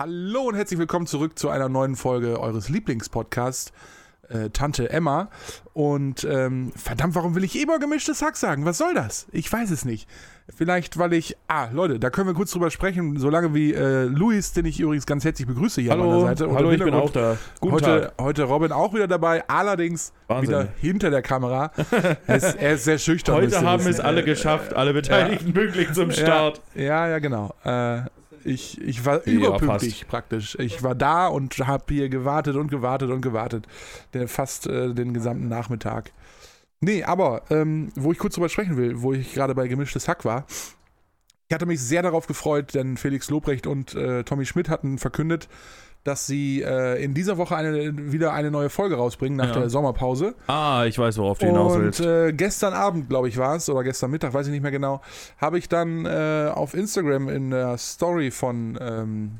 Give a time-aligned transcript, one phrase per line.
[0.00, 3.72] Hallo und herzlich willkommen zurück zu einer neuen Folge eures Lieblingspodcasts,
[4.28, 5.28] äh, Tante Emma.
[5.72, 8.64] Und ähm, verdammt, warum will ich immer gemischtes Hack sagen?
[8.64, 9.26] Was soll das?
[9.32, 10.08] Ich weiß es nicht.
[10.54, 11.36] Vielleicht, weil ich.
[11.48, 15.04] Ah, Leute, da können wir kurz drüber sprechen, solange wie äh, Luis, den ich übrigens
[15.04, 16.46] ganz herzlich begrüße hier hallo, an meiner Seite.
[16.46, 17.36] Und hallo, ich bin auch da.
[17.58, 18.24] Guten heute, Tag.
[18.24, 20.48] heute Robin auch wieder dabei, allerdings Wahnsinn.
[20.48, 21.72] wieder hinter der Kamera.
[22.28, 23.34] er, ist, er ist sehr schüchtern.
[23.34, 26.62] Heute haben es alle geschafft, alle Beteiligten pünktlich zum Start.
[26.76, 27.52] Ja, ja, genau.
[27.64, 28.02] Äh,
[28.48, 30.56] ich, ich war Ja, überpünktlich praktisch.
[30.58, 33.66] Ich war da und habe hier gewartet und gewartet und gewartet.
[34.26, 36.12] Fast äh, den gesamten Nachmittag.
[36.80, 40.24] Nee, aber ähm, wo ich kurz drüber sprechen will, wo ich gerade bei Gemischtes Hack
[40.24, 40.46] war.
[41.48, 45.48] Ich hatte mich sehr darauf gefreut, denn Felix Lobrecht und äh, Tommy Schmidt hatten verkündet,
[46.04, 49.60] dass sie äh, in dieser Woche eine, wieder eine neue Folge rausbringen nach Ja.
[49.60, 50.34] der Sommerpause.
[50.46, 52.00] Ah, ich weiß, worauf du hinaus Und willst.
[52.00, 55.02] äh, gestern Abend, glaube ich, war es, oder gestern Mittag, weiß ich nicht mehr genau,
[55.38, 59.38] habe ich dann äh, auf Instagram in der Story von ähm,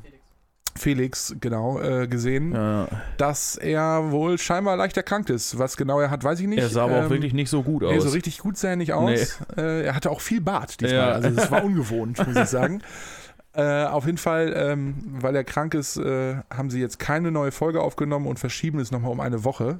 [0.75, 2.87] Felix, genau, äh, gesehen, ja.
[3.17, 5.57] dass er wohl scheinbar leicht erkrankt ist.
[5.57, 6.59] Was genau er hat, weiß ich nicht.
[6.59, 8.03] Er sah aber auch Ähm, wirklich nicht so gut Nee, aus.
[8.03, 9.39] so richtig gut sah er nicht aus.
[9.57, 10.95] Äh, er hatte auch viel Bart diesmal.
[10.97, 11.11] Ja.
[11.13, 12.81] Also das war ungewohnt, muss ich sagen.
[13.53, 17.51] Äh, auf jeden Fall, ähm, weil er krank ist, äh, haben sie jetzt keine neue
[17.51, 19.79] Folge aufgenommen und verschieben es nochmal um eine Woche.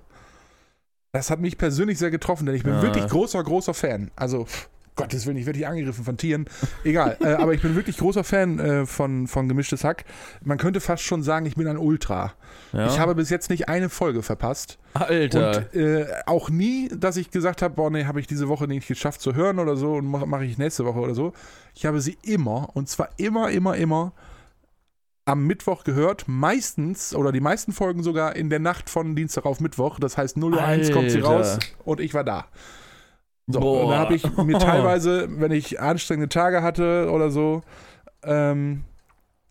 [1.12, 2.82] Das hat mich persönlich sehr getroffen, denn ich bin Ja.
[2.82, 4.12] wirklich großer, großer Fan.
[4.16, 6.46] Also, pff, Gottes Willen, ich werde hier angegriffen von Tieren.
[6.84, 10.06] Egal, äh, aber ich bin wirklich großer Fan äh, von, von Gemischtes Hack.
[10.44, 12.34] Man könnte fast schon sagen, ich bin ein Ultra.
[12.74, 12.88] ja?
[12.88, 14.78] Ich habe bis jetzt nicht eine Folge verpasst.
[14.94, 15.66] Alter.
[15.74, 18.88] Und äh, auch nie, dass ich gesagt habe, boah, nee, habe ich diese Woche nicht
[18.88, 21.34] geschafft zu hören oder so und mache mach ich nächste Woche oder so.
[21.76, 24.14] Ich habe sie immer, und zwar immer, immer, immer
[25.30, 26.26] am Mittwoch gehört.
[26.28, 30.00] Meistens, oder die meisten Folgen sogar in der Nacht von Dienstag auf Mittwoch.
[30.00, 32.48] Das heißt 0 Uhr 1 kommt sie raus und ich war da.
[33.52, 33.84] So, Boah.
[33.84, 37.64] und da habe ich mir teilweise, wenn ich anstrengende Tage hatte oder so,
[38.24, 38.84] ähm,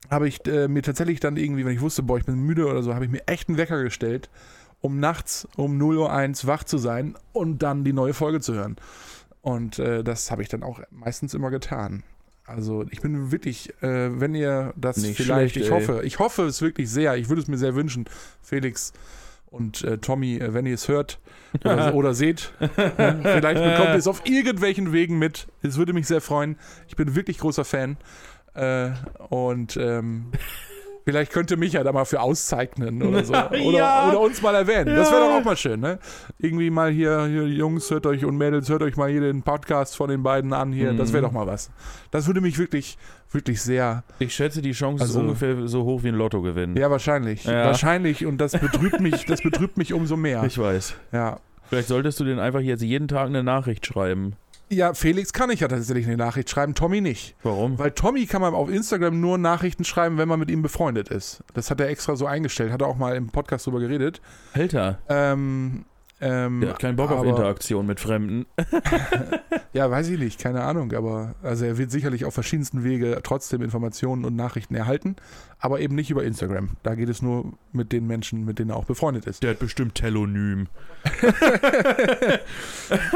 [0.09, 2.83] habe ich äh, mir tatsächlich dann irgendwie, wenn ich wusste, boah, ich bin müde oder
[2.83, 4.31] so, habe ich mir echt einen Wecker gestellt,
[4.81, 8.55] um nachts um 0 Uhr 1 wach zu sein und dann die neue Folge zu
[8.55, 8.77] hören.
[9.43, 12.05] Und äh, das habe ich dann auch meistens immer getan.
[12.47, 15.81] Also ich bin wirklich, äh, wenn ihr das Nicht vielleicht, schlecht, ich ey.
[15.81, 18.07] hoffe, ich hoffe es wirklich sehr, ich würde es mir sehr wünschen,
[18.41, 18.93] Felix
[19.51, 21.19] und äh, Tommy, äh, wenn ihr es hört
[21.65, 22.69] oder, oder seht, ne,
[23.23, 25.49] vielleicht bekommt ihr es auf irgendwelchen Wegen mit.
[25.63, 26.57] Es würde mich sehr freuen.
[26.89, 27.97] Ich bin wirklich großer Fan.
[28.55, 28.91] Äh,
[29.29, 30.33] und ähm,
[31.09, 33.33] vielleicht könnte mich ja da mal für auszeichnen oder so.
[33.65, 34.09] Oder, Ja.
[34.11, 34.95] oder uns mal erwähnen.
[34.95, 35.29] Das wäre Ja.
[35.29, 35.99] doch auch mal schön, ne?
[36.39, 39.97] Irgendwie mal hier, hier, Jungs, hört euch und Mädels, hört euch mal hier den Podcast
[39.97, 40.93] von den beiden an hier.
[40.93, 41.27] Das wäre Mhm.
[41.29, 41.71] doch mal was.
[42.11, 42.99] Das würde mich wirklich,
[43.33, 44.05] wirklich sehr.
[44.19, 46.77] ich schätze, die Chance Also- ist ungefähr so hoch wie ein Lottogewinn.
[46.77, 47.45] Ja, wahrscheinlich.
[47.45, 47.65] Ja.
[47.65, 48.27] Wahrscheinlich.
[48.27, 50.45] Und das betrübt mich, das betrübt mich umso mehr.
[50.45, 50.95] Ich weiß.
[51.13, 51.39] Ja.
[51.71, 54.35] Vielleicht solltest du den einfach jetzt jeden Tag eine Nachricht schreiben.
[54.71, 57.35] Ja, Felix kann ich ja tatsächlich eine Nachricht schreiben, Tommy nicht.
[57.43, 57.79] Warum?
[57.79, 61.43] Weil Tommy kann man auf Instagram nur Nachrichten schreiben, wenn man mit ihm befreundet ist.
[61.55, 64.21] Das hat er extra so eingestellt, hat er auch mal im Podcast drüber geredet.
[64.53, 65.85] Alter, Ähm,
[66.21, 68.47] ähm, hat keinen Bock auf aber- Interaktion mit Fremden.
[69.75, 73.61] Ja, weiß ich nicht, keine Ahnung, aber also er wird sicherlich auf verschiedensten Wege trotzdem
[73.63, 75.15] Informationen und Nachrichten erhalten,
[75.61, 76.71] aber eben nicht über Instagram.
[76.83, 79.43] Da geht es nur mit den Menschen, mit denen er auch befreundet ist.
[79.43, 80.69] Der hat bestimmt Telonym.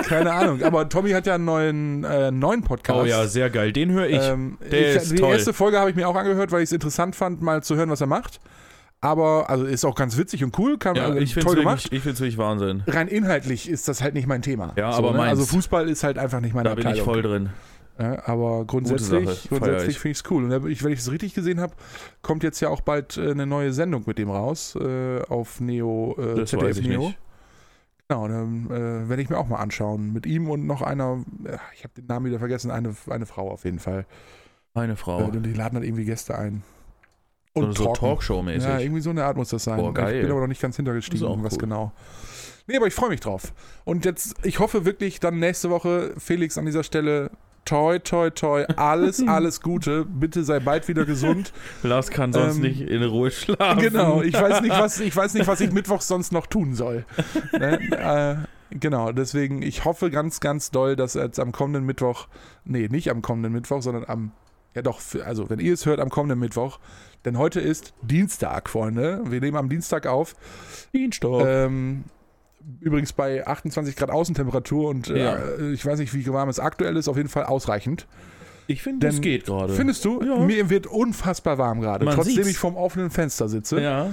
[0.07, 3.01] Keine Ahnung, aber Tommy hat ja einen neuen, äh, neuen Podcast.
[3.01, 3.73] Oh ja, sehr geil.
[3.73, 4.21] Den höre ich.
[4.23, 5.33] Ähm, Der ich, ist die toll.
[5.35, 7.91] erste Folge habe ich mir auch angehört, weil ich es interessant fand, mal zu hören,
[7.91, 8.41] was er macht.
[9.05, 11.61] Aber, also ist auch ganz witzig und cool, kann, ja, also, ich finde toll es
[11.61, 11.85] gemacht.
[11.85, 12.85] wirklich, ich find's wirklich Wahnsinn.
[12.87, 14.73] Rein inhaltlich ist das halt nicht mein Thema.
[14.77, 15.19] Ja, aber ne?
[15.19, 15.31] meins.
[15.41, 17.05] Also Fußball ist halt einfach nicht meine Da bin ich Abteilung.
[17.07, 17.51] voll drin.
[17.99, 19.99] Ja, aber grundsätzlich, grundsätzlich ich.
[19.99, 20.45] finde ich es cool.
[20.51, 21.75] Und ich, wenn ich es richtig gesehen habe,
[22.23, 26.17] kommt jetzt ja auch bald äh, eine neue Sendung mit dem raus äh, auf Neo,
[26.19, 27.01] äh, Das ZDF Neo.
[27.09, 27.19] nicht.
[28.09, 30.13] Genau, dann äh, werde ich mir auch mal anschauen.
[30.13, 33.51] Mit ihm und noch einer, äh, ich habe den Namen wieder vergessen, eine, eine Frau
[33.51, 34.07] auf jeden Fall.
[34.75, 35.25] Meine Äh, Frau.
[35.25, 36.63] und die laden dann irgendwie Gäste ein.
[37.55, 37.93] Und so.
[37.93, 38.69] Talkshow-mäßig.
[38.69, 39.77] Ja, irgendwie so eine Art muss das sein.
[39.79, 40.17] Boah, geil.
[40.17, 41.59] Ich bin aber noch nicht ganz hintergestiegen, was cool.
[41.59, 41.93] genau.
[42.67, 43.53] Nee, aber ich freue mich drauf.
[43.85, 47.31] Und jetzt, ich hoffe wirklich dann nächste Woche, Felix an dieser Stelle,
[47.65, 50.05] toi, toi, toi, alles, alles Gute.
[50.07, 51.53] Bitte sei bald wieder gesund.
[51.83, 53.81] Lars kann sonst Ähm, nicht in Ruhe schlafen.
[53.83, 57.05] genau, ich weiß nicht, was ich weiß nicht, was ich mittwochs sonst noch tun soll.
[57.53, 58.47] ne?
[58.71, 62.29] äh, genau, deswegen, ich hoffe ganz, ganz doll, dass jetzt am kommenden Mittwoch,
[62.65, 64.33] nee, nicht am kommenden Mittwoch, sondern am,
[64.75, 66.79] ja doch, also wenn ihr es hört, am kommenden Mittwoch,
[67.25, 69.23] denn heute ist Dienstag, Freunde.
[69.27, 70.35] Wir nehmen am Dienstag auf.
[70.93, 71.45] Dienstag.
[71.47, 72.05] Ähm,
[72.81, 75.39] übrigens bei 28 Grad Außentemperatur und äh, Ja.
[75.73, 78.07] ich weiß nicht, wie warm es aktuell ist, auf jeden Fall ausreichend.
[78.69, 79.73] ich finde, das geht gerade.
[79.73, 80.23] Findest du?
[80.23, 80.37] Ja.
[80.39, 82.49] Mir wird unfassbar warm gerade, trotzdem sieht's.
[82.49, 83.81] ich vorm offenen Fenster sitze.
[83.81, 84.11] Ja.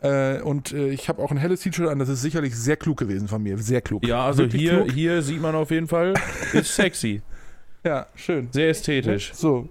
[0.00, 2.98] Äh, und äh, ich habe auch ein helles T-Shirt an, das ist sicherlich sehr klug
[2.98, 3.58] gewesen von mir.
[3.58, 4.06] Sehr klug.
[4.06, 4.92] Ja, also Wirklich hier, klug.
[4.92, 6.14] hier sieht man auf jeden Fall,
[6.52, 7.22] ist sexy.
[7.84, 8.48] Ja, schön.
[8.50, 9.32] Sehr ästhetisch.
[9.34, 9.68] So.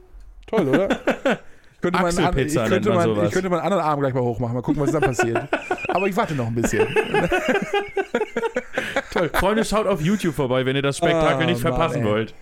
[0.48, 0.88] Toll, oder?
[1.78, 3.28] Ich könnte, mal einen, an- ich, könnte man sowas.
[3.28, 5.48] ich könnte mal einen anderen Arm gleich mal hochmachen, mal gucken, was dann passiert.
[5.90, 6.88] Aber ich warte noch ein bisschen.
[9.14, 9.30] Toll.
[9.34, 12.06] Freunde, schaut auf YouTube vorbei, wenn ihr das Spektakel Ah, nicht Mann, verpassen ey.
[12.08, 12.34] wollt.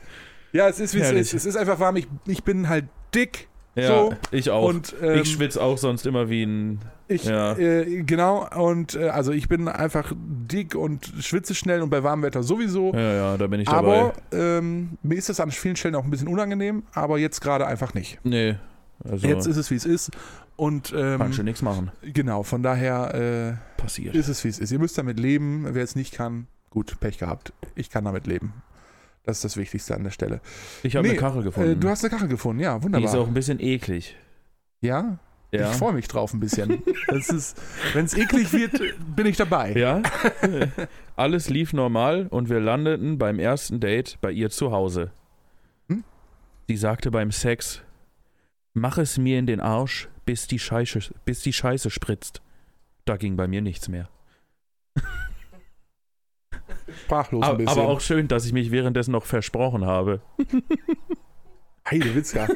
[0.51, 1.33] Ja, es ist wie es ist.
[1.33, 1.97] Es ist einfach warm.
[1.97, 3.47] Ich, ich bin halt dick.
[3.75, 4.13] Ja, So.
[4.31, 4.63] ich auch.
[4.69, 6.79] Und ähm, ich schwitze auch sonst immer wie ein.
[7.09, 7.57] Ich, Ja.
[7.57, 12.23] äh, genau, und äh, also ich bin einfach dick und schwitze schnell und bei warmem
[12.23, 12.93] Wetter sowieso.
[12.93, 14.57] Ja, ja, da bin ich aber dabei.
[14.59, 17.93] ähm, mir ist das an vielen Stellen auch ein bisschen unangenehm, aber jetzt gerade einfach
[17.93, 18.17] nicht.
[18.23, 18.55] Nee.
[19.03, 20.11] Also, Jetzt ist es, wie es ist.
[20.55, 21.91] Und ähm, kannst du nichts machen.
[22.01, 24.15] genau, von daher Passiert.
[24.15, 24.71] äh, ist es, wie es ist.
[24.71, 25.67] Ihr müsst damit leben.
[25.71, 27.51] Wer es nicht kann, gut, Pech gehabt.
[27.75, 28.53] Ich kann damit leben.
[29.23, 30.39] Das ist das Wichtigste an der Stelle.
[30.83, 31.71] Ich habe Nee, eine Kachel gefunden.
[31.71, 33.09] Äh, du hast eine Kachel gefunden, ja, Die wunderbar.
[33.09, 34.15] ist auch ein bisschen eklig.
[34.81, 35.19] ja?
[35.51, 35.71] Ja.
[35.71, 36.81] Ich freue mich drauf ein bisschen.
[37.07, 38.73] Wenn es eklig wird,
[39.15, 39.71] bin ich dabei.
[39.73, 40.01] Ja.
[41.15, 45.11] Alles lief normal und wir landeten beim ersten Date bei ihr zu Hause.
[45.87, 46.03] Hm?
[46.67, 47.81] Sie sagte beim Sex:
[48.77, 52.41] Mach es mir in den Arsch, bis die Scheiße, bis die Scheiße spritzt.
[53.05, 54.09] Da ging bei mir nichts mehr.
[57.05, 57.79] Sprachlos ein bisschen.
[57.79, 60.21] aber auch schön, dass ich mich währenddessen noch versprochen habe.
[61.89, 62.47] Heidewitzka.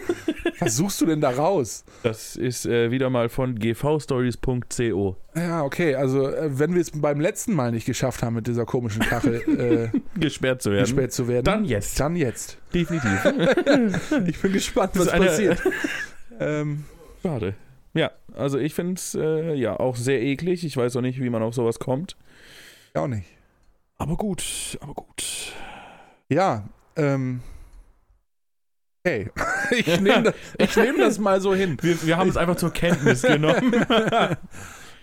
[0.59, 1.85] Was suchst du denn da raus?
[2.01, 5.15] Das ist äh, wieder mal von gvstories.co.
[5.35, 8.65] Ja, okay, also äh, wenn wir es beim letzten Mal nicht geschafft haben, mit dieser
[8.65, 10.85] komischen Kachel Gesperrt zu äh, werden.
[10.85, 11.99] gesperrt zu werden, Dann jetzt.
[11.99, 12.57] dann jetzt.
[12.73, 13.23] Definitiv.
[14.27, 15.61] Ich bin gespannt, was eine- passiert.
[16.39, 16.85] Ähm,
[17.21, 17.55] Schade.
[17.93, 20.63] Ja, also ich finde es äh, ja auch sehr eklig.
[20.63, 22.15] Ich weiß auch nicht, wie man auf sowas kommt.
[22.93, 23.27] auch nicht.
[23.97, 25.53] Aber gut, aber gut.
[26.29, 27.41] Ja, ähm.
[29.03, 29.29] Hey,
[29.71, 31.77] ich nehme das, ich nehm das mal so hin.
[31.81, 33.73] Wir, wir haben es einfach zur Kenntnis genommen.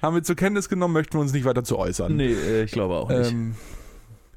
[0.03, 2.15] Haben wir zur Kenntnis genommen, möchten wir uns nicht weiter zu äußern.
[2.15, 3.33] nee, äh, ich glaube auch nicht.
[3.33, 3.57] Ähm,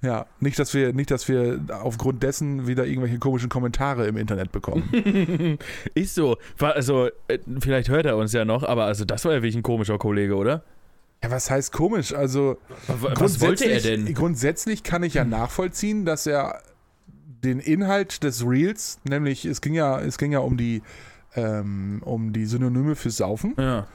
[0.01, 4.51] ja, nicht, dass wir, nicht, dass wir aufgrund dessen wieder irgendwelche komischen Kommentare im Internet
[4.51, 5.57] bekommen.
[5.93, 6.37] ist so.
[6.59, 9.63] Also, äh, vielleicht hört er uns ja noch, aber also das war ja wirklich ein
[9.63, 10.63] komischer Kollege, oder?
[11.23, 12.13] Ja, was heißt komisch?
[12.13, 12.57] Also
[12.87, 14.05] Was wollte er denn?
[14.05, 16.61] grundsätzlich- Grundsätzlich kann ich ja nachvollziehen, dass er
[17.43, 20.81] den Inhalt des Reels, nämlich es ging ja, es ging ja um die,
[21.35, 23.53] ähm, um die Synonyme für Saufen.
[23.57, 23.87] Ja.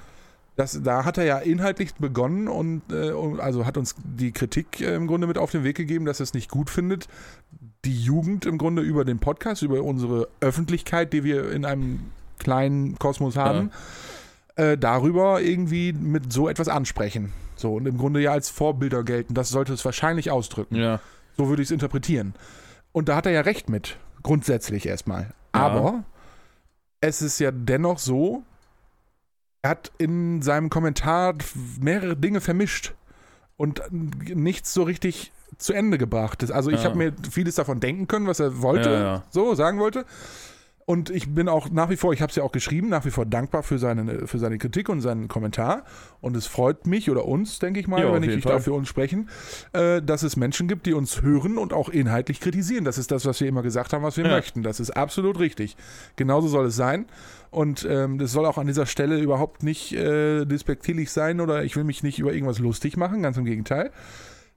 [0.57, 4.95] Das, da hat er ja inhaltlich begonnen und, äh, also hat uns die Kritik äh,
[4.95, 7.09] im Grunde mit auf den Weg gegeben, dass er es nicht gut findet,
[7.85, 12.01] die Jugend im Grunde über den Podcast, über unsere Öffentlichkeit, die wir in einem
[12.39, 13.71] kleinen Kosmos haben,
[14.57, 17.33] äh, darüber irgendwie mit so etwas ansprechen.
[17.57, 19.35] So und im Grunde ja als Vorbilder gelten.
[19.35, 20.77] Das sollte es wahrscheinlich ausdrücken.
[20.77, 21.01] Ja.
[21.37, 22.35] So würde ich es interpretieren.
[22.93, 25.33] Und da hat er ja recht mit, grundsätzlich erstmal.
[25.53, 26.05] Aber
[27.01, 28.45] es ist ja dennoch so,
[29.65, 31.35] er hat in seinem Kommentar
[31.81, 32.93] mehrere Dinge vermischt
[33.57, 36.51] und nichts so richtig zu Ende gebracht.
[36.53, 36.91] Also ich Ja.
[36.91, 39.23] habe mir vieles davon denken können, was er wollte, Ja, ja.
[39.31, 40.05] so sagen wollte.
[40.87, 43.11] Und ich bin auch nach wie vor, ich habe es ja auch geschrieben, nach wie
[43.11, 45.85] vor dankbar für seine, für seine Kritik und seinen Kommentar.
[46.21, 48.75] Und es freut mich oder uns, denke ich mal, Ja, wenn ich, ich darf für
[48.75, 49.31] uns sprechen,
[49.73, 52.85] äh, dass es Menschen gibt, die uns hören und auch inhaltlich kritisieren.
[52.85, 54.33] Das ist das, was wir immer gesagt haben, was wir Ja.
[54.33, 54.63] möchten.
[54.63, 55.77] Das ist absolut richtig.
[56.17, 57.07] Genauso soll es sein.
[57.51, 61.77] Und ähm, das soll auch an dieser Stelle überhaupt nicht äh, despektierlich sein oder ich
[61.77, 63.91] will mich nicht über irgendwas lustig machen, ganz im Gegenteil.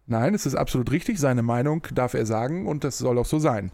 [0.08, 1.20] Nein, es ist absolut richtig.
[1.20, 3.72] Seine Meinung darf er sagen und das soll auch so sein.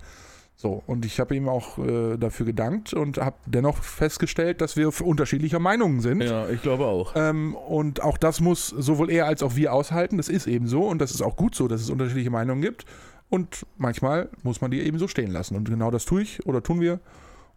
[0.55, 4.91] So, und ich habe ihm auch äh, dafür gedankt und habe dennoch festgestellt, dass wir
[5.01, 6.21] unterschiedlicher Meinungen sind.
[6.21, 7.13] Ja, ich glaube auch.
[7.15, 10.17] Ähm, und auch das muss sowohl er als auch wir aushalten.
[10.17, 12.85] Das ist eben so und das ist auch gut so, dass es unterschiedliche Meinungen gibt.
[13.29, 15.55] Und manchmal muss man die eben so stehen lassen.
[15.55, 16.99] Und genau das tue ich oder tun wir.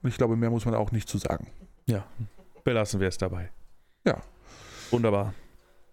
[0.03, 1.49] Und ich glaube, mehr muss man auch nicht zu sagen.
[2.65, 3.51] Belassen wir es dabei.
[4.05, 4.23] Ja.
[4.91, 5.35] Wunderbar.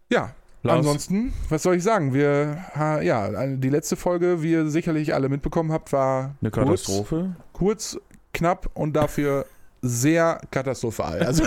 [0.09, 2.13] Ja, Lars, ansonsten, was soll ich sagen?
[2.13, 7.35] Wir, ja, die letzte Folge, wie ihr sicherlich alle mitbekommen habt, war eine kurz, Katastrophe.
[7.51, 7.97] kurz,
[8.33, 9.45] knapp und dafür
[9.85, 11.19] sehr katastrophal.
[11.21, 11.43] Also,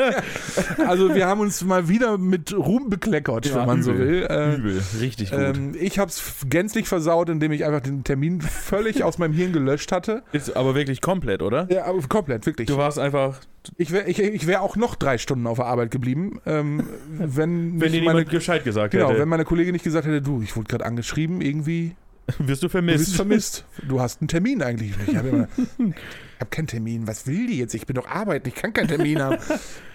[0.86, 4.06] also wir haben uns mal wieder mit Ruhm bekleckert, Ja, wenn man so übel.
[4.08, 4.22] will.
[4.30, 4.82] Äh, Übel.
[5.00, 5.38] Richtig gut.
[5.40, 9.52] ähm, ich habe es gänzlich versaut, indem ich einfach den Termin völlig aus meinem Hirn
[9.52, 10.22] gelöscht hatte.
[10.32, 11.66] ist aber wirklich komplett, oder?
[11.70, 12.66] Ja, aber komplett, wirklich.
[12.66, 13.38] Du warst einfach,
[13.76, 16.82] Ich wäre ich, ich wär auch noch drei Stunden auf der Arbeit geblieben, ähm,
[17.18, 20.40] wenn, wenn dir meine, Gescheit gesagt genau, hätte, wenn meine Kollegin nicht gesagt hätte, du,
[20.42, 21.94] ich wurde gerade angeschrieben, irgendwie,
[22.38, 22.98] wirst du du vermisst.
[22.98, 23.64] bist vermisst.
[23.88, 24.92] Du hast einen Termin eigentlich.
[25.06, 25.48] Ich habe immer,
[25.78, 25.94] ich
[26.40, 27.06] hab keinen Termin.
[27.06, 27.74] Was will die jetzt?
[27.74, 29.36] Ich bin doch arbeiten, ich kann keinen Termin haben.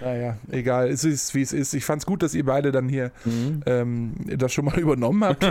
[0.02, 1.74] naja, egal, es ist, wie es ist.
[1.74, 3.62] Ich fand es gut, dass ihr beide dann hier Mhm.
[3.66, 5.44] ähm, das schon mal übernommen habt.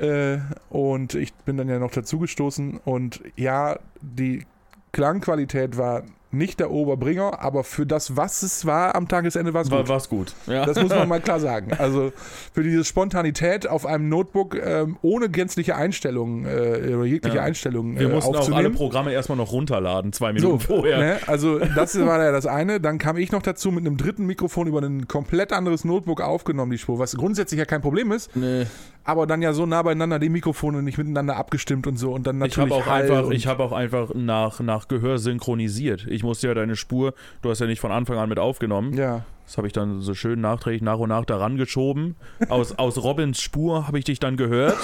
[0.00, 0.38] äh,
[0.68, 2.78] und ich bin dann ja noch dazugestoßen.
[2.84, 4.44] Und ja, die
[4.92, 9.70] Klangqualität war nicht der Oberbringer, aber für das, was es war am Tagesende, war es
[9.70, 9.88] War gut.
[9.88, 10.34] war's gut.
[10.46, 10.66] Ja.
[10.66, 11.72] Das muss man mal klar sagen.
[11.78, 12.12] Also
[12.52, 17.42] für diese Spontanität auf einem Notebook ähm, ohne gänzliche Einstellungen äh, oder jegliche Ja.
[17.42, 18.68] Einstellungen Wir äh, mussten auch alle.
[18.70, 20.98] Programme erstmal noch runterladen, zwei so, Minuten vorher.
[20.98, 21.16] ne?
[21.26, 22.80] Also das war ja das eine.
[22.80, 26.70] Dann kam ich noch dazu mit einem dritten Mikrofon über ein komplett anderes Notebook aufgenommen,
[26.70, 28.66] die Spur, was grundsätzlich ja kein Problem ist, Nee.
[29.04, 32.36] aber dann ja so nah beieinander die Mikrofone nicht miteinander abgestimmt und so und dann
[32.36, 36.06] Ich natürlich habe auch einfach, ich habe auch einfach nach, nach Gehör synchronisiert.
[36.08, 38.92] Ich musste ja deine Spur, du hast ja nicht von Anfang an mit aufgenommen.
[38.96, 39.24] ja.
[39.46, 42.16] Das habe ich dann so schön nachträglich nach und nach daran geschoben.
[42.50, 44.76] Aus, aus Robins Spur habe ich dich dann gehört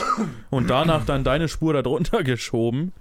[0.48, 2.94] und danach dann deine Spur darunter geschoben.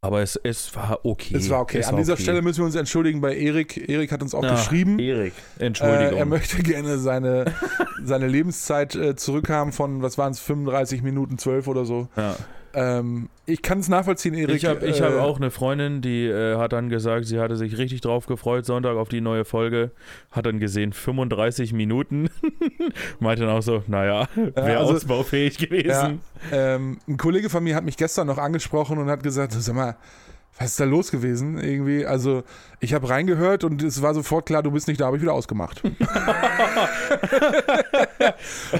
[0.00, 1.36] Aber es, es war okay.
[1.36, 1.78] Es war okay.
[1.80, 2.22] Es An war dieser okay.
[2.22, 3.86] Stelle müssen wir uns entschuldigen bei Erik.
[3.86, 4.98] Erik hat uns auch Ja, geschrieben.
[4.98, 6.16] Erik, Äh, Entschuldigung.
[6.16, 7.52] er möchte gerne seine,
[8.02, 12.08] seine Lebenszeit äh, zurückhaben von, was waren es, 35 Minuten 12 oder so.
[12.16, 12.34] ja.
[12.74, 14.56] Ähm, ich kann es nachvollziehen, Erik.
[14.56, 17.76] Ich habe äh, hab auch eine Freundin, die äh, hat dann gesagt, sie hatte sich
[17.76, 19.90] richtig drauf gefreut, Sonntag auf die neue Folge.
[20.30, 22.30] Hat dann gesehen 35 Minuten.
[23.20, 26.20] Meinte dann auch so, naja, wäre also- ausbaufähig Ja, gewesen.
[26.52, 29.96] ähm, ein Kollege von mir hat mich gestern noch angesprochen und hat gesagt, sag mal,
[30.58, 31.58] was ist da los gewesen?
[31.58, 32.44] Irgendwie, also
[32.80, 35.32] ich habe reingehört und es war sofort klar, du bist nicht da, habe ich wieder
[35.32, 35.82] ausgemacht.
[35.84, 35.96] und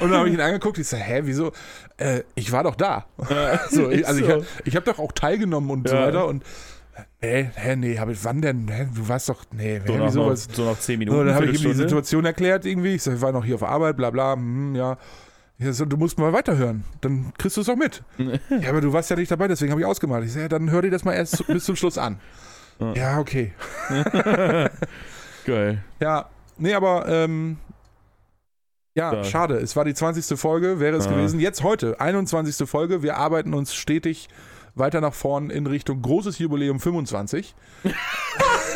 [0.01, 1.53] dann habe ich ihn angeguckt, ich sage, hä, wieso?
[1.97, 3.07] Äh, ich war doch da.
[3.71, 4.45] so, ich, also ich, so.
[4.65, 6.07] ich habe doch auch teilgenommen und so Ja.
[6.07, 6.45] weiter und
[7.23, 8.69] nee, hä, nee, hab ich, wann denn?
[8.69, 10.49] Hä, du warst doch, nee, So nach, wieso noch, was?
[10.53, 11.19] so nach 10 Minuten.
[11.19, 11.77] So, dann habe ich ihm die.
[11.77, 12.95] Situation erklärt irgendwie.
[12.95, 14.99] Ich sag, ich war noch hier auf Arbeit, bla bla, hm, ja.
[15.59, 18.03] Ich sag, du musst mal weiterhören, dann kriegst du es auch mit.
[18.19, 20.25] ja, aber du warst ja nicht dabei, deswegen habe ich ausgemalt.
[20.25, 22.19] Ich sage, ja, dann hör dir das mal erst bis zum Schluss an.
[22.81, 22.93] Ja.
[22.95, 23.53] ja, okay.
[25.45, 25.85] Geil.
[26.01, 26.29] Ja,
[26.59, 27.59] nee, aber ähm,
[28.95, 29.25] ja, Ja.
[29.25, 29.57] schade.
[29.59, 30.39] Es war die 20.
[30.39, 31.13] Folge, wäre es Ja.
[31.13, 31.39] gewesen.
[31.39, 32.69] Jetzt heute, 21.
[32.69, 33.03] Folge.
[33.03, 34.29] Wir arbeiten uns stetig
[34.75, 37.55] weiter nach vorn in Richtung großes Jubiläum 25.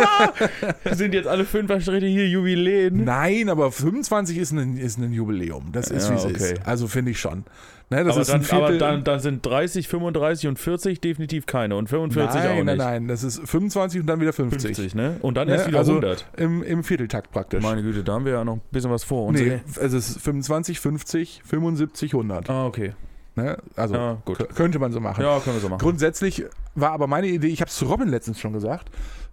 [0.93, 3.05] Sind jetzt alle Fünfer-Schritte hier Jubiläen?
[3.05, 5.71] Nein, aber 25 ist ein, ist ein Jubiläum.
[5.73, 6.53] Das ist, Ja, wie es okay.
[6.55, 6.67] ist.
[6.67, 7.45] Also finde ich schon.
[7.89, 8.65] Ne, das aber, ist dann, ein Viertel.
[8.65, 12.65] aber dann, dann sind 30, 35 und 40 definitiv keine und 45 nein, auch nicht.
[12.65, 13.09] nein, nein.
[13.09, 14.61] Das ist 25 und dann wieder 50.
[14.77, 15.17] 50, ne?
[15.23, 16.27] Und dann Ne, erst wieder also 100.
[16.37, 17.63] Im, Im Vierteltakt praktisch.
[17.63, 19.39] Meine Güte, da haben wir ja noch ein bisschen was vor uns.
[19.39, 22.51] nee, es ist 25, 50, 75, 100.
[22.51, 22.93] Ah, okay.
[23.37, 23.57] Ne?
[23.77, 24.19] Also Ja,
[24.55, 25.23] könnte man so machen.
[25.23, 25.79] Ja, können wir so machen.
[25.81, 28.89] Grundsätzlich war aber meine Idee, ich habe es zu Robin letztens schon gesagt,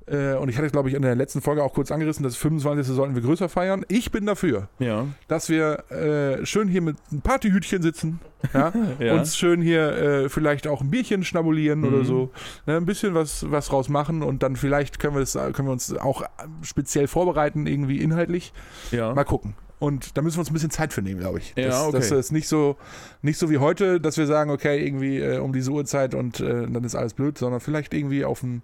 [0.08, 2.94] äh, und ich hatte, glaube ich, in der letzten Folge auch kurz angerissen, das 25.
[2.96, 3.86] sollten wir größer feiern.
[3.88, 5.06] Ich bin dafür, Ja.
[5.28, 8.20] dass wir äh, schön hier mit einem Partyhütchen sitzen,
[8.54, 9.14] ja, Ja.
[9.16, 11.88] uns schön hier äh, vielleicht auch ein Bierchen schnabulieren Mhm.
[11.88, 12.32] oder so,
[12.66, 15.72] ne, ein bisschen was, was raus machen und dann vielleicht können wir, das, können wir
[15.74, 16.24] uns auch
[16.62, 18.54] speziell vorbereiten, irgendwie inhaltlich.
[18.92, 19.14] ja.
[19.14, 19.56] Mal gucken.
[19.80, 21.54] Und da müssen wir uns ein bisschen Zeit für nehmen, glaube ich.
[21.58, 21.92] Ja, das, okay.
[21.98, 22.78] das ist nicht so,
[23.22, 26.66] nicht so wie heute, dass wir sagen, okay, irgendwie äh, um diese Uhrzeit und äh,
[26.68, 28.62] dann ist alles blöd, sondern vielleicht irgendwie auf ein,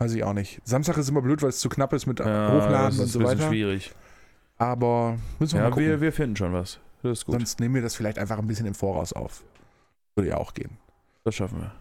[0.00, 0.60] weiß ich auch nicht.
[0.64, 3.12] Samstag ist immer blöd, weil es zu knapp ist mit ja, Hochladen das und ist
[3.12, 3.48] so ein bisschen weiter.
[3.48, 3.92] schwierig.
[4.58, 5.86] Aber müssen wir mal Ja, gucken.
[5.86, 6.80] wir, wir finden schon was.
[7.02, 7.34] Das ist gut.
[7.36, 9.42] Sonst nehmen wir das vielleicht einfach ein bisschen im Voraus auf.
[10.16, 10.76] Würde ja auch gehen.
[11.24, 11.72] das schaffen wir.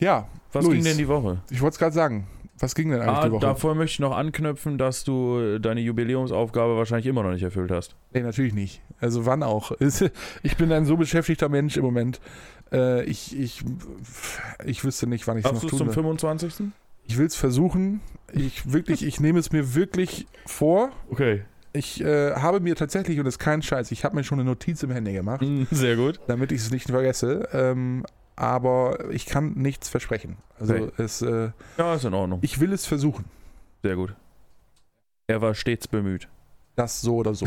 [0.00, 1.40] Ja, Was Luis, ging denn die Woche?
[1.50, 2.26] ich wollte es gerade sagen.
[2.60, 3.40] Was ging denn eigentlich Ah, die Woche?
[3.40, 7.94] davor möchte ich noch anknüpfen, dass du deine Jubiläumsaufgabe wahrscheinlich immer noch nicht erfüllt hast.
[8.12, 8.82] Nee, natürlich nicht.
[9.00, 9.72] Also wann auch.
[10.42, 12.20] Ich bin ein so beschäftigter Mensch im Moment.
[12.72, 13.64] Äh, ich, ich,
[14.64, 15.94] ich wüsste nicht, wann ich es noch Hast du es zum will.
[15.94, 16.66] 25.?
[17.08, 18.00] Ich will es versuchen.
[18.32, 20.90] Ich wirklich, ich nehme es mir wirklich vor.
[21.10, 21.42] Okay.
[21.72, 24.48] Ich äh, habe mir tatsächlich, und das ist kein Scheiß, ich habe mir schon eine
[24.48, 26.20] Notiz im Handy gemacht, Sehr gut.
[26.26, 27.48] damit ich es nicht vergesse.
[27.52, 28.04] Ähm,
[28.36, 30.36] aber ich kann nichts versprechen.
[30.60, 30.90] Also Okay.
[30.98, 32.38] es, äh, Ja, ist in Ordnung.
[32.42, 33.24] ich will es versuchen.
[33.82, 34.14] Sehr gut.
[35.26, 36.28] Er war stets bemüht.
[36.76, 37.46] Das so oder so.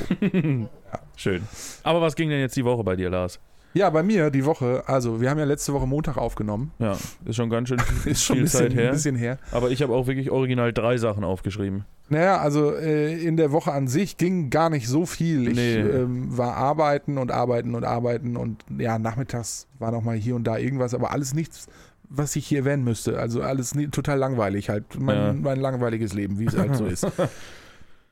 [1.15, 1.43] Schön.
[1.83, 3.39] Aber was ging denn jetzt die Woche bei dir, Lars?
[3.73, 6.71] Ja, bei mir die Woche, also wir haben ja letzte Woche Montag aufgenommen.
[6.79, 8.85] Ja, ist schon ganz schön Ist schon viel ein bisschen, Zeit her.
[8.89, 9.37] ein bisschen her.
[9.51, 11.85] Aber ich habe auch wirklich original drei Sachen aufgeschrieben.
[12.09, 15.47] Naja, also äh, in der Woche an sich ging gar nicht so viel.
[15.47, 15.75] Ich Nee.
[15.77, 20.43] ähm, war arbeiten und arbeiten und arbeiten und ja, nachmittags war noch mal hier und
[20.43, 21.67] da irgendwas, aber alles nichts,
[22.09, 23.17] was ich hier erwähnen müsste.
[23.19, 24.99] Also alles nie, total langweilig halt.
[24.99, 25.31] Mein, Ja.
[25.33, 27.07] mein langweiliges Leben, wie es halt so ist.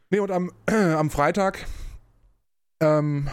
[0.10, 0.52] Nee, und am,
[0.98, 1.66] am Freitag
[2.80, 3.28] ähm,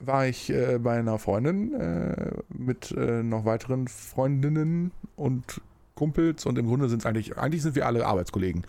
[0.00, 5.60] war ich äh, bei einer Freundin äh, mit äh, noch weiteren Freundinnen und
[5.94, 8.64] Kumpels und im Grunde sind es eigentlich, eigentlich sind wir alle Arbeitskollegen.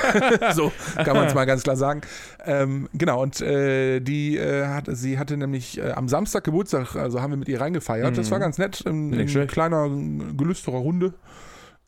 [0.52, 2.00] so kann man es mal ganz klar sagen.
[2.44, 7.22] Ähm, genau, und äh, die äh, hat, sie hatte nämlich äh, am Samstag Geburtstag, also
[7.22, 8.18] haben wir mit ihr reingefeiert.
[8.18, 8.32] Das Mhm.
[8.32, 9.88] war ganz nett, in, in kleiner,
[10.36, 11.14] gelüsterer Runde.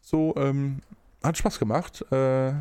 [0.00, 0.78] So, ähm,
[1.24, 2.04] hat Spaß gemacht.
[2.12, 2.52] Äh,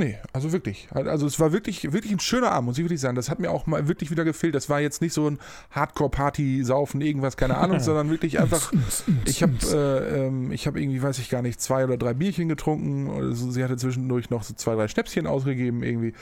[0.00, 0.88] Nee, also wirklich.
[0.92, 3.16] Also es war wirklich, wirklich ein schöner Abend, muss ich wirklich sagen.
[3.16, 4.54] Das hat mir auch mal wirklich wieder gefehlt.
[4.54, 5.40] Das war jetzt nicht so ein
[5.72, 8.72] Hardcore-Party-Saufen, irgendwas, keine Ahnung, sondern wirklich einfach.
[9.24, 12.48] Ich habe, äh, ähm, ich habe irgendwie, weiß ich gar nicht, zwei oder drei Bierchen
[12.48, 13.10] getrunken.
[13.10, 16.12] Also sie hatte zwischendurch noch so zwei, drei Schnäpschen ausgegeben irgendwie.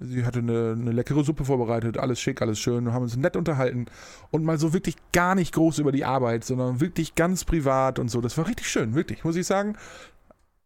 [0.00, 2.86] Sie hatte eine, eine leckere Suppe vorbereitet, alles schick, alles schön.
[2.86, 3.84] Wir haben uns nett unterhalten
[4.30, 8.10] und mal so wirklich gar nicht groß über die Arbeit, sondern wirklich ganz privat und
[8.10, 8.22] so.
[8.22, 9.76] Das war richtig schön, wirklich, muss ich sagen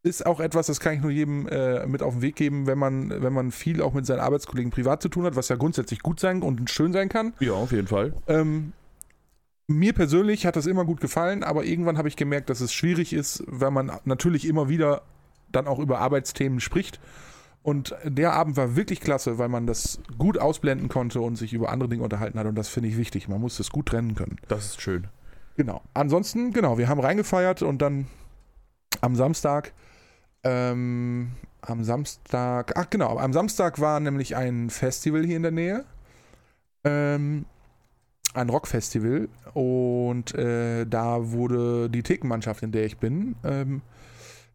[0.03, 2.79] ist auch etwas, das kann ich nur jedem äh, mit auf den Weg geben, wenn
[2.79, 6.01] man, wenn man viel auch mit seinen Arbeitskollegen privat zu tun hat, was ja grundsätzlich
[6.01, 7.35] gut sein und schön sein kann.
[7.41, 8.15] Ja, auf jeden Fall.
[8.27, 8.73] Ähm,
[9.67, 13.13] mir persönlich hat das immer gut gefallen, aber irgendwann habe ich gemerkt, dass es schwierig
[13.13, 15.03] ist, weil man natürlich immer wieder
[15.53, 16.99] dann auch über Arbeitsthemen spricht.
[17.63, 21.71] Und der Abend war wirklich klasse, weil man das gut ausblenden konnte und sich über
[21.71, 22.47] andere Dinge unterhalten hat.
[22.47, 23.29] Und das finde ich wichtig.
[23.29, 24.39] Man muss das gut trennen können.
[24.49, 25.09] Das ist schön.
[25.57, 25.83] Genau.
[25.93, 28.07] Ansonsten, genau, wir haben reingefeiert und dann
[29.03, 29.73] am Samstag
[30.45, 31.33] ähm,
[31.63, 35.85] am Samstag, ach genau, am Samstag war nämlich ein Festival hier in der Nähe.
[36.85, 37.45] Ähm,
[38.35, 43.83] ein Rockfestival und äh, da wurde die Thekenmannschaft, in der ich bin, ähm,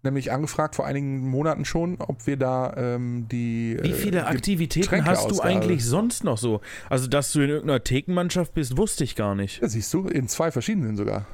[0.04, 3.78] nämlich angefragt vor einigen Monaten schon, ob wir da ähm, die.
[3.82, 6.62] Wie viele äh, Aktivitäten Getränke hast du eigentlich sonst noch so?
[6.90, 9.62] Also, dass du in irgendeiner Thekenmannschaft bist, wusste ich gar nicht.
[9.62, 11.28] Ja, siehst du, in zwei verschiedenen sogar.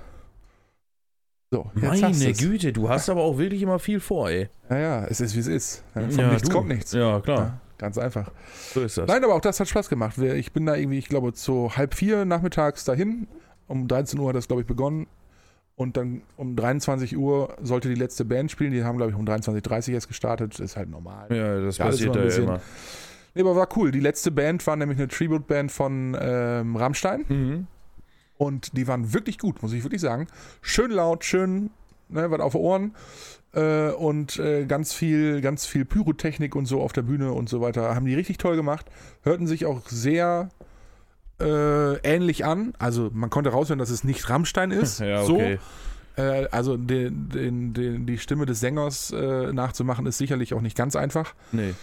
[1.53, 2.13] So, Meine.
[2.34, 4.48] Güte, du hast aber auch wirklich immer viel vor, ey.
[4.70, 5.84] Ja, ja, es ist wie es ist.
[5.91, 6.55] Von Ja, nichts du.
[6.55, 6.93] kommt nichts.
[6.93, 7.38] Ja, klar.
[7.39, 8.31] Ja, ganz einfach.
[8.74, 9.05] So ist das.
[9.10, 10.17] Nein, aber auch das hat Spaß gemacht.
[10.17, 13.27] Ich bin da irgendwie, ich glaube, zu halb vier nachmittags dahin.
[13.67, 15.08] Um 13 Uhr hat das, glaube ich, begonnen.
[15.75, 18.72] Und dann um 23 Uhr sollte die letzte Band spielen.
[18.72, 20.58] Die haben, glaube ich, um 23.30 Uhr erst gestartet.
[20.58, 21.27] Ist halt normal.
[21.36, 22.62] Ja, das Ja, passiert ja immer.
[23.34, 23.91] Nee, aber war cool.
[23.91, 27.25] Die letzte Band war nämlich eine Tribute-Band von ähm, Rammstein.
[27.27, 27.67] Mhm.
[28.41, 30.25] Und die waren wirklich gut, muss ich wirklich sagen.
[30.63, 31.69] Schön laut, schön,
[32.10, 32.95] ne, was auf Ohren.
[33.53, 37.62] Äh, und äh, ganz viel, ganz viel Pyrotechnik und so auf der Bühne und so
[37.62, 37.93] weiter.
[37.93, 38.88] Haben die richtig toll gemacht.
[39.21, 40.50] Hörten sich auch sehr
[41.39, 42.74] äh, ähnlich an.
[42.79, 45.01] Also man konnte raushören, dass es nicht Rammstein ist.
[45.01, 45.36] Ja, so.
[45.36, 45.60] okay.
[46.15, 50.75] Äh, also den, den, den, die Stimme des Sängers äh, nachzumachen, ist sicherlich auch nicht
[50.75, 51.36] ganz einfach.
[51.51, 51.75] Nee.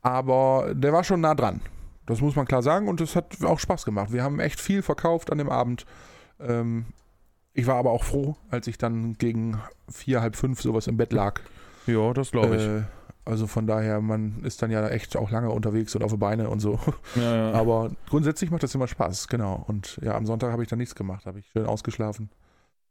[0.00, 1.60] Aber der war schon nah dran.
[2.06, 4.12] Das muss man klar sagen und es hat auch Spaß gemacht.
[4.12, 5.84] Wir haben echt viel verkauft an dem Abend.
[6.40, 6.86] Ähm,
[7.52, 11.12] ich war aber auch froh, als ich dann gegen vier, halb fünf sowas im Bett
[11.12, 11.40] lag.
[11.86, 12.62] Ja, das glaube ich.
[12.62, 12.82] Äh,
[13.24, 16.48] also von daher, man ist dann ja echt auch lange unterwegs und auf die Beine
[16.48, 16.78] und so.
[17.16, 17.52] ja, ja.
[17.52, 19.64] Aber grundsätzlich macht das immer Spaß, genau.
[19.66, 22.30] Und ja, am Sonntag habe ich dann nichts gemacht, habe ich schön ausgeschlafen.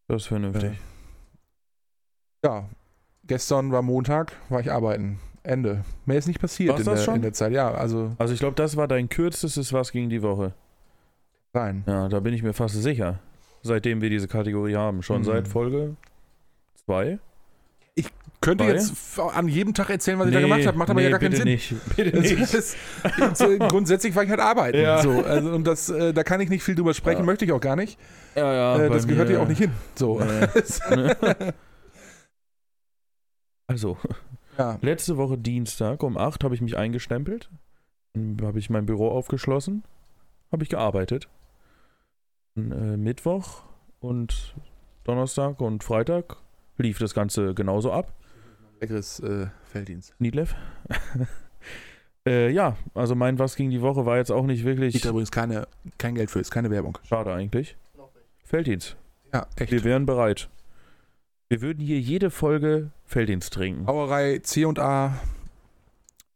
[0.09, 0.77] das ist vernünftig.
[2.43, 2.67] Ja,
[3.23, 5.19] gestern war Montag, war ich arbeiten.
[5.45, 5.83] Ende.
[6.05, 7.15] Mehr ist nicht passiert in das der, schon?
[7.15, 7.51] in der Zeit.
[7.53, 10.53] Ja, also Also ich glaube, das war dein kürzestes Was gegen die Woche.
[11.53, 11.83] rein.
[11.87, 13.19] Ja, da bin ich mir fast sicher.
[13.63, 15.01] Seitdem wir diese Kategorie haben.
[15.01, 15.25] Schon Mhm.
[15.25, 15.95] seit Folge
[16.85, 17.19] 2.
[18.41, 18.73] Könnte Zwei?
[18.73, 21.19] jetzt an jedem Tag erzählen, was ich da gemacht habe, macht aber nee, ja gar
[21.19, 21.45] keinen Sinn.
[21.45, 21.73] Nicht.
[21.95, 22.53] Bitte Das nicht.
[22.53, 22.77] ist,
[23.17, 24.77] das, äh, grundsätzlich war ich halt arbeiten.
[24.79, 25.01] Ja.
[25.01, 27.25] So, also, und das, äh, da kann ich nicht viel drüber sprechen, Ja.
[27.25, 27.97] möchte ich auch gar nicht.
[28.35, 29.71] Ja, ja, äh, das gehört mir- ja auch nicht hin.
[29.95, 30.19] So.
[30.19, 31.13] Nee.
[33.67, 33.97] Also,
[34.57, 34.77] ja.
[34.81, 37.49] letzte Woche Dienstag um 8 habe ich mich eingestempelt.
[38.13, 39.83] Dann habe ich mein Büro aufgeschlossen.
[40.51, 41.27] Habe ich gearbeitet.
[42.55, 43.63] Und, äh, Mittwoch
[43.99, 44.55] und
[45.03, 46.37] Donnerstag und Freitag
[46.77, 48.13] lief das Ganze genauso ab.
[48.79, 50.15] Leckeres äh, Felddienst.
[50.19, 50.55] Niedlev.
[52.27, 55.31] äh, ja, also mein Was ging die Woche war jetzt auch nicht wirklich Gibt übrigens
[55.31, 56.97] keine, kein Geld für, ist keine Werbung.
[57.03, 57.77] schade eigentlich.
[58.43, 58.95] Felddienst.
[59.33, 59.71] Ja, echt.
[59.71, 60.49] Wir wären bereit.
[61.49, 63.85] Wir würden hier jede Folge Felddienst trinken.
[63.85, 65.13] Brauerei C&A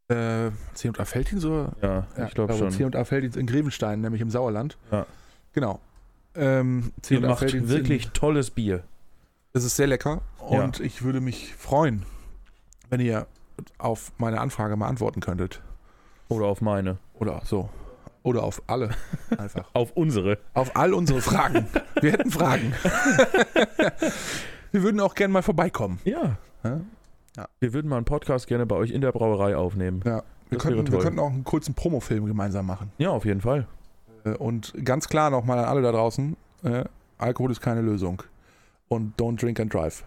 [0.08, 1.74] äh, C&A Felddienst oder?
[1.82, 2.72] Ja, Ja, ich glaube schon.
[2.72, 4.78] C&A Felddienst in Grevenstein, nämlich im Sauerland.
[4.92, 5.06] Ja.
[5.54, 5.80] Genau.
[6.36, 8.84] Ähm, Ihr macht Felddienst wirklich in- tolles Bier.
[9.54, 10.64] Es ist sehr lecker Ja.
[10.64, 12.06] und ich würde mich freuen,
[12.90, 13.26] wenn ihr
[13.80, 15.62] auf meine Anfrage mal antworten könntet.
[16.28, 16.98] Oder auf meine.
[17.16, 17.70] Oder so.
[18.22, 18.92] Oder auf alle.
[19.38, 19.70] Einfach.
[19.74, 20.38] Auf unsere.
[20.54, 21.68] auf all unsere Fragen.
[22.02, 22.74] Wir hätten Fragen.
[24.72, 26.00] Wir würden auch gerne mal vorbeikommen.
[26.04, 26.38] Ja.
[26.64, 26.82] Ja?
[27.38, 27.48] Ja.
[27.60, 30.02] Wir würden mal einen Podcast gerne bei euch in der Brauerei aufnehmen.
[30.06, 30.24] Ja.
[30.50, 32.92] Wir, könnten, wir könnten auch einen kurzen Promofilm gemeinsam machen.
[32.98, 33.68] Ja, auf jeden Fall.
[34.26, 36.86] Äh, Und ganz klar nochmal an alle da draußen: äh,
[37.18, 38.24] Alkohol ist keine Lösung.
[38.88, 40.04] Und don't drink and drive.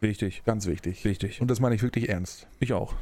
[0.00, 0.42] Wichtig.
[0.44, 1.04] Ganz wichtig.
[1.04, 1.40] Wichtig.
[1.40, 2.46] Und das meine ich wirklich ernst.
[2.60, 2.94] Ich auch.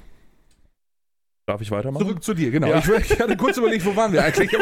[1.46, 2.04] Darf ich weitermachen?
[2.04, 2.66] Zurück zu dir, genau.
[2.66, 2.78] Ja.
[2.78, 4.50] Ich, ich hatte kurz überlegt, wo waren wir eigentlich?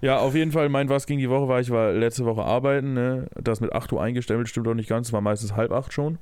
[0.00, 2.94] Ja, auf jeden Fall, mein Was ging die Woche war, ich war letzte Woche arbeiten,
[2.94, 3.26] ne?
[3.34, 6.18] Das mit 8 Uhr eingestempelt stimmt doch nicht ganz, es war meistens halb acht schon.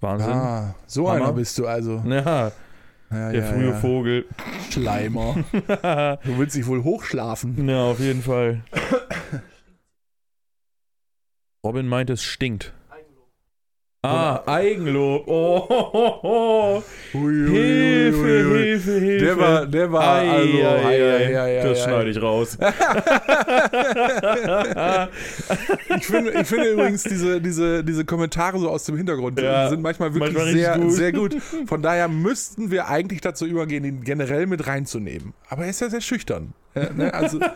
[0.00, 0.30] Wahnsinn.
[0.30, 1.24] ah, so Hammer.
[1.24, 2.00] einer bist du also.
[2.06, 2.52] Ja,
[3.10, 3.74] Ja, der ja, frühe.
[3.74, 4.26] Vogel.
[4.70, 5.34] Schleimer.
[6.24, 7.68] Du willst dich wohl hochschlafen.
[7.68, 8.60] ja, auf jeden Fall.
[11.64, 12.72] Robin meint, es stinkt.
[14.00, 15.24] Ah, Eigenlob.
[15.26, 16.82] Oh, ho, ho, ho.
[17.14, 18.62] Ui, ui, Hilfe, ui.
[18.62, 19.24] Hilfe, Hilfe.
[19.24, 22.56] Der war, der war, Ei, also, ei, ei, ei, das ei, schneide ich raus.
[25.96, 29.82] Ich finde, ich finde übrigens diese, diese, diese Kommentare so aus dem Hintergrund Ja, sind
[29.82, 30.92] manchmal wirklich manchmal sehr, gut.
[30.92, 31.36] sehr gut.
[31.66, 35.34] Von daher müssten wir eigentlich dazu übergehen, ihn generell mit reinzunehmen.
[35.48, 36.54] Aber er ist ja sehr schüchtern.
[36.76, 37.12] Ja, ne?
[37.12, 37.40] Also,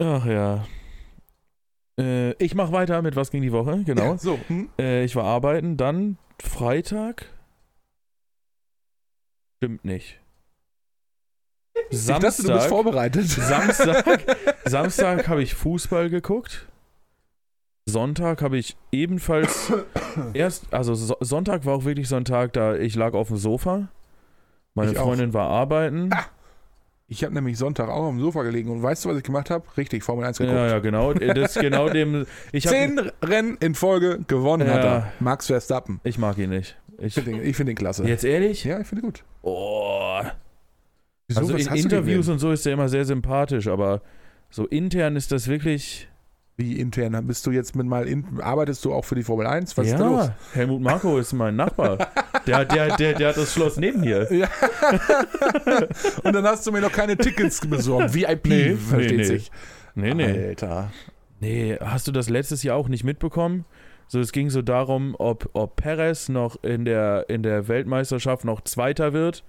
[0.00, 0.64] Ach ja.
[1.98, 4.12] Äh, ich mache weiter mit was ging die Woche, genau.
[4.12, 4.38] Ja, so.
[4.48, 4.68] Hm?
[4.78, 7.26] Äh, ich war arbeiten, dann Freitag.
[9.56, 10.20] Stimmt nicht.
[11.90, 13.26] Ich dachte, du bist Samstag, vorbereitet.
[13.26, 14.04] Samstag,
[14.64, 16.68] Samstag habe ich Fußball geguckt.
[17.88, 19.72] Sonntag habe ich ebenfalls
[20.34, 23.38] erst, also so Sonntag war auch wirklich so ein Tag, da ich lag auf dem
[23.38, 23.88] Sofa.
[24.74, 25.04] Meine Ich auch.
[25.04, 26.10] Freundin war arbeiten.
[26.12, 26.26] Ah,
[27.10, 29.48] Ich habe nämlich Sonntag auch auf dem Sofa gelegen und weißt du, was ich gemacht
[29.48, 29.64] habe?
[29.78, 30.54] Richtig, Formel 1 geguckt.
[30.56, 31.14] ja, ja, genau.
[31.14, 32.26] Das ist genau dem.
[32.52, 34.94] Ich, Zehn Rennen in Folge gewonnen hat Ja.
[34.96, 35.12] er.
[35.18, 36.00] Max Verstappen.
[36.04, 36.76] ich mag ihn nicht.
[36.98, 38.04] Ich, finde ihn, find ihn klasse.
[38.04, 38.62] jetzt ehrlich?
[38.64, 39.24] Ja, ich finde ihn gut.
[39.42, 40.20] Oh.
[41.28, 44.02] Wieso, also in Interviews und so ist er immer sehr sympathisch, aber
[44.50, 46.08] so intern ist das wirklich.
[46.58, 47.24] Wie intern?
[47.24, 49.76] Bist du jetzt mit mal in, arbeitest du auch für die Formel 1?
[49.78, 50.30] Was ja, ist da los?
[50.54, 52.08] Helmut Marko ist mein Nachbar.
[52.48, 54.26] Der, der, der, der hat das Schloss neben hier.
[54.32, 54.48] Ja.
[56.24, 58.12] Und dann hast du mir noch keine Tickets besorgt.
[58.12, 59.24] VIP, Nee, versteht nee, nee.
[59.24, 59.50] sich.
[59.94, 60.48] Nee, nee.
[60.48, 60.90] Alter.
[61.38, 63.64] Nee, hast du das letztes Jahr auch nicht mitbekommen?
[64.08, 68.62] So, es ging so darum, ob, ob Perez noch in der, in der Weltmeisterschaft noch
[68.62, 69.44] Zweiter wird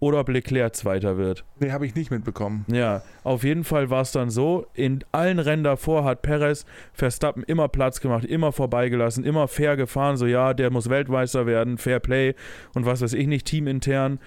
[0.00, 1.44] oder ob Leclerc Zweiter wird.
[1.58, 2.64] Nee, habe ich nicht mitbekommen.
[2.68, 7.42] Ja, auf jeden Fall war es dann so, in allen Rennen davor hat Perez Verstappen
[7.42, 11.98] immer Platz gemacht, immer vorbeigelassen, immer fair gefahren, so ja, der muss Weltmeister werden, Fair
[12.00, 12.34] Play
[12.74, 14.20] und was weiß ich nicht, teamintern.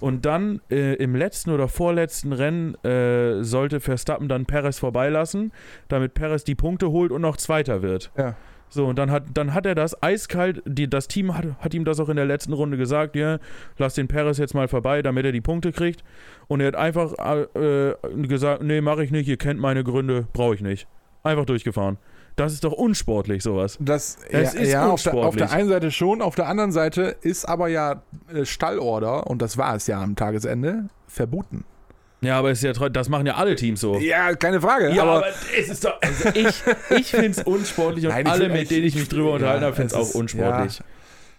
[0.00, 5.52] Und dann äh, im letzten oder vorletzten Rennen äh, sollte Verstappen dann Perez vorbeilassen,
[5.88, 8.10] damit Perez die Punkte holt und noch Zweiter wird.
[8.16, 8.36] Ja.
[8.68, 11.84] So, und dann hat, dann hat er das eiskalt, die, das Team hat, hat ihm
[11.84, 13.38] das auch in der letzten Runde gesagt, ja,
[13.78, 16.02] lass den Perez jetzt mal vorbei, damit er die Punkte kriegt.
[16.48, 20.26] Und er hat einfach äh, äh, gesagt, nee, mache ich nicht, ihr kennt meine Gründe,
[20.32, 20.88] brauche ich nicht.
[21.22, 21.98] Einfach durchgefahren.
[22.36, 23.78] Das ist doch unsportlich, sowas.
[23.80, 25.48] Das, Das ja, ist ja auf, der, auf unsportlich.
[25.48, 28.02] der einen Seite schon, auf der anderen Seite ist aber ja
[28.32, 31.64] äh, Stallorder, und das war es ja am Tagesende, verboten.
[32.22, 33.98] Ja, aber ist ja das machen ja alle Teams so.
[33.98, 34.90] Ja, keine Frage.
[34.94, 35.26] Ja, aber, aber,
[35.58, 36.00] es ist doch.
[36.00, 36.62] Also ich
[36.98, 39.76] ich finde es unsportlich und Nein, alle, mit denen ich mich drüber ja, unterhalten habe,
[39.76, 40.80] finden es auch unsportlich.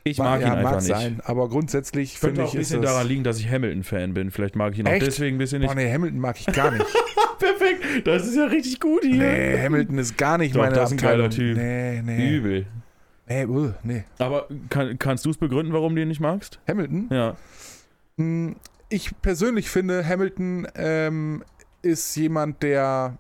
[0.04, 0.88] Ich mag ja, ihn einfach mag nicht.
[0.88, 3.50] sein, aber grundsätzlich Könnte finde auch ich ein ist bisschen das, daran liegen, dass ich
[3.50, 4.32] Hamilton-Fan bin.
[4.32, 5.06] Vielleicht mag ich ihn auch Echt?
[5.06, 5.68] deswegen ein bisschen nicht.
[5.68, 6.86] Boah, nee, Hamilton mag ich gar nicht.
[7.40, 9.16] Perfekt, das ist ja richtig gut hier.
[9.16, 11.30] nee, Hamilton ist gar nicht Doch, meine das ist ein geiler.
[11.30, 11.58] Typ.
[11.58, 12.30] Nee, nee.
[12.30, 12.66] Übel.
[13.28, 14.06] Nee, uh, nee.
[14.20, 16.60] Aber kann, kannst du es begründen, warum du ihn nicht magst?
[16.68, 17.10] Hamilton?
[17.12, 17.36] Ja.
[18.18, 18.56] Hm,
[18.90, 21.44] Ich persönlich finde, Hamilton ähm,
[21.82, 23.18] ist jemand, der.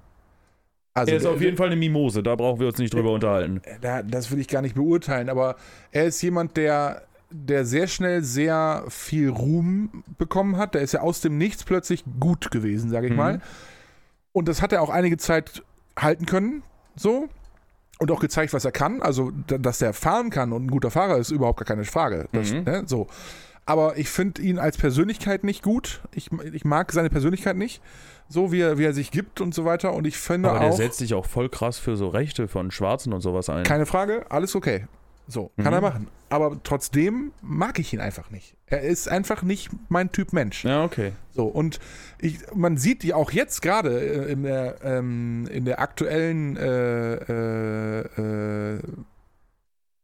[0.93, 3.61] Also, er ist auf jeden Fall eine Mimose, da brauchen wir uns nicht drüber unterhalten.
[3.81, 5.55] da, das will ich gar nicht beurteilen, aber
[5.91, 10.73] er ist jemand, der, der sehr schnell sehr viel Ruhm bekommen hat.
[10.73, 13.17] Der ist ja aus dem Nichts plötzlich gut gewesen, sage ich Mhm.
[13.17, 13.41] mal.
[14.31, 15.61] Und das hat er auch einige Zeit
[15.99, 16.63] halten können,
[16.95, 17.27] so.
[17.99, 19.01] Und auch gezeigt, was er kann.
[19.01, 22.27] Also, da- dass er fahren kann und ein guter Fahrer ist, überhaupt gar keine Frage.
[22.31, 22.63] Das, Mhm.
[22.63, 23.07] ne, so.
[23.67, 26.01] Aber ich finde ihn als Persönlichkeit nicht gut.
[26.15, 27.81] Ich, ich mag seine Persönlichkeit nicht.
[28.29, 29.93] So wie er, wie er sich gibt und so weiter.
[29.93, 30.75] Und ich finde Aber der auch.
[30.77, 33.63] setzt sich auch voll krass für so Rechte von Schwarzen und sowas ein.
[33.63, 34.87] Keine Frage, alles okay.
[35.27, 35.73] So, kann Mhm.
[35.73, 36.07] er machen.
[36.29, 38.55] Aber trotzdem mag ich ihn einfach nicht.
[38.67, 40.63] Er ist einfach nicht mein Typ Mensch.
[40.63, 41.11] ja, okay.
[41.33, 41.79] So, und
[42.19, 47.13] ich, man sieht die auch jetzt gerade äh, in, der, ähm, in der aktuellen äh,
[48.05, 48.79] äh,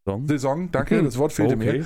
[0.06, 0.28] Song.
[0.28, 1.86] Saison, danke, das Wort fehlte mir, okay.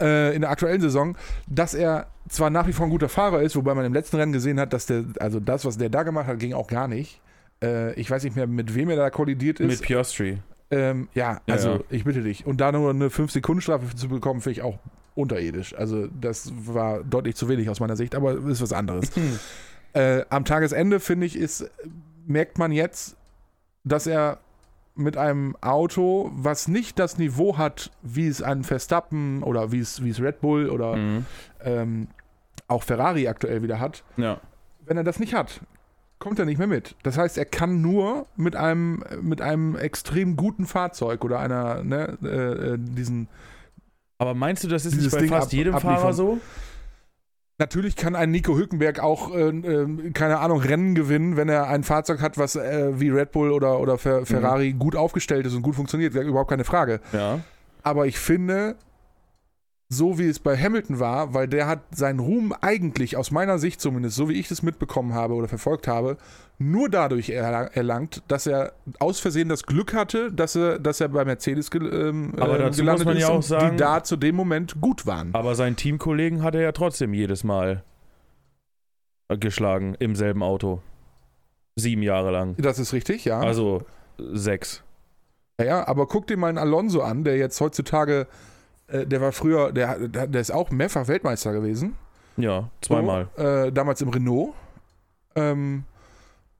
[0.00, 3.56] äh, in der aktuellen Saison, dass er zwar nach wie vor ein guter Fahrer ist,
[3.56, 6.28] wobei man im letzten Rennen gesehen hat, dass der, also das, was der da gemacht
[6.28, 7.20] hat, ging auch gar nicht.
[7.62, 9.80] Äh, ich weiß nicht mehr, mit wem er da kollidiert ist.
[9.80, 10.38] Mit Piastri.
[10.70, 11.80] Ähm, ja, Ja, also ja.
[11.90, 12.46] ich bitte dich.
[12.46, 14.78] Und da nur eine 5-Sekunden-Strafe zu bekommen, finde ich auch
[15.14, 15.74] unterirdisch.
[15.74, 19.10] Also das war deutlich zu wenig aus meiner Sicht, aber ist was anderes.
[19.92, 21.70] äh, am Tagesende, finde ich, ist,
[22.26, 23.16] merkt man jetzt,
[23.84, 24.38] dass er
[24.98, 30.02] mit einem Auto, was nicht das Niveau hat, wie es ein Verstappen oder wie es,
[30.04, 31.26] wie es Red Bull oder Mhm.
[31.64, 32.08] ähm,
[32.66, 34.40] auch Ferrari aktuell wieder hat, Ja.
[34.84, 35.60] wenn er das nicht hat,
[36.18, 36.96] kommt er nicht mehr mit.
[37.02, 42.18] Das heißt, er kann nur mit einem, mit einem extrem guten Fahrzeug oder einer, ne,
[42.22, 42.26] äh,
[42.74, 43.28] äh, diesen.
[44.18, 45.98] Aber meinst du, das ist nicht bei Ding fast ab- jedem abliefern.
[46.00, 46.38] Fahrer so?
[47.60, 52.20] Natürlich kann ein Nico Hülkenberg auch, äh, keine Ahnung, Rennen gewinnen, wenn er ein Fahrzeug
[52.20, 55.74] hat, was äh, wie Red Bull oder, oder Fer Ferrari gut aufgestellt ist und gut
[55.74, 56.14] funktioniert.
[56.14, 57.00] Überhaupt keine Frage.
[57.12, 57.40] Ja.
[57.82, 58.76] Aber ich finde,
[59.90, 63.80] so, wie es bei Hamilton war, weil der hat seinen Ruhm eigentlich, aus meiner Sicht
[63.80, 66.18] zumindest, so wie ich das mitbekommen habe oder verfolgt habe,
[66.58, 71.08] nur dadurch erlang- erlangt, dass er aus Versehen das Glück hatte, dass er, dass er
[71.08, 74.16] bei Mercedes gel ähm, dazu gelandet muss man ist ja auch sagen- die da zu
[74.16, 75.30] dem Moment gut waren.
[75.34, 77.82] Aber seinen Teamkollegen hat er ja trotzdem jedes Mal
[79.40, 80.82] geschlagen im selben Auto.
[81.76, 82.56] Sieben Jahre lang.
[82.58, 83.40] Das ist richtig, ja.
[83.40, 83.82] Also
[84.18, 84.82] sechs.
[85.60, 88.26] Ja, ja, aber guck dir mal einen Alonso an, der jetzt heutzutage,
[88.88, 91.96] äh, der war früher, der, der ist auch mehrfach Weltmeister gewesen.
[92.36, 93.28] Ja, zweimal.
[93.36, 94.54] So, äh, damals im Renault.
[95.34, 95.84] Ähm,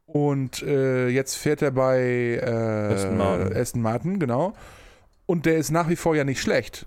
[0.07, 3.57] und äh, jetzt fährt er bei äh, Aston Martin.
[3.57, 4.55] Aston Martin, genau.
[5.27, 6.87] Und der ist nach wie vor ja nicht schlecht.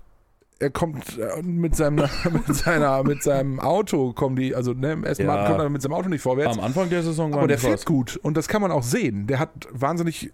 [0.58, 1.96] Er kommt äh, mit seinem,
[2.46, 5.32] mit seiner, mit seinem Auto, kommen die, also ne, Aston Ja.
[5.32, 6.58] Martin kommt aber mit seinem Auto nicht vorwärts.
[6.58, 7.84] Am Anfang der Saison war aber der fährt was.
[7.84, 9.26] gut und das kann man auch sehen.
[9.26, 10.32] Der hat wahnsinnig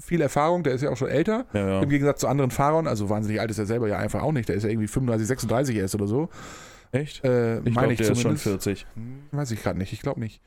[0.00, 1.46] viel Erfahrung, der ist ja auch schon älter.
[1.52, 1.82] Ja, ja.
[1.82, 4.48] Im Gegensatz zu anderen Fahrern, also wahnsinnig alt ist er selber ja einfach auch nicht.
[4.48, 6.28] Der ist ja irgendwie 35, 36 erst oder so.
[6.92, 7.24] Echt?
[7.24, 8.64] Äh, Ich meine ich der ist schon zumindest.
[8.64, 8.86] 40.
[8.94, 10.40] Hm, Weiß ich gerade nicht, ich glaube nicht.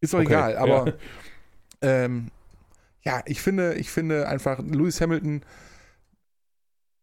[0.00, 0.94] Ist doch Okay, egal, aber ja.
[1.82, 2.28] ähm,
[3.02, 5.42] ja, ich finde, ich finde einfach, Lewis Hamilton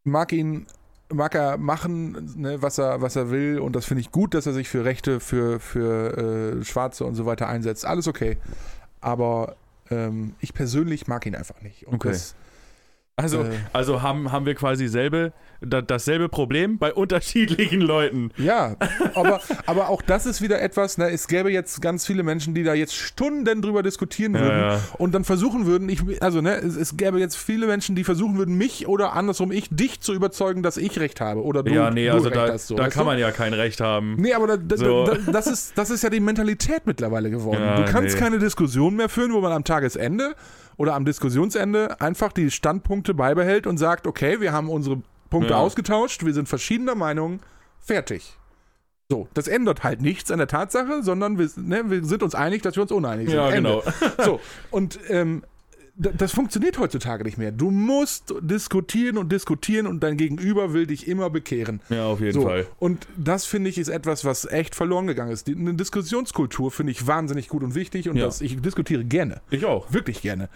[0.03, 0.65] mag ihn,
[1.13, 4.45] mag er machen, ne, was er, was er will, und das finde ich gut, dass
[4.45, 7.85] er sich für Rechte, für, für äh, Schwarze und so weiter einsetzt.
[7.85, 8.37] Alles okay.
[8.99, 9.55] Aber
[9.91, 11.87] ähm, ich persönlich mag ihn einfach nicht.
[11.87, 12.09] Und Okay.
[12.09, 12.35] das,
[13.19, 18.29] Also, äh, also haben, haben wir quasi selbe, da, dasselbe Problem bei unterschiedlichen Leuten.
[18.37, 18.75] Ja,
[19.15, 22.61] aber, aber auch das ist wieder etwas, ne, es gäbe jetzt ganz viele Menschen, die
[22.61, 24.79] da jetzt Stunden drüber diskutieren würden Ja, ja.
[24.99, 28.37] und dann versuchen würden, ich, also ne, es, es gäbe jetzt viele Menschen, die versuchen
[28.37, 31.89] würden, mich oder andersrum ich, dich zu überzeugen, dass ich recht habe oder du, ja,
[31.89, 32.67] nee, du also recht da, hast.
[32.67, 33.05] So, da kann du?
[33.05, 34.17] man ja kein Recht haben.
[34.19, 35.05] Nee, aber da, da, So.
[35.05, 37.63] da, das, ist, das ist ja die Mentalität mittlerweile geworden.
[37.63, 38.21] Ja, du kannst nee.
[38.21, 40.35] keine Diskussion mehr führen, wo man am Tagesende
[40.77, 45.57] oder am Diskussionsende einfach die Standpunkte beibehält und sagt, okay, wir haben unsere Punkte Ja.
[45.59, 47.39] ausgetauscht, wir sind verschiedener Meinung,
[47.79, 48.37] fertig.
[49.09, 52.61] So, das ändert halt nichts an der Tatsache, sondern wir, ne, wir sind uns einig,
[52.61, 53.37] dass wir uns uneinig sind.
[53.37, 53.81] Ja, Ende.
[53.81, 53.83] genau.
[54.25, 54.39] So,
[54.69, 55.43] und ähm,
[55.99, 57.51] das funktioniert heutzutage nicht mehr.
[57.51, 61.81] Du musst diskutieren und diskutieren und dein Gegenüber will dich immer bekehren.
[61.89, 62.67] Ja, auf jeden So, Fall.
[62.77, 65.47] und das finde ich ist etwas, was echt verloren gegangen ist.
[65.47, 68.25] Die, eine Diskussionskultur finde ich wahnsinnig gut und wichtig und Ja.
[68.25, 69.91] das, ich diskutiere gerne, Ich auch.
[69.91, 70.49] wirklich gerne.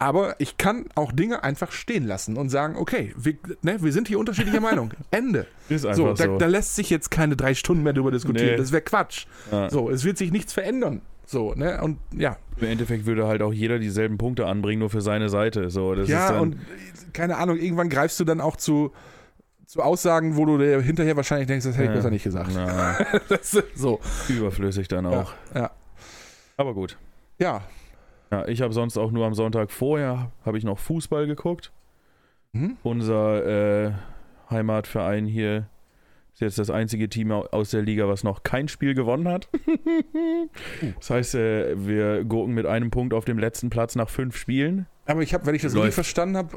[0.00, 4.08] Aber ich kann auch Dinge einfach stehen lassen und sagen, okay, wir, ne, wir sind
[4.08, 4.92] hier unterschiedlicher Meinung.
[5.10, 5.46] Ende.
[5.68, 6.38] Ist So, einfach da, so.
[6.38, 8.52] da lässt sich jetzt keine drei Stunden mehr drüber diskutieren.
[8.52, 8.56] Nee.
[8.56, 9.26] Das wäre Quatsch.
[9.52, 9.68] Ja.
[9.68, 11.02] So, es wird sich nichts verändern.
[11.26, 11.82] So, ne?
[11.82, 12.38] Und ja.
[12.56, 15.68] Im Endeffekt würde halt auch jeder dieselben Punkte anbringen, nur für seine Seite.
[15.68, 16.56] So, das ist ja, und
[17.12, 18.92] keine Ahnung, irgendwann greifst du dann auch zu,
[19.66, 21.96] zu Aussagen, wo du dir hinterher wahrscheinlich denkst, das hätte ich Ja.
[21.96, 22.50] besser nicht gesagt.
[23.28, 24.00] ist so.
[24.30, 25.34] überflüssig dann auch.
[25.54, 25.70] Ja.
[26.56, 26.96] Aber gut.
[27.38, 27.62] Ja.
[28.30, 31.72] Ja, ich habe sonst auch nur am Sonntag vorher habe ich noch Fußball geguckt.
[32.52, 32.76] Hm?
[32.82, 33.92] Unser äh,
[34.50, 35.68] Heimatverein hier
[36.32, 39.48] ist jetzt das einzige Team au- aus der Liga, was noch kein Spiel gewonnen hat.
[40.98, 44.86] das heißt, äh, wir gucken mit einem Punkt auf dem letzten Platz nach fünf Spielen.
[45.06, 46.56] Aber ich habe, wenn ich das richtig verstanden habe,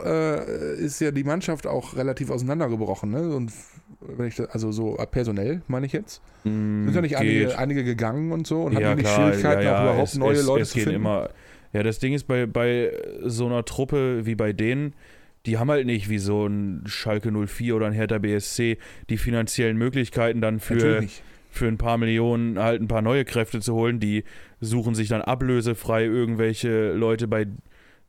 [0.77, 3.35] äh, ist ja die Mannschaft auch relativ auseinandergebrochen, ne?
[3.35, 3.51] Und
[3.99, 6.21] wenn ich das, also so äh, personell, meine ich jetzt.
[6.43, 9.61] Mm, Sind ja nicht einige, einige gegangen und so und ja, hatten nicht klar, Schwierigkeiten,
[9.63, 10.99] ja, ja, auch überhaupt es, neue es, Leute es zu gehen finden.
[11.01, 11.29] immer.
[11.73, 12.91] Ja, das Ding ist bei, bei
[13.23, 14.93] so einer Truppe wie bei denen,
[15.45, 18.77] die haben halt nicht wie so ein Schalke 04 oder ein Hertha BSC
[19.09, 23.59] die finanziellen Möglichkeiten dann für, Natürlich für ein paar Millionen halt ein paar neue Kräfte
[23.59, 23.99] zu holen.
[23.99, 24.23] Die
[24.61, 27.47] suchen sich dann ablösefrei irgendwelche Leute bei.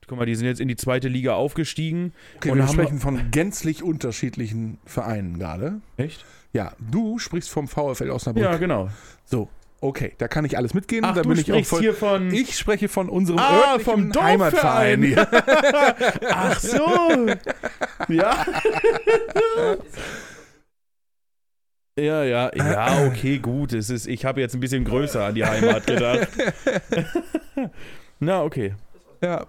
[0.07, 2.13] Guck mal, die sind jetzt in die zweite Liga aufgestiegen.
[2.37, 5.81] Okay, und wir haben- sprechen von gänzlich unterschiedlichen Vereinen gerade.
[5.97, 6.25] Echt?
[6.53, 8.45] Ja, du sprichst vom VfL Osnabrück.
[8.45, 8.91] Ja, genau.
[9.25, 9.49] So,
[9.85, 11.05] okay, da kann ich alles mitgehen.
[11.05, 11.81] Ach, da bin ich auch voll.
[11.81, 12.33] hier von.
[12.33, 14.13] Ich spreche von unserem Ah, vom.
[14.13, 15.03] Heimatverein.
[15.05, 15.27] Ja.
[16.31, 17.27] Ach so.
[18.09, 18.45] ja.
[21.97, 23.73] Ja, ja, ja, okay, gut.
[23.73, 26.29] Es ist, ich habe jetzt ein bisschen größer an die Heimat gedacht.
[28.19, 28.75] Na, okay.
[29.23, 29.47] ja,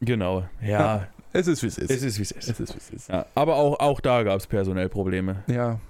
[0.00, 0.44] Genau.
[0.60, 1.90] Ja, es ist wie es ist.
[1.90, 2.48] es ist, wie es ist.
[2.48, 3.08] es ist wie es ist.
[3.08, 5.42] Ja, aber auch, auch da gab es personell Probleme.
[5.46, 5.80] Ja.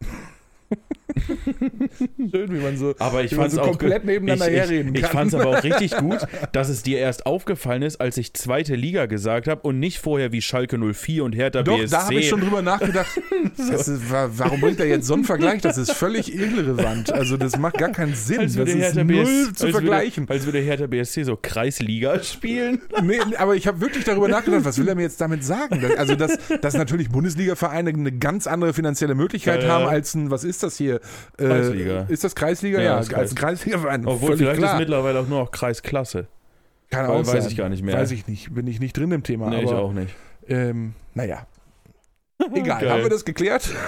[2.30, 4.58] Schön, wie man so, Aber ich wie man fand es so auch komplett nebeneinander ich,
[4.58, 5.10] herreden ich, kann.
[5.10, 6.18] ich fand es aber auch richtig gut,
[6.52, 10.32] dass es dir erst aufgefallen ist, als ich zweite Liga gesagt habe und nicht vorher
[10.32, 11.90] wie Schalke 04 und Hertha Doch, BSC.
[11.90, 13.08] da habe ich schon drüber nachgedacht.
[13.56, 15.62] das ist, wa- warum bringt er jetzt so einen Vergleich?
[15.62, 17.12] Das ist völlig irrelevant.
[17.12, 18.40] Also das macht gar keinen Sinn.
[18.40, 20.24] als das ist null zu als vergleichen.
[20.24, 22.80] Würde, als würde Hertha BSC so Kreisliga spielen.
[23.02, 25.82] Nee, aber ich habe wirklich darüber nachgedacht, was will er mir jetzt damit sagen?
[25.96, 29.68] Also, dass, dass natürlich Bundesliga-Vereine eine ganz andere finanzielle Möglichkeit ja.
[29.68, 31.00] haben als ein, was ist das hier?
[31.38, 32.00] Äh, Kreisliga.
[32.08, 32.78] Ist das Kreisliga?
[32.78, 34.06] Ja, Ja, ist als ein Kreisliga-Verein.
[34.06, 34.74] Obwohl, völlig vielleicht klar.
[34.74, 36.26] ist mittlerweile auch nur noch Kreisklasse.
[36.90, 37.46] Kann auch weiß sein.
[37.48, 37.96] ich gar nicht mehr.
[37.96, 38.54] Weiß ich nicht.
[38.54, 39.48] Bin ich nicht drin im Thema.
[39.48, 40.14] Nee, aber, ich auch nicht.
[40.46, 41.46] Ähm, naja.
[42.54, 42.90] Egal, Geil.
[42.90, 43.68] haben wir das geklärt?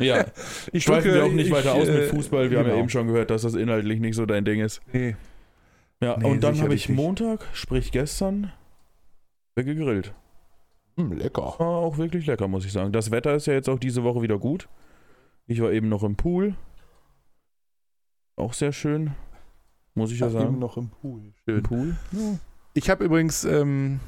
[0.00, 0.24] Ja,
[0.72, 2.50] Ich schweifen wir auch nicht ich, weiter aus mit äh, Fußball.
[2.50, 2.80] Wir haben ja genau.
[2.82, 4.80] eben schon gehört, dass das inhaltlich nicht so dein Ding ist.
[4.92, 5.16] Nee.
[6.02, 6.96] Ja, Nee, und dann habe ich nicht.
[6.96, 8.52] Montag, sprich gestern,
[9.54, 10.14] gegrillt.
[10.96, 11.54] Hm, lecker.
[11.58, 12.92] War auch wirklich lecker, muss ich sagen.
[12.92, 14.68] Das Wetter ist ja jetzt auch diese Woche wieder gut.
[15.46, 16.54] Ich war eben noch im Pool.
[18.36, 19.12] Auch sehr schön.
[19.94, 20.58] Muss ich ja Ach, eben sagen.
[20.58, 21.20] noch im Pool.
[21.20, 21.62] Im Schön.
[21.62, 21.96] Pool?
[22.74, 23.98] Ich habe übrigens, ähm,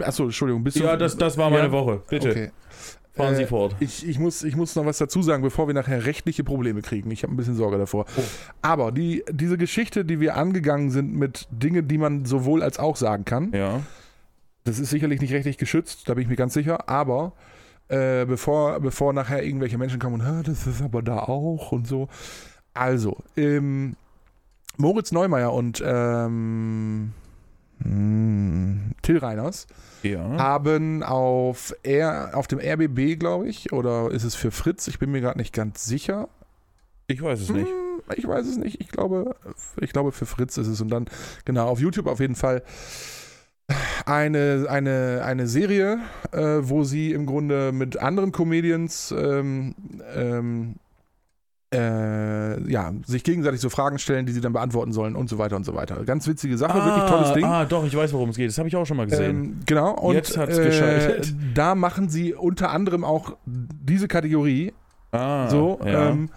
[0.00, 0.84] achso, Entschuldigung, bist du.
[0.84, 1.72] Ja, das, das war meine Ja?
[1.72, 2.02] Woche.
[2.08, 2.50] Bitte, Okay.
[3.12, 3.74] fahren Sie Äh, fort.
[3.80, 7.10] Ich, ich, muss, ich muss noch was dazu sagen, bevor wir nachher rechtliche Probleme kriegen.
[7.10, 8.06] Ich habe ein bisschen Sorge davor.
[8.16, 8.22] Oh.
[8.62, 12.96] Aber die, diese Geschichte, die wir angegangen sind mit Dingen, die man sowohl als auch
[12.96, 13.80] sagen kann, Ja.
[14.64, 16.88] das ist sicherlich nicht rechtlich geschützt, da bin ich mir ganz sicher.
[16.88, 17.32] Aber
[17.92, 21.86] äh, bevor, bevor nachher irgendwelche Menschen kommen und "Hä, das ist aber da auch und
[21.86, 22.08] so.
[22.74, 23.96] Also, ähm,
[24.78, 27.12] Moritz Neumeier und ähm,
[27.82, 29.66] hm, Till Reiners
[30.02, 30.20] Ja.
[30.38, 34.88] haben auf, R, auf dem RBB, glaube ich, oder ist es für Fritz?
[34.88, 36.28] Ich bin mir gerade nicht ganz sicher.
[37.08, 37.66] Ich weiß es nicht.
[37.68, 37.78] Hm,
[38.16, 38.80] Ich weiß es nicht.
[38.80, 39.36] Ich glaube,
[39.80, 40.80] ich glaube, für Fritz ist es.
[40.80, 41.06] Und dann,
[41.44, 42.62] genau, auf YouTube auf jeden Fall
[44.06, 45.98] eine, eine, eine Serie,
[46.32, 49.74] äh, wo sie im Grunde mit anderen Comedians ähm,
[50.14, 50.74] ähm,
[51.72, 55.56] äh, ja, sich gegenseitig so Fragen stellen, die sie dann beantworten sollen und so weiter
[55.56, 56.04] und so weiter.
[56.04, 57.44] Ganz witzige Sache, wirklich tolles Ding.
[57.44, 58.48] Ah, doch, ich weiß, worum es geht.
[58.48, 59.44] Das habe ich auch schon mal gesehen.
[59.44, 61.34] Ähm, genau, und Jetzt hat's äh, geschaltet.
[61.54, 64.72] da machen sie unter anderem auch diese Kategorie
[65.12, 65.80] ah, so.
[65.84, 66.10] Ja.
[66.10, 66.28] Ähm,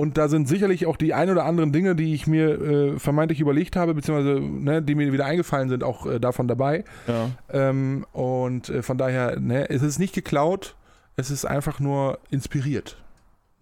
[0.00, 3.38] und da sind sicherlich auch die ein oder anderen Dinge, die ich mir äh, vermeintlich
[3.38, 6.84] überlegt habe, beziehungsweise ne, die mir wieder eingefallen sind, auch äh, davon dabei.
[7.06, 7.28] ja.
[7.52, 10.74] Ähm, und äh, von daher, ne, es ist nicht geklaut,
[11.16, 12.96] es ist einfach nur inspiriert.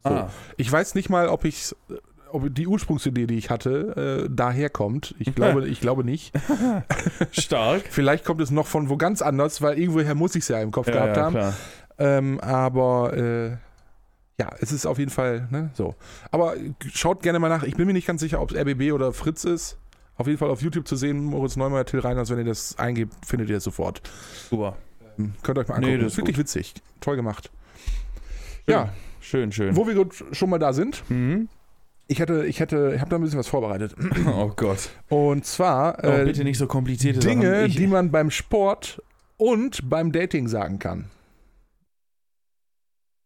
[0.04, 0.10] So.
[0.10, 1.74] Ah, Ich weiß nicht mal, ob ich
[2.30, 5.16] ob die Ursprungsidee, die ich hatte, äh, daher kommt.
[5.18, 6.32] Ich glaube, ich glaube nicht.
[7.32, 7.82] stark.
[7.90, 10.70] Vielleicht kommt es noch von wo ganz anders, weil irgendwoher muss ich es ja im
[10.70, 11.54] Kopf ja, gehabt ja, haben.
[11.98, 13.56] Ähm, aber äh,
[14.38, 15.94] ja, es ist auf jeden Fall ne, so.
[16.30, 16.54] Aber
[16.92, 17.62] schaut gerne mal nach.
[17.64, 19.76] Ich bin mir nicht ganz sicher, ob es RBB oder Fritz ist.
[20.16, 23.14] Auf jeden Fall auf YouTube zu sehen, Moritz Neumeier, Till Reiners, wenn ihr das eingebt,
[23.26, 24.02] findet ihr es sofort.
[24.50, 24.76] Super.
[25.18, 26.04] Ähm, könnt ihr euch mal Nee, angucken.
[26.04, 26.74] das ist wirklich witzig.
[27.00, 27.50] Toll gemacht.
[28.66, 28.74] Schön.
[28.74, 29.76] Ja, Schön, schön.
[29.76, 31.48] wo wir gut schon mal da sind, Mhm.
[32.08, 33.94] ich hätte, ich hätte, ich habe da ein bisschen was vorbereitet.
[34.26, 34.90] Oh Gott.
[35.08, 37.72] Und zwar Oh, äh, bitte nicht so komplizierte Dinge, Sachen.
[37.72, 39.00] Die man beim Sport
[39.36, 41.04] und beim Dating sagen kann.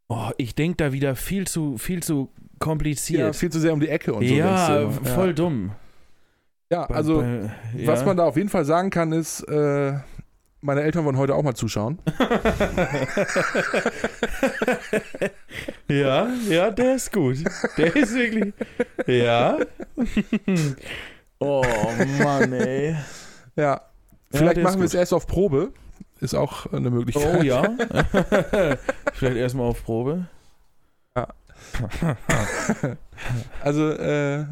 [0.08, 3.34] Oh, ich denke da wieder viel zu, viel zu Ja, kompliziert.
[3.36, 4.34] viel zu sehr um die Ecke und so.
[4.34, 4.90] Ja, du.
[5.04, 5.72] voll dumm.
[6.70, 7.50] Ja, also bei-
[7.86, 8.06] Was ja.
[8.06, 9.92] man da auf jeden Fall sagen kann, ist, äh,
[10.62, 11.98] meine Eltern wollen heute auch mal zuschauen.
[15.88, 17.38] ja, ja, der ist gut.
[17.76, 18.54] Der ist wirklich.
[19.06, 19.58] Ja.
[21.40, 21.64] oh
[22.22, 22.96] Mann, ey.
[23.56, 23.80] Ja.
[24.30, 25.72] Vielleicht ist machen wir es erst auf Probe.
[26.22, 27.40] Ist auch eine Möglichkeit.
[27.40, 27.62] Oh ja.
[29.12, 30.26] Vielleicht erstmal auf Probe.
[33.60, 34.44] Also, äh,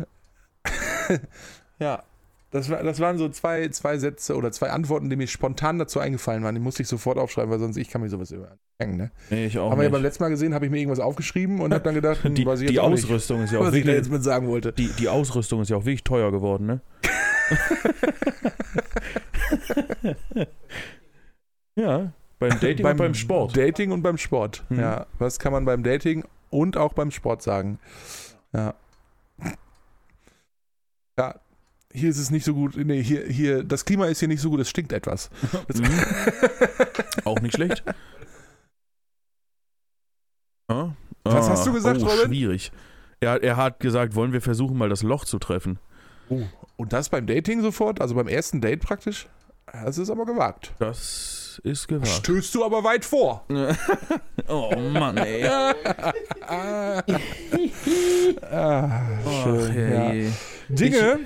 [1.78, 2.02] ja.
[2.50, 6.00] Das, war, das waren so zwei, zwei Sätze oder zwei Antworten, die mir spontan dazu
[6.00, 6.56] eingefallen waren.
[6.56, 8.96] Die musste ich sofort aufschreiben, weil sonst ich kann mir sowas überhängen.
[8.96, 9.12] Ne?
[9.30, 9.92] Nee, ich auch Haben wir ja nicht.
[9.92, 12.44] beim letzten Mal gesehen, habe ich mir irgendwas aufgeschrieben und habe dann gedacht, hm, die
[12.44, 14.06] weiß ich die jetzt nicht, Ausrüstung ist ja auch was ich da wirklich.
[14.06, 14.72] jetzt mit sagen wollte.
[14.72, 16.80] Die, die Ausrüstung ist ja auch wirklich teuer geworden, ne?
[21.76, 23.56] Ja, beim Dating und beim Sport.
[23.56, 24.64] Dating und beim Sport.
[24.68, 24.80] Mhm.
[24.80, 27.78] Ja, was kann man beim Dating und auch beim Sport sagen?
[28.52, 28.74] Ja.
[31.18, 31.38] Ja,
[31.92, 32.76] hier ist es nicht so gut.
[32.76, 35.28] Nee, hier, hier, das Klima ist hier nicht so gut, es stinkt etwas.
[35.74, 35.85] Mhm.
[37.24, 37.85] Auch nicht schlecht.
[40.70, 40.94] Ja.
[41.24, 42.26] Was Ah, hast du gesagt, oh, Robin?
[42.26, 42.72] Schwierig.
[43.20, 45.78] Er, er hat gesagt, wollen wir versuchen, mal das Loch zu treffen.
[46.30, 46.42] Oh,
[46.76, 48.00] und das beim Dating sofort?
[48.00, 49.28] Also beim ersten Date praktisch?
[49.70, 50.72] Das ist aber gewagt.
[50.78, 52.08] Das ist gewagt.
[52.08, 53.44] Stößt du aber weit vor.
[54.48, 55.44] oh Mann, ey.
[55.46, 57.02] ah,
[58.50, 59.72] Ach, schön, ja.
[59.74, 60.32] herrje.
[60.68, 61.18] Dinge,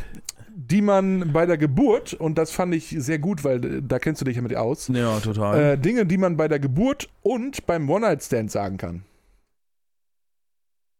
[0.54, 4.24] die man bei der Geburt, und das fand ich sehr gut, weil da kennst du
[4.24, 5.60] dich ja mit aus, Ja, total.
[5.60, 9.02] äh, Dinge, die man bei der Geburt und beim One-Night-Stand sagen kann.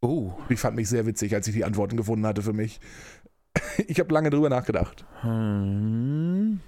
[0.03, 0.33] oh.
[0.49, 2.81] Ich fand mich sehr witzig, als ich die Antworten gefunden hatte für mich.
[3.87, 5.05] Ich habe lange drüber nachgedacht.
[5.23, 6.61] Hm.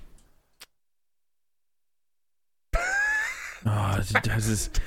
[4.23, 4.81] Das ist.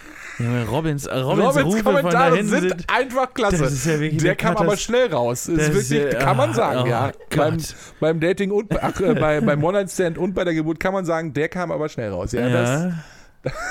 [0.72, 2.86] Robins, äh, Robins, Rufe von da hinten sind.
[2.88, 3.58] einfach klasse.
[3.58, 5.46] Das ist ja Der kam aber schnell raus.
[5.48, 7.12] Das das ist ist wirklich, ja- kann man ah, sagen, oh ja.
[7.36, 7.76] Beim, Gott.
[8.00, 11.34] beim Dating und ach, äh, bei, beim One-Night-Stand und bei der Geburt kann man sagen,
[11.34, 12.32] der kam aber schnell raus.
[12.32, 12.70] Ja, Das,
[13.44, 13.52] Ja.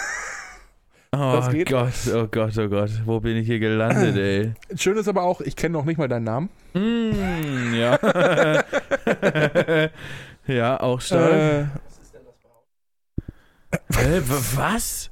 [1.10, 1.70] Oh das geht.
[1.70, 4.52] Gott, oh Gott, oh Gott, wo bin ich hier gelandet, ey?
[4.76, 6.50] schön ist aber auch, ich kenne noch nicht mal deinen Namen.
[6.74, 7.98] Mm, ja.
[10.46, 11.32] ja, auch stark.
[11.32, 11.64] Äh,
[13.94, 15.10] Hä, wa- was?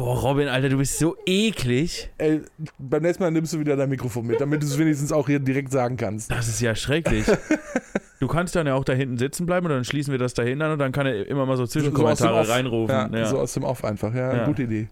[0.00, 2.08] Boah, Robin, Alter, du bist so eklig.
[2.16, 2.40] Ey,
[2.78, 5.40] beim nächsten Mal nimmst du wieder dein Mikrofon mit, damit du es wenigstens auch hier
[5.40, 6.30] direkt sagen kannst.
[6.30, 7.26] Das ist ja schrecklich.
[8.20, 10.42] du kannst dann ja auch da hinten sitzen bleiben und dann schließen wir das da
[10.42, 12.94] hinten an und dann kann er immer mal so Zwischenkommentare So reinrufen.
[12.94, 14.44] Ja, Ja, So aus dem Off einfach, ja, Ja.
[14.46, 14.88] gute Idee.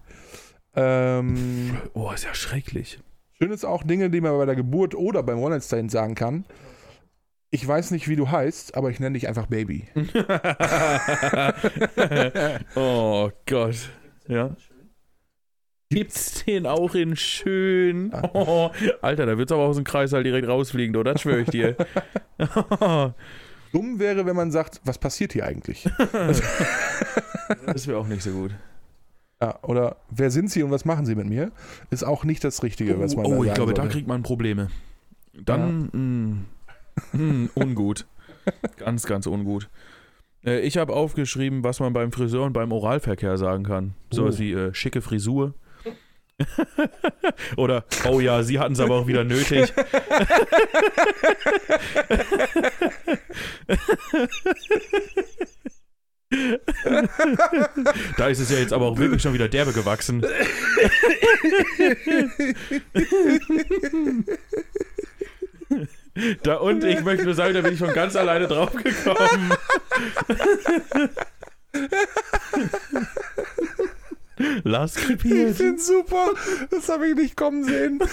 [0.76, 3.00] Ähm, Oh, ist ja schrecklich.
[3.38, 6.44] schön ist auch Dinge, die man bei der Geburt oder beim One-Night-Stand sagen kann.
[7.48, 9.88] Ich weiß nicht, wie du heißt, aber ich nenne dich einfach Baby.
[12.74, 13.88] oh Gott.
[14.28, 14.50] Ja.
[15.90, 18.12] Gibt's den auch in schön?
[18.34, 18.70] Oh,
[19.02, 21.14] Alter, da wird's aber aus dem Kreis halt direkt rausfliegen, oder?
[21.14, 21.76] Das schwöre ich dir.
[23.72, 25.88] Dumm wäre, wenn man sagt, was passiert hier eigentlich?
[27.66, 28.50] das wäre auch nicht so gut.
[29.40, 31.52] Ja, oder wer sind Sie und was machen Sie mit mir?
[31.90, 33.92] Ist auch nicht das Richtige, was man oh, da ich glaube, da sollte.
[33.94, 34.68] kriegt man Probleme.
[35.32, 36.46] Dann,
[37.12, 38.06] mh, mh, ungut.
[38.76, 39.68] ganz, ganz ungut.
[40.44, 43.94] Äh, ich habe aufgeschrieben, was man beim Friseur und beim Oralverkehr sagen kann.
[44.12, 44.40] Sowas Oh.
[44.40, 45.54] wie äh, schicke Frisur.
[47.56, 49.72] Oder, oh ja, sie hatten es aber auch wieder nötig.
[58.16, 60.24] da ist es ja jetzt aber auch wirklich schon wieder derbe gewachsen.
[66.42, 68.70] Da und ich möchte nur sagen, da bin ich schon ganz alleine drauf
[74.64, 75.56] Lars Ich krepiert.
[75.56, 76.30] finde super.
[76.70, 78.00] Das habe ich nicht kommen sehen.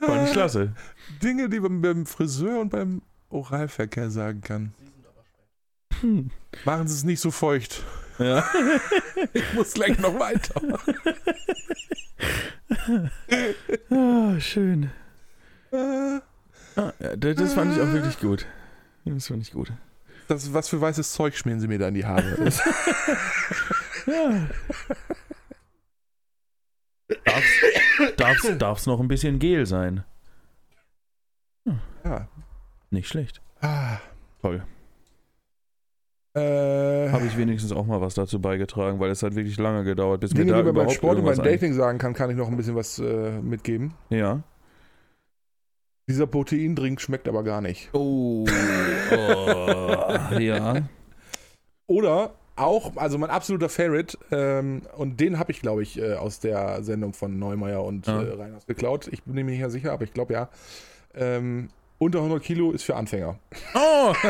[0.00, 0.72] Fand ich klasse.
[1.22, 4.74] Dinge, die man beim Friseur und beim Oralverkehr sagen kann.
[6.00, 6.30] Hm.
[6.64, 7.82] Machen Sie es nicht so feucht.
[8.18, 8.44] Ja.
[9.32, 10.60] Ich muss gleich noch weiter.
[13.90, 14.90] Ah, schön.
[15.72, 16.20] Äh,
[16.76, 18.46] Ah, ja, das das fand ich auch wirklich gut.
[19.04, 19.70] Das fand ich gut.
[20.28, 22.36] Das, was für weißes Zeug schmieren Sie mir da in die Haare?
[24.06, 24.48] Ja.
[27.24, 30.04] Darf's, darf's, darf's noch ein bisschen Gel sein?
[32.04, 32.28] ja.
[32.90, 33.40] Nicht schlecht.
[33.62, 33.98] Ah.
[34.42, 34.62] Toll.
[36.34, 40.20] Äh, Habe ich wenigstens auch mal was dazu beigetragen, weil es hat wirklich lange gedauert,
[40.20, 42.36] bis Dinge, mir da die man beim Sport und beim Dating sagen kann, kann ich
[42.36, 43.94] noch ein bisschen was äh, mitgeben.
[44.10, 44.42] Ja.
[46.06, 47.88] Dieser Proteindrink schmeckt aber gar nicht.
[47.94, 48.44] Oh.
[49.10, 50.82] oh ja.
[51.86, 56.40] Oder auch, also mein absoluter Favorite, ähm, und den habe ich, glaube ich, äh, aus
[56.40, 58.22] der Sendung von Neumeier und Ja.
[58.22, 59.08] äh, Reiners geklaut.
[59.10, 60.48] Ich bin mir nicht sicher, aber ich glaube ja.
[61.14, 63.38] Ähm, unter 100 Kilo ist für Anfänger.
[63.74, 64.12] Oh!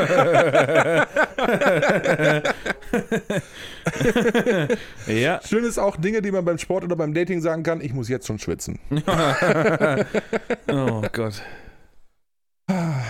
[5.07, 5.41] ja.
[5.43, 7.81] Schön ist auch Dinge, die man beim Sport oder beim Dating sagen kann.
[7.81, 8.79] Ich muss jetzt schon schwitzen.
[10.71, 11.41] oh Gott.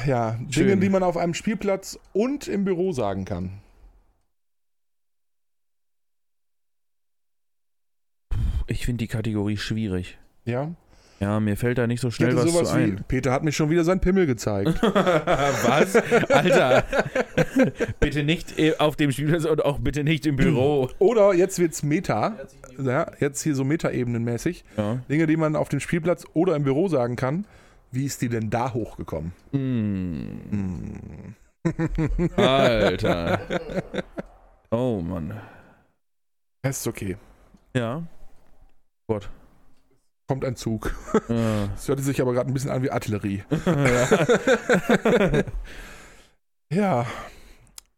[0.05, 0.67] Ja, Schön.
[0.67, 3.61] Dinge, die man auf einem Spielplatz und im Büro sagen kann.
[8.67, 10.17] Ich finde die Kategorie schwierig.
[10.43, 10.75] Ja.
[11.19, 13.05] Ja, mir fällt da nicht so schnell was sowas zu wie, ein.
[13.07, 14.81] Peter hat mir schon wieder sein Pimmel gezeigt.
[14.83, 15.95] was?
[15.95, 16.83] Alter.
[17.99, 20.89] bitte nicht äh, auf dem Spielplatz und auch bitte nicht im Büro.
[20.99, 22.35] Oder jetzt wird's Meta.
[22.83, 24.65] Ja, jetzt hier so Meta-Ebenenmäßig.
[24.75, 24.99] Ja.
[25.09, 27.45] Dinge, die man auf dem Spielplatz oder im Büro sagen kann.
[27.91, 29.31] Wie ist die denn da hochgekommen?
[29.51, 30.39] Mm.
[30.51, 31.35] Hm.
[32.35, 33.39] Alter.
[34.71, 35.39] Oh Mann.
[36.61, 37.17] Das ist okay.
[37.75, 38.03] Ja.
[39.07, 39.29] Gott.
[40.27, 40.93] Kommt ein Zug.
[41.29, 41.69] Ja.
[41.75, 43.43] Das hörte sich aber gerade ein bisschen an wie Artillerie.
[43.65, 45.43] ja.
[46.71, 47.05] Ja.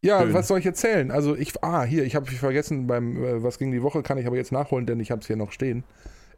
[0.03, 0.33] Ja, Schön.
[0.33, 1.09] was soll ich erzählen?
[1.09, 4.27] Also ich, ah, hier, ich habe vergessen, beim äh, Was ging die Woche, kann ich
[4.27, 5.83] aber jetzt nachholen, denn ich habe es hier noch stehen.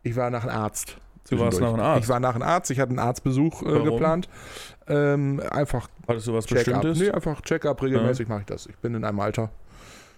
[0.03, 0.97] Ich war nach einem Arzt.
[1.29, 2.03] Du warst nach einem Arzt?
[2.03, 4.29] Ich war nach einem Arzt, ich hatte einen Arztbesuch äh, geplant.
[4.87, 6.47] Ähm, einfach Hattest du was.
[6.47, 6.99] Bestimmtes?
[6.99, 8.65] Nee, einfach Check-up, regelmäßig mache ich das.
[8.65, 9.51] Ich bin in einem Alter.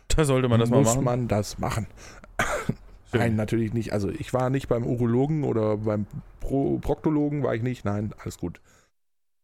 [0.08, 1.04] Da sollte man das mal muss machen.
[1.04, 1.88] man das machen.
[3.14, 3.94] Nein, natürlich nicht.
[3.94, 6.06] Also ich war nicht beim Urologen oder beim
[6.40, 7.86] Pro Proktologen, war ich nicht.
[7.86, 8.62] Nein, alles gut.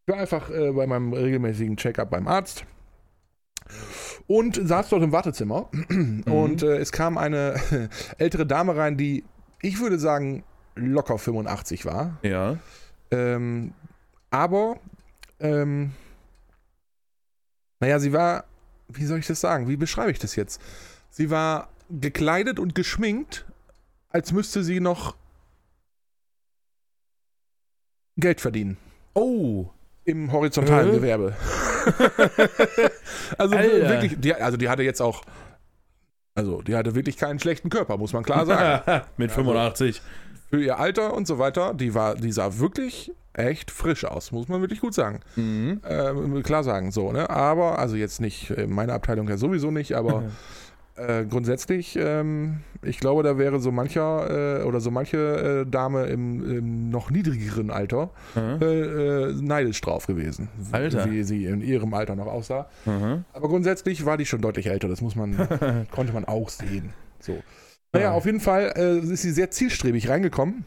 [0.05, 2.65] Ich war einfach äh, bei meinem regelmäßigen Check-up beim Arzt
[4.27, 5.69] und saß dort im Wartezimmer
[6.25, 7.55] und äh, es kam eine
[8.17, 9.25] ältere Dame rein, die,
[9.61, 10.43] ich würde sagen,
[10.77, 12.17] locker 85 war.
[12.21, 12.57] Ja.
[13.11, 13.73] Ähm,
[14.29, 14.79] aber,
[15.39, 15.91] ähm,
[17.79, 18.45] naja, sie war,
[18.87, 19.67] wie soll ich das sagen?
[19.67, 20.61] Wie beschreibe ich das jetzt?
[21.09, 23.45] Sie war gekleidet und geschminkt,
[24.09, 25.15] als müsste sie noch
[28.17, 28.77] Geld verdienen.
[29.13, 29.67] Oh.
[30.05, 30.93] Im horizontalen Äh?
[30.93, 31.35] Gewerbe.
[33.37, 33.89] also Alter.
[33.89, 35.23] wirklich, die, also die hatte jetzt auch,
[36.37, 39.01] also die hatte wirklich keinen schlechten Körper, muss man klar sagen.
[39.17, 40.01] Mit 85.
[40.51, 44.47] Für ihr Alter und so weiter, die war, die sah wirklich echt frisch aus, muss
[44.47, 45.21] man wirklich gut sagen.
[45.35, 45.81] Mhm.
[45.83, 47.29] Ähm, klar sagen, so, ne?
[47.29, 50.25] Aber, also jetzt nicht, äh, meine Abteilung ja sowieso nicht, aber
[50.97, 56.05] Äh, grundsätzlich, ähm, ich glaube, da wäre so mancher äh, oder so manche äh, Dame
[56.07, 58.59] im, im noch niedrigeren Alter Mhm.
[58.61, 60.49] äh, äh, neidisch drauf gewesen.
[60.71, 61.09] Alter.
[61.11, 62.67] Wie sie in ihrem Alter noch aussah.
[62.85, 63.25] Mhm.
[63.33, 65.37] Aber grundsätzlich war die schon deutlich älter, das muss man,
[65.91, 66.93] konnte man auch sehen.
[67.19, 67.37] So.
[67.93, 68.11] Naja, Ja.
[68.13, 68.65] auf jeden Fall
[69.03, 70.65] ist sie sehr zielstrebig reingekommen,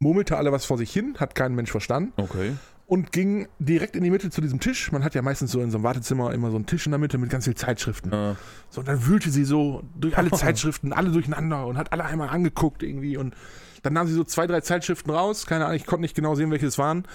[0.00, 2.52] murmelte alle was vor sich hin, hat kein Mensch verstanden Okay.
[2.86, 4.92] Und ging direkt in die Mitte zu diesem Tisch.
[4.92, 7.00] Man hat ja meistens so in so einem Wartezimmer immer so einen Tisch in der
[7.00, 8.12] Mitte mit ganz vielen Zeitschriften.
[8.12, 8.36] Ja.
[8.70, 12.28] So, und dann wühlte sie so durch alle Zeitschriften, alle durcheinander und hat alle einmal
[12.28, 13.16] angeguckt irgendwie.
[13.16, 13.34] Und
[13.82, 15.46] dann nahm sie so zwei, drei Zeitschriften raus.
[15.46, 17.06] Keine Ahnung, ich konnte nicht genau sehen, welche es waren.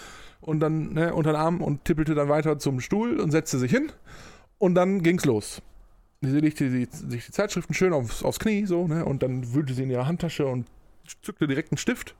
[0.41, 3.71] Und dann ne, unter den Arm und tippelte dann weiter zum Stuhl und setzte sich
[3.71, 3.91] hin.
[4.57, 5.61] Und dann ging's los.
[6.21, 9.05] Sie legte die, sich die Zeitschriften schön aufs, aufs Knie, so, ne?
[9.05, 10.67] Und dann wühlte sie in ihre Handtasche und
[11.23, 12.15] zückte direkt einen Stift.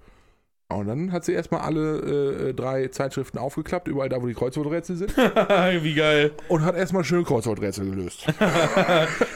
[0.71, 4.95] Und dann hat sie erstmal alle äh, drei Zeitschriften aufgeklappt, überall da, wo die Kreuzworträtsel
[4.95, 6.31] sind, Wie geil.
[6.47, 8.25] und hat erstmal schön Kreuzworträtsel gelöst.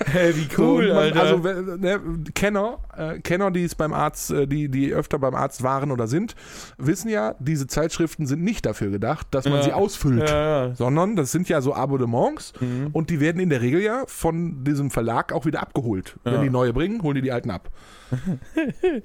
[0.05, 1.19] Hey, wie So, cool, und man, Alter.
[1.21, 1.37] Also
[1.77, 1.99] ne,
[2.33, 6.07] Kenner, äh, Kenner, die es beim Arzt, äh, die, die öfter beim Arzt waren oder
[6.07, 6.35] sind,
[6.77, 9.63] wissen ja, diese Zeitschriften sind nicht dafür gedacht, dass man Ja.
[9.63, 10.29] sie ausfüllt.
[10.29, 10.75] ja, ja.
[10.75, 12.89] Sondern das sind ja so Abonnements Mhm.
[12.93, 16.15] und die werden in der Regel ja von diesem Verlag auch wieder abgeholt.
[16.23, 17.69] Wenn die neue bringen, holen die die alten ab.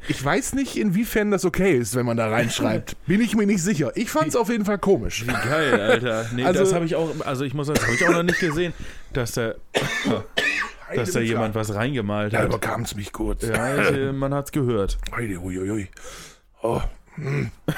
[0.09, 2.97] Ich weiß nicht, inwiefern das okay ist, wenn man da reinschreibt.
[3.07, 3.93] Bin ich mir nicht sicher.
[3.97, 5.27] Ich fand es auf jeden Fall komisch.
[5.27, 6.27] Wie geil, Alter.
[6.35, 8.23] Nee, Also- das habe ich auch, also ich muss sagen, das habe ich auch noch
[8.23, 8.73] nicht gesehen,
[9.13, 9.55] dass da,
[10.95, 12.47] dass da jemand was reingemalt Da hat.
[12.49, 13.43] überkam es mich kurz.
[13.43, 14.99] Ja, also, man hat's gehört.
[15.15, 15.89] Heide, Uiuiui.
[16.63, 16.81] Oh.
[17.15, 17.51] hm.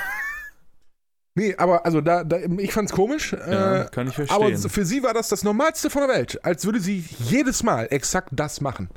[1.35, 3.33] Nee, aber also da, da ich fand's komisch.
[3.33, 4.69] Ja, äh, kann ich aber verstehen.
[4.71, 6.45] für sie war das das Normalste von der Welt.
[6.45, 8.91] Als würde sie jedes Mal exakt das machen.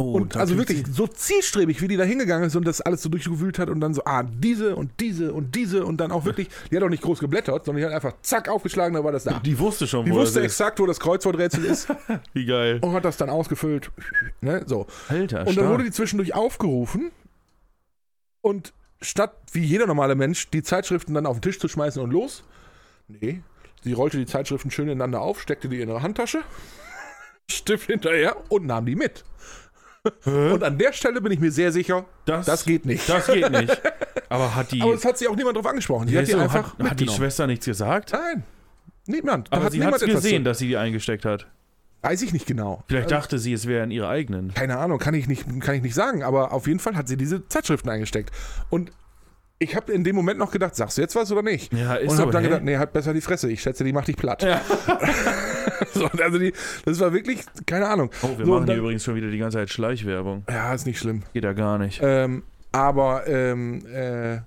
[0.00, 3.08] Oh, Und also wirklich so zielstrebig, wie die da hingegangen ist und das alles so
[3.08, 6.48] durchgewühlt hat und dann so, ah, diese und diese und diese und dann auch wirklich,
[6.70, 9.24] die hat auch nicht groß geblättert, sondern die hat einfach zack aufgeschlagen, da war das
[9.24, 9.40] da.
[9.40, 10.60] Die wusste schon, Die wo wusste das ist.
[10.60, 11.88] exakt, wo das Kreuzworträtsel ist
[12.32, 12.78] Wie geil.
[12.80, 13.90] und hat das dann ausgefüllt.
[14.40, 14.86] Ne, so.
[15.08, 15.68] Alter, Und dann stark.
[15.70, 17.10] wurde die zwischendurch aufgerufen
[18.40, 18.72] und
[19.02, 22.44] statt wie jeder normale Mensch die Zeitschriften dann auf den Tisch zu schmeißen und los,
[23.08, 23.42] nee,
[23.82, 26.38] sie rollte die Zeitschriften schön ineinander auf, steckte die in ihre Handtasche,
[27.50, 29.24] Stift hinterher und nahm die mit.
[30.24, 33.08] Und an der Stelle bin ich mir sehr sicher, das, das geht nicht.
[33.08, 33.80] das geht nicht.
[34.28, 36.06] Aber hat die, Aber es hat sich auch niemand drauf angesprochen.
[36.06, 37.08] Die Ja, hat die so, einfach hat, hat die.
[37.08, 38.12] Schwester nichts gesagt?
[38.12, 38.42] Nein,
[39.06, 39.48] niemand.
[39.50, 41.46] Da Aber hat sie niemand hat gesehen, dass sie die eingesteckt hat.
[42.02, 42.84] Weiß ich nicht genau.
[42.86, 44.54] Vielleicht Äh, dachte sie, es wären ihre eigenen.
[44.54, 47.16] Keine Ahnung, kann ich, nicht, kann ich nicht sagen, aber auf jeden Fall hat sie
[47.16, 48.30] diese Zeitschriften eingesteckt.
[48.70, 48.92] Und
[49.60, 51.72] ich habe in dem Moment noch gedacht, sagst du jetzt was oder nicht?
[51.72, 52.48] Ja, ist und habe dann hä?
[52.48, 53.50] gedacht, nee, halt besser die Fresse.
[53.50, 54.40] Ich schätze, die macht dich platt.
[55.94, 56.52] so, also die,
[56.84, 58.10] das war wirklich, keine Ahnung.
[58.22, 60.44] Oh, wir So, machen und hier dann- übrigens schon wieder die ganze Zeit Schleichwerbung.
[60.48, 61.22] Ja, ist nicht schlimm.
[61.32, 62.00] Geht ja gar nicht.
[62.02, 62.42] Ähm,
[62.72, 64.38] aber ähm, äh,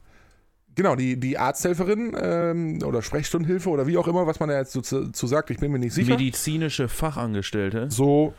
[0.75, 4.71] genau, die, die Arzthelferin ähm, oder Sprechstundenhilfe oder wie auch immer, was man da jetzt
[4.71, 6.11] so zu, zu sagt, ich bin mir nicht sicher.
[6.11, 7.87] Medizinische Fachangestellte.
[7.89, 8.33] so,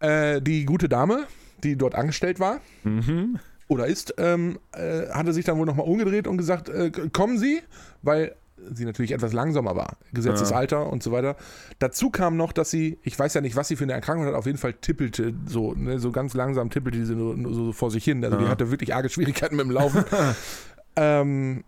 [0.00, 1.24] äh, die gute Dame,
[1.62, 3.38] die dort angestellt war, Mhm.
[3.70, 7.60] Oder ist, ähm, äh, hatte sich dann wohl nochmal umgedreht und gesagt, äh, kommen Sie,
[8.02, 8.34] weil
[8.74, 10.56] sie natürlich etwas langsamer war, gesetztes Ja.
[10.56, 11.36] Alter und so weiter.
[11.78, 14.34] Dazu kam noch, dass sie, ich weiß ja nicht, was sie für eine Erkrankung hat,
[14.34, 18.04] auf jeden Fall tippelte so, ne, so ganz langsam tippelte sie so, so, vor sich
[18.04, 18.22] hin.
[18.22, 18.50] Also die Ja.
[18.50, 20.04] hatte wirklich arge Schwierigkeiten mit dem Laufen.
[20.96, 21.64] ähm,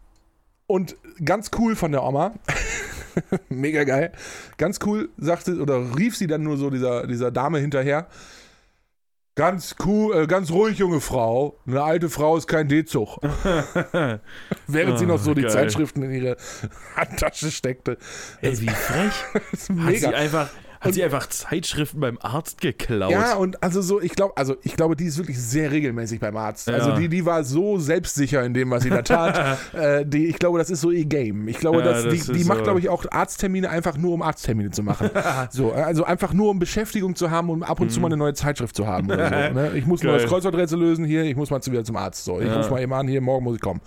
[0.67, 2.35] und ganz cool von der Oma,
[3.49, 4.13] mega geil,
[4.59, 8.07] ganz cool sagte oder rief sie dann nur so dieser, dieser Dame hinterher,
[9.35, 11.59] Ganz cool, äh, ganz ruhig, junge Frau.
[11.67, 13.19] Eine alte Frau ist kein D-Zug.
[14.67, 15.51] Während sie noch so Oh, die geil.
[15.51, 16.37] Zeitschriften in ihre
[16.97, 17.97] Handtasche steckte.
[18.43, 19.13] Ey, wie frech.
[19.51, 20.11] Das ist Hat sie mega.
[20.11, 20.51] einfach,
[20.83, 23.11] hat sie einfach Zeitschriften beim Arzt geklaut.
[23.13, 26.37] Ja, und also so, ich glaube, also ich glaube, die ist wirklich sehr regelmäßig beim
[26.37, 26.69] Arzt.
[26.69, 26.75] Ja.
[26.75, 29.59] Also die, die war so selbstsicher in dem, was sie da tat.
[29.75, 31.47] äh, die, ich glaube, das ist so ihr Game.
[31.49, 32.65] Ich glaube, Ja, dass das die, die macht, so.
[32.65, 35.09] glaube ich, auch Arzttermine einfach nur, um Arzttermine zu machen.
[35.51, 38.35] so, also einfach nur, um Beschäftigung zu haben und ab und zu mal eine neue
[38.35, 39.07] Zeitschrift zu haben.
[39.11, 39.73] Oder so, ne?
[39.77, 40.09] Ich muss Mhm.
[40.09, 40.19] Geil.
[40.19, 42.25] das Kreuzworträtsel lösen hier, ich muss mal wieder zum Arzt.
[42.25, 42.57] So, ich Ja.
[42.57, 43.81] ruf mal eben an, hier, morgen muss ich kommen.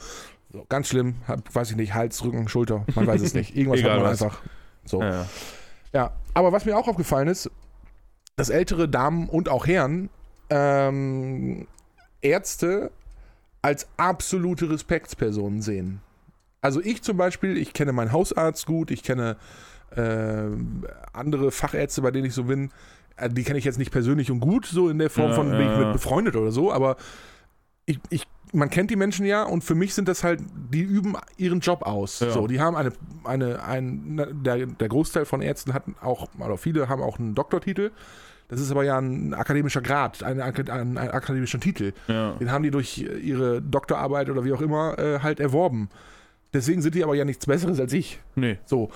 [0.53, 3.53] So, ganz schlimm, hab, weiß ich nicht, Hals, Rücken, Schulter, man weiß es nicht.
[3.57, 4.21] Irgendwas Egal hat man was.
[4.21, 4.39] einfach.
[4.85, 5.01] So.
[5.01, 5.25] Ja.
[5.95, 7.49] Ja, aber was mir auch aufgefallen ist,
[8.35, 10.09] dass ältere Damen und auch Herren
[10.49, 11.67] ähm,
[12.21, 12.91] Ärzte
[13.61, 16.01] als absolute Respektspersonen sehen.
[16.59, 19.37] Also ich zum Beispiel, ich kenne meinen Hausarzt gut, ich kenne
[19.95, 20.47] äh,
[21.13, 22.71] andere Fachärzte, bei denen ich so bin.
[23.15, 25.49] Äh, Die kenne ich jetzt nicht persönlich und gut, so in der Form Ja, von
[25.49, 26.97] bin ich mit befreundet oder so, aber
[27.85, 30.41] ich, ich, man kennt die Menschen ja und für mich sind das halt,
[30.71, 32.19] die üben ihren Job aus.
[32.19, 32.31] Ja.
[32.31, 32.91] So, die haben eine,
[33.23, 37.91] eine, ein, der, der Großteil von Ärzten hat auch, oder viele haben auch einen Doktortitel.
[38.47, 41.93] Das ist aber ja ein akademischer Grad, ein, ein, ein akademischer Titel.
[42.07, 42.33] Ja.
[42.33, 45.89] Den haben die durch ihre Doktorarbeit oder wie auch immer äh, halt erworben.
[46.53, 48.19] Deswegen sind die aber ja nichts Besseres als ich.
[48.35, 48.59] Nee.
[48.65, 48.89] So.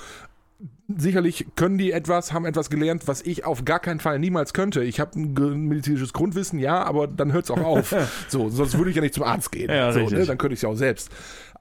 [0.98, 4.84] Sicherlich können die etwas, haben etwas gelernt, was ich auf gar keinen Fall niemals könnte.
[4.84, 7.96] Ich habe ein medizinisches Grundwissen, ja, aber dann hört es auch auf.
[8.28, 9.70] so, sonst würde ich ja nicht zum Arzt gehen.
[9.70, 10.26] Ja, so, ne?
[10.26, 11.10] Dann könnte ich es ja auch selbst.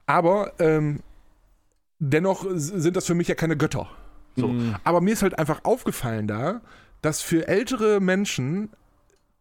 [0.07, 1.01] Aber ähm,
[1.99, 3.87] dennoch sind das für mich ja keine Götter.
[4.35, 4.47] So.
[4.47, 4.75] Mm.
[4.83, 6.61] Aber mir ist halt einfach aufgefallen da,
[7.01, 8.69] dass für ältere Menschen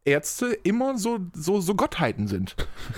[0.04, 2.56] Ärzte immer so, so, so Gottheiten sind.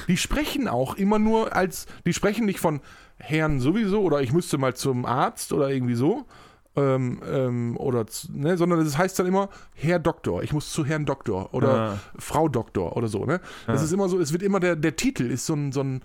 [0.09, 2.81] Die sprechen auch immer nur als, die sprechen nicht von
[3.19, 6.27] Herrn sowieso oder ich müsste mal zum Arzt oder irgendwie so.
[6.77, 11.05] Ähm, ähm, oder ne, sondern es heißt dann immer Herr Doktor, ich muss zu Herrn
[11.05, 11.99] Doktor oder Ja.
[12.17, 13.41] Frau Doktor oder so, ne?
[13.67, 13.87] Das Ja.
[13.87, 16.01] ist immer so, es wird immer der, der Titel ist so ein, so ein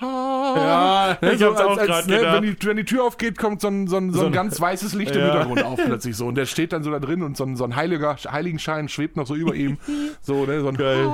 [0.00, 3.60] Ja, Ne, ich so hab's auch grad ne, wenn, die, wenn die Tür aufgeht, kommt
[3.60, 5.26] so ein, so ein, so ein ganz weißes Licht im Ja.
[5.44, 6.26] Hintergrund auf plötzlich so.
[6.26, 9.16] Und der steht dann so da drin und so ein, so ein heiliger Heiligenschein schwebt
[9.16, 9.76] noch so über ihm.
[10.22, 11.08] So, ne, so ein Geil.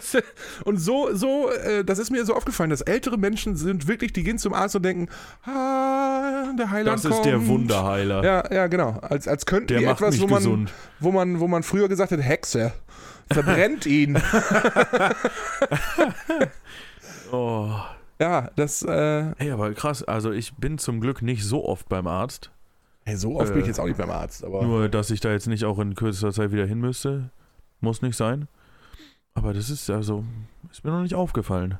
[0.00, 0.18] So,
[0.64, 4.22] Und so, so, äh, das ist mir so aufgefallen, dass ältere Menschen sind wirklich, die
[4.24, 5.08] gehen zum Arzt und denken,
[5.44, 7.26] ah, der Heiland Das ist kommt.
[7.26, 8.24] der Wunderheiler.
[8.24, 8.98] Ja, ja, genau.
[9.02, 10.72] Als, als könnten Der die etwas, wo man, gesund.
[11.00, 12.72] wo, man, wo man früher gesagt hat, Hexe.
[13.30, 14.18] Verbrennt ihn.
[17.32, 17.70] Oh.
[18.20, 22.06] ja, das, äh, Hey, aber krass, also ich bin zum Glück nicht so oft beim
[22.06, 22.50] Arzt.
[23.04, 24.62] hey, so oft bin ich Äh, jetzt auch nicht beim Arzt, aber.
[24.62, 27.30] Nur, dass ich da jetzt nicht auch in kürzester Zeit wieder hin müsste.
[27.80, 28.48] Muss nicht sein.
[29.34, 30.24] Aber das ist also,
[30.70, 31.78] ist mir noch nicht aufgefallen.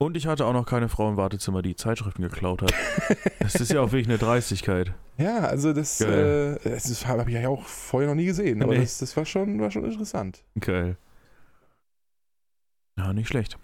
[0.00, 2.72] Und ich hatte auch noch keine Frau im Wartezimmer, die Zeitschriften geklaut hat.
[3.40, 4.92] Das ist ja auch wirklich eine Dreistigkeit.
[5.16, 8.80] Ja, also das, äh, das habe ich ja auch vorher noch nie gesehen, aber Nee.
[8.80, 10.44] das, das war, schon, war schon interessant.
[10.60, 10.96] Geil.
[12.98, 13.58] Ja, nicht schlecht.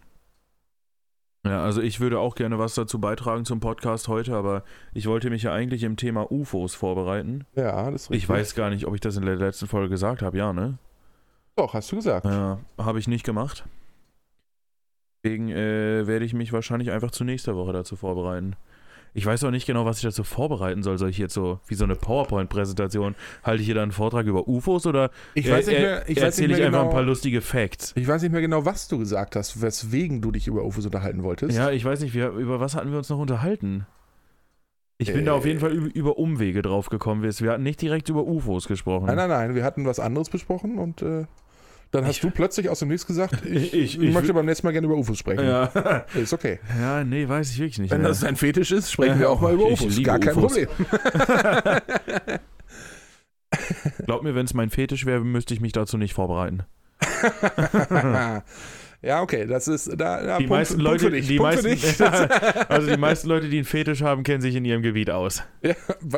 [1.45, 4.65] Ja, also ich würde auch gerne was dazu beitragen zum Podcast heute, aber
[4.95, 7.45] ich wollte mich ja eigentlich im Thema UFOs vorbereiten.
[7.55, 8.25] Ja, das ist richtig.
[8.25, 10.39] Ich weiß gar nicht, ob ich das in der letzten Folge gesagt habe.
[10.39, 10.79] Ja, ne?
[11.57, 12.25] Doch, hast du gesagt.
[12.25, 13.65] Ja, habe ich nicht gemacht.
[15.23, 18.57] Deswegen äh, werde ich mich wahrscheinlich einfach zu nächster Woche dazu vorbereiten.
[19.17, 20.99] Ich weiß auch nicht genau, was ich dazu vorbereiten soll.
[20.99, 24.49] Soll ich jetzt so, wie so eine PowerPoint-Präsentation, halte ich hier dann einen Vortrag über
[24.49, 27.03] UFOs oder Ich äh, weiß nicht äh, mehr, ich erzähle ich einfach genau, ein paar
[27.05, 27.93] lustige Facts?
[27.97, 31.23] ich weiß nicht mehr genau, was du gesagt hast, weswegen du dich über UFOs unterhalten
[31.23, 31.57] wolltest.
[31.57, 33.87] Ja, ich weiß nicht, wir, über was hatten wir uns noch unterhalten?
[34.99, 35.35] Ich bin da Äh.
[35.37, 37.23] auf jeden Fall über, Umwege drauf gekommen.
[37.23, 39.07] Wir wir hatten nicht direkt über UFOs gesprochen.
[39.07, 41.27] Nein, nein, nein, wir hatten was anderes besprochen und äh,
[41.95, 44.67] dann hast Ich- du plötzlich aus dem Nichts gesagt, ich, Ich- ich- möchte beim nächsten
[44.67, 45.45] Mal gerne über UFOs sprechen.
[45.45, 45.65] Ja.
[46.15, 46.59] Ist okay.
[46.81, 48.09] ja, nee, weiß ich wirklich nicht Wenn mehr.
[48.09, 50.03] das dein Fetisch ist, sprechen Ja, wir auch mal über ich UFOs.
[50.03, 50.53] Gar kein UFOs.
[50.55, 50.69] Problem.
[54.07, 56.65] Glaub mir, wenn es mein Fetisch wäre, müsste ich mich dazu nicht vorbereiten.
[59.05, 61.27] Ja, okay, das ist da, da Die Punkt, meisten Punkt Leute, dich.
[61.27, 61.69] die meisten,
[62.69, 65.43] also die meisten Leute, die einen Fetisch haben, kennen sich in ihrem Gebiet aus.
[65.63, 65.75] ja,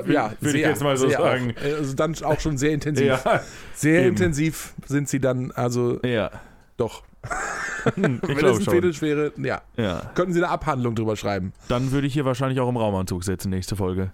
[0.07, 1.55] ja, würde ich jetzt mal so sagen.
[1.59, 1.63] Auch.
[1.65, 3.07] Also dann auch schon sehr intensiv.
[3.07, 3.41] Ja,
[3.75, 4.11] Sehr eben.
[4.11, 6.31] intensiv sind sie dann, also ja.
[6.77, 7.03] doch.
[7.87, 8.75] Ich Wenn es ein schon.
[8.75, 10.11] Fetisch wäre, ja, Ja.
[10.17, 11.53] könnten sie eine Abhandlung drüber schreiben.
[11.69, 14.13] Dann würde ich hier wahrscheinlich auch im Raumanzug sitzen, nächste Folge.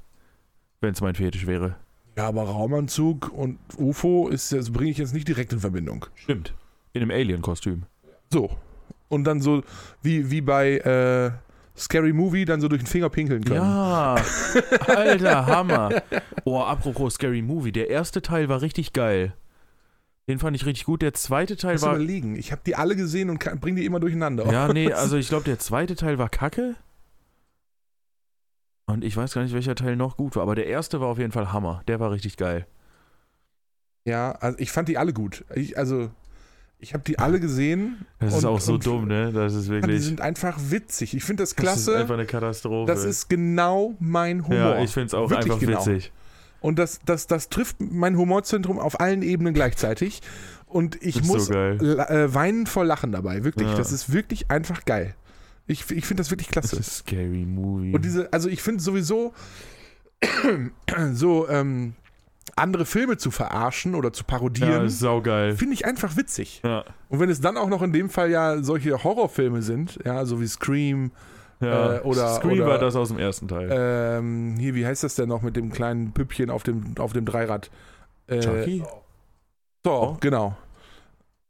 [0.82, 1.76] Wenn es mein Fetisch wäre.
[2.18, 6.04] Ja, aber Raumanzug und UFO ist, das bringe ich jetzt nicht direkt in Verbindung.
[6.14, 6.52] Stimmt.
[6.92, 7.84] In einem Alien-Kostüm.
[8.32, 8.50] So.
[9.08, 9.62] Und dann so,
[10.00, 11.30] wie, wie bei äh,
[11.78, 13.60] Scary Movie, dann so durch den Finger pinkeln können.
[13.60, 14.16] Ja,
[14.86, 16.02] alter Hammer.
[16.44, 17.72] Oh, apropos Scary Movie.
[17.72, 19.34] Der erste Teil war richtig geil.
[20.28, 21.02] Den fand ich richtig gut.
[21.02, 21.94] Der zweite Teil Muss war.
[21.94, 22.36] überlegen.
[22.36, 24.50] Ich habe die alle gesehen und bringe die immer durcheinander.
[24.50, 26.76] Ja, nee, also ich glaube, der zweite Teil war kacke.
[28.86, 31.18] Und ich weiß gar nicht, welcher Teil noch gut war, aber der erste war auf
[31.18, 31.82] jeden Fall Hammer.
[31.86, 32.66] Der war richtig geil.
[34.04, 35.44] Ja, also ich fand die alle gut.
[35.54, 36.10] Ich, also,
[36.82, 38.04] ich habe die alle gesehen.
[38.18, 39.32] Das ist Und- auch so dumm, ne?
[39.32, 40.02] Das ist Die wirklich.
[40.02, 41.14] sind einfach witzig.
[41.16, 41.96] Ich finde das Das ist klasse.
[41.96, 42.92] einfach eine Katastrophe.
[42.92, 44.56] Das ist genau mein Humor.
[44.58, 45.78] ja, ich finde es auch Wirklich einfach genau.
[45.86, 46.12] witzig.
[46.60, 50.22] Und das, das, das trifft mein Humorzentrum auf allen Ebenen gleichzeitig.
[50.66, 53.44] Und ich Das ist muss so äh, weinen vor Lachen dabei.
[53.44, 53.68] Wirklich.
[53.68, 53.76] Ja.
[53.76, 55.14] Das ist wirklich einfach geil.
[55.68, 56.80] Ich, ich finde das wirklich Das klasse.
[56.80, 57.92] ist Scary Movie.
[57.94, 59.32] Und diese, also ich finde sowieso
[61.12, 61.94] so ähm,
[62.56, 65.56] andere Filme zu verarschen oder zu ja, parodieren, ist saugeil.
[65.56, 66.60] finde ich einfach witzig.
[66.64, 70.24] Ja, Und wenn es dann auch noch in dem Fall ja solche Horrorfilme sind, ja,
[70.24, 71.12] so wie Scream,
[71.60, 71.96] ja.
[71.96, 73.68] Äh, oder- Scream oder- war das aus dem ersten Teil.
[73.72, 77.24] ähm, hier, wie heißt das denn noch mit dem kleinen Püppchen auf dem, auf dem
[77.24, 77.70] Dreirad?
[78.26, 78.82] Äh, Chucky?
[79.84, 80.56] Saw, genau.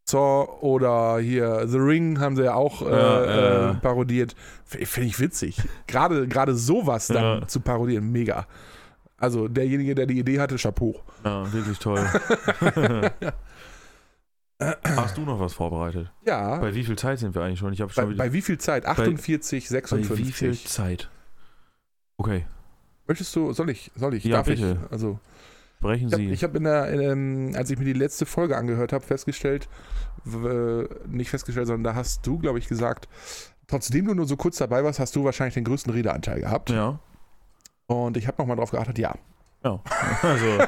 [0.08, 3.70] Saw oder hier The Ring haben sie ja auch äh, Ja, ja.
[3.70, 4.34] Äh, parodiert.
[4.64, 5.60] Finde ich witzig.
[5.86, 7.46] Gerade gerade sowas dann Ja.
[7.46, 8.46] zu parodieren, mega.
[9.22, 11.00] Also derjenige, der die Idee hatte, Chapeau.
[11.24, 12.04] Ja, wirklich toll.
[14.84, 16.10] Hast du noch was vorbereitet?
[16.24, 17.72] Ja, bei, Bei wie viel Zeit sind wir eigentlich schon?
[17.72, 18.32] Ich habe schon bei, wieder.
[18.32, 18.86] wie viel Zeit?
[18.86, 20.18] 48, Bei 56.
[20.26, 21.08] wie viel Zeit?
[22.16, 22.44] Okay,
[23.08, 24.78] Möchtest du, soll ich, soll ich, Ja, darf bitte.
[24.86, 24.92] ich?
[24.92, 25.18] Also,
[25.94, 26.30] ich habe Sie.
[26.30, 29.68] ich hab in der, in, ähm, als ich mir die letzte Folge angehört habe, festgestellt,
[31.08, 33.08] nicht festgestellt, sondern da hast du, glaube ich, gesagt,
[33.66, 36.70] trotzdem du nur so kurz dabei warst, hast du wahrscheinlich den größten Redeanteil gehabt.
[36.70, 36.98] ja.
[37.92, 39.14] Und ich habe nochmal drauf geachtet, ja,
[39.64, 39.80] Ja.
[40.22, 40.58] Also,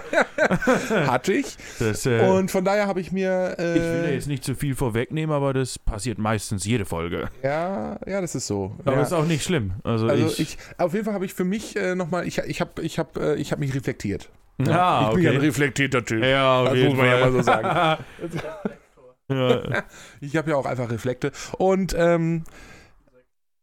[1.11, 1.57] hatte ich.
[1.79, 3.57] das, äh, Und von daher habe ich mir.
[3.59, 7.29] Äh, ich will da jetzt nicht zu viel vorwegnehmen, aber das passiert meistens jede Folge.
[7.43, 8.77] ja, ja, das ist so.
[8.85, 9.03] Aber ja.
[9.03, 9.73] ist auch nicht schlimm.
[9.83, 12.61] Also, Also ich, ich, auf jeden Fall habe ich für mich äh, nochmal, ich, ich
[12.61, 14.29] habe ich hab, äh, ich hab mich reflektiert.
[14.69, 15.47] Ah, ich bin ja ein okay.
[15.47, 16.23] reflektierter Typ.
[16.23, 17.31] Ja, auf Das jeden muss man ja Fall.
[17.31, 18.05] mal so sagen.
[19.29, 19.83] ja.
[20.21, 21.33] Ich habe ja auch einfach Reflekte.
[21.59, 22.45] Und ähm,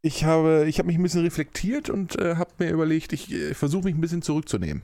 [0.02, 3.54] ich habe, ich habe mich ein bisschen reflektiert und äh, habe mir überlegt, ich äh,
[3.54, 4.82] versuche mich ein bisschen zurückzunehmen,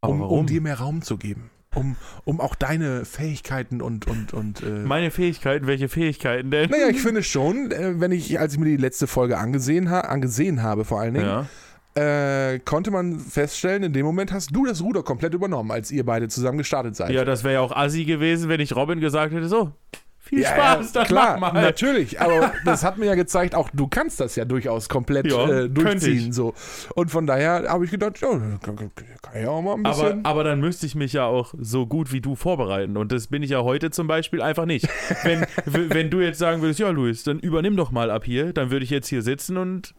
[0.00, 1.50] um, um dir mehr Raum zu geben.
[1.72, 1.94] Um,
[2.24, 6.68] um auch deine Fähigkeiten und, und, und äh, Meine Fähigkeiten, welche Fähigkeiten denn?
[6.68, 10.00] Naja, ich finde schon, äh, wenn ich, als ich mir die letzte Folge angesehen, ha
[10.00, 11.46] angesehen habe, vor allen Dingen, Ja.
[11.94, 16.04] äh, konnte man feststellen, in dem Moment hast du das Ruder komplett übernommen, als ihr
[16.04, 17.12] beide zusammen gestartet seid.
[17.12, 19.70] ja, das wäre ja auch assi gewesen, wenn ich Robin gesagt hätte, so,
[20.30, 21.62] viel Ja, Spaß, ja, dann klar, mach mal.
[21.62, 22.20] natürlich.
[22.20, 25.68] Aber das hat mir ja gezeigt, auch du kannst das ja durchaus komplett Ja, äh,
[25.68, 26.28] durchziehen.
[26.28, 26.34] ich.
[26.34, 26.54] So.
[26.94, 28.28] Und von daher habe ich gedacht, ja,
[28.62, 28.90] kann,
[29.34, 30.24] ja auch mal ein Aber, bisschen.
[30.24, 32.96] aber dann müsste ich mich ja auch so gut wie du vorbereiten.
[32.96, 34.88] Und das bin ich ja heute zum Beispiel einfach nicht.
[35.24, 38.70] Wenn, wenn du jetzt sagen würdest, ja, Luis, dann übernimm doch mal ab hier, dann
[38.70, 39.94] würde ich jetzt hier sitzen und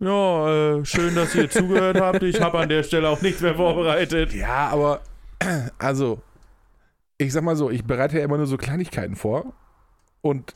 [0.00, 2.22] ja, äh, schön, dass ihr zugehört habt.
[2.22, 4.32] Ich habe an der Stelle auch nichts mehr vorbereitet.
[4.32, 5.00] ja, aber
[5.78, 6.20] also,
[7.18, 9.52] ich sag mal so, ich bereite ja immer nur so Kleinigkeiten vor.
[10.22, 10.54] Und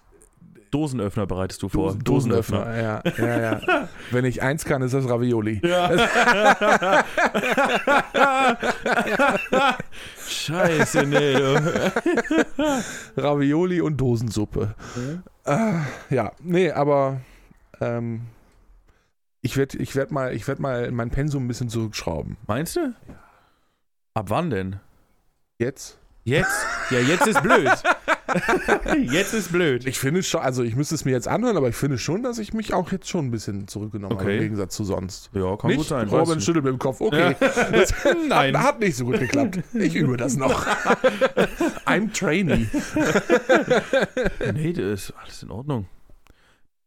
[0.71, 1.89] Dosenöffner bereitest du vor.
[1.93, 3.89] Dosen- Dosenöffner, ja, ja, ja.
[4.11, 5.61] Wenn ich eins kann, ist das Ravioli.
[5.63, 5.91] Ja.
[10.27, 11.37] Scheiße, nee.
[13.17, 14.75] Ravioli und Dosensuppe.
[15.45, 17.21] Äh, ja, nee, aber
[17.81, 18.23] ähm,
[19.41, 22.37] ich werde ich werd mal, ich werd mal mein Pensum ein bisschen zurückschrauben.
[22.47, 22.95] Meinst du?
[24.15, 24.77] Ab wann denn?
[25.59, 25.99] Jetzt?
[26.25, 26.67] Jetzt?
[26.91, 27.69] Ja, jetzt ist blöd.
[29.11, 29.87] jetzt ist blöd.
[29.87, 32.39] Ich finde schon, also ich müsste es mir jetzt anhören, aber ich finde schon, dass
[32.39, 34.37] ich mich auch jetzt schon ein bisschen zurückgenommen habe, Okay.
[34.37, 35.31] im Gegensatz zu sonst.
[35.35, 35.79] Ja, kann nicht?
[35.79, 36.09] gut sein.
[36.09, 37.01] Robin schüttelt mit dem Kopf.
[37.01, 37.35] Okay,
[37.73, 37.93] das
[38.29, 38.57] Nein.
[38.57, 39.59] Hat, hat nicht so gut geklappt.
[39.75, 40.65] Ich übe das noch.
[41.87, 42.69] I'm trainee.
[44.55, 45.87] Nee, das ist alles in Ordnung.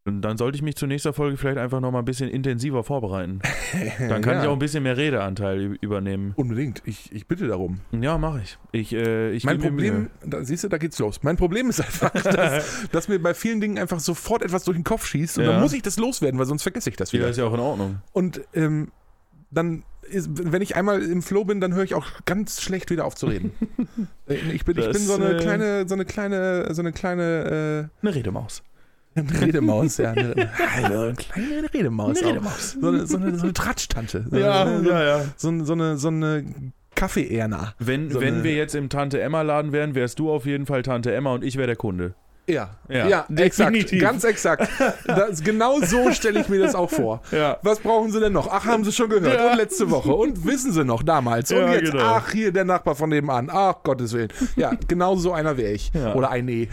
[0.08, 2.84] Und dann sollte ich mich zur nächsten Folge vielleicht einfach noch mal ein bisschen intensiver
[2.84, 3.40] vorbereiten.
[4.00, 4.44] Dann kann Ja.
[4.44, 6.34] ich auch ein bisschen mehr Redeanteil übernehmen.
[6.36, 6.84] Unbedingt.
[6.86, 7.80] Ich, ich bitte darum.
[7.92, 8.60] Ja, mache ich.
[8.72, 11.24] Ich, äh, ich Mein Problem, da, siehst du, da geht's los.
[11.24, 14.84] Mein Problem ist einfach, dass, dass mir bei vielen Dingen einfach sofort etwas durch den
[14.84, 15.54] Kopf schießt und Ja.
[15.54, 17.22] dann muss ich das loswerden, weil sonst vergesse ich das Mühe.
[17.24, 17.32] Ja, wieder.
[17.32, 17.98] ist ja auch in Ordnung.
[18.14, 18.92] Und ähm,
[19.50, 23.06] dann, ist, wenn ich einmal im Flow bin, dann höre ich auch ganz schlecht wieder
[23.06, 23.52] auf zu reden.
[24.28, 26.92] Äh, ich, bin, ich Das, bin so eine äh, kleine, so eine kleine, so eine
[26.92, 28.64] kleine Eine Redemaus.
[29.16, 30.12] Äh, Redemaus, ja.
[30.12, 30.34] Eine,
[30.76, 32.18] eine kleine Redemaus.
[32.22, 32.28] Eine.
[32.30, 32.72] Redemaus.
[32.80, 34.26] So eine, so eine, so eine Tratsch-Tante.
[34.30, 35.26] So Ja, eine, so, ja, ja.
[35.38, 36.46] so, so eine, so eine
[36.96, 37.74] Kaffee-Erna.
[37.80, 40.66] Wenn, So wenn eine- wir jetzt im Tante Emma Laden wären, wärst du auf jeden
[40.66, 42.14] Fall Tante Emma und ich wäre der Kunde.
[42.48, 44.02] Ja, Ja, ja, exakt, definitiv.
[44.02, 44.70] ganz exakt.
[45.08, 47.22] Das, genau so stelle ich mir das auch vor.
[47.32, 47.58] Ja.
[47.64, 48.48] Was brauchen Sie denn noch?
[48.52, 49.34] Ach, haben Sie schon gehört.
[49.34, 49.52] Ja.
[49.52, 50.14] Und letzte Woche.
[50.14, 51.52] Und wissen Sie noch damals.
[51.52, 52.04] Und jetzt, genau.
[52.04, 53.50] ach, hier der Nachbar von nebenan.
[53.52, 54.30] Ach, Gottes Willen.
[54.56, 55.92] Ja, genau so einer wäre ich.
[56.14, 56.70] Oder ein Nee.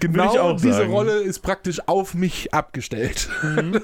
[0.00, 0.90] Genau diese sagen.
[0.90, 3.28] Rolle ist praktisch auf mich abgestellt.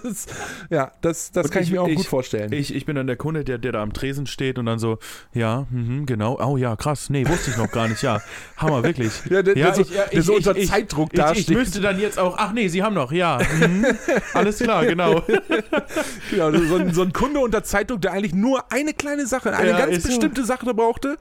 [0.07, 0.27] Das,
[0.71, 2.53] ja, das, das Und kann ich, ich- mir auch ich- gut vorstellen.
[2.53, 4.99] Ich, ich bin dann der Kunde, der, der da am Tresen steht und dann so,
[5.33, 8.21] ja, mhm, genau, oh ja, krass, nee, wusste ich noch gar nicht, ja,
[8.57, 9.13] Hammer, wirklich.
[9.29, 11.25] ja, der, Ja, der, so, ich- ja, der so ich- unter ich- Zeitdruck Ich, ich
[11.25, 11.51] dasteht.
[11.57, 13.87] müsste dann jetzt auch, ach nee, Sie haben noch, ja, mhm,
[14.35, 15.23] alles klar, genau.
[16.31, 19.71] Genau, so, ein, so ein Kunde unter Zeitdruck, der eigentlich nur eine kleine Sache, eine
[19.71, 20.09] Ja, ganz ist so.
[20.09, 21.17] bestimmte Sache brauchte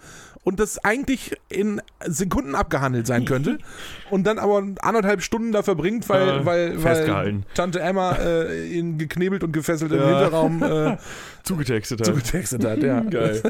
[0.45, 3.57] und das eigentlich in Sekunden abgehandelt sein könnte
[4.11, 7.43] und dann aber anderthalb Stunden da verbringt, weil, Äh, weil, weil.
[7.53, 10.07] Tante Emma äh, ihn geknebelt und gefesselt im Ja.
[10.07, 10.97] Hinterraum äh,
[11.43, 12.05] Zugetextet hat.
[12.05, 12.81] zugetextet hat.
[12.81, 12.99] Ja.
[13.09, 13.41] Geil.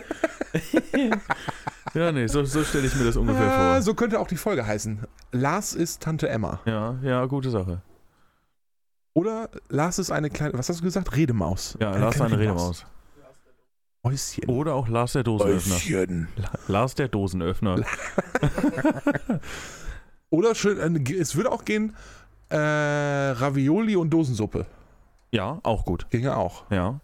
[1.94, 3.82] ja, nee, so, so stelle ich mir das ungefähr Ah, vor.
[3.82, 5.00] so könnte auch die Folge heißen.
[5.32, 6.60] Lars ist Tante Emma.
[6.66, 7.82] Ja, ja, gute Sache.
[9.14, 11.16] Oder Lars ist eine kleine, was hast du gesagt?
[11.16, 11.78] Redemaus.
[11.80, 12.86] Ja, Lars kleine eine Redemaus.
[14.06, 14.46] Häuschen.
[14.46, 15.76] Oder auch Lars der Dosenöffner.
[15.76, 16.28] Häuschen.
[16.68, 17.84] Lars der Dosenöffner.
[20.30, 21.96] Oder schön, äh, es würde auch gehen,
[22.50, 24.66] äh, Ravioli und Dosensuppe.
[25.32, 26.10] Ja, auch gut.
[26.12, 26.70] Ginge auch.
[26.72, 27.00] Ja.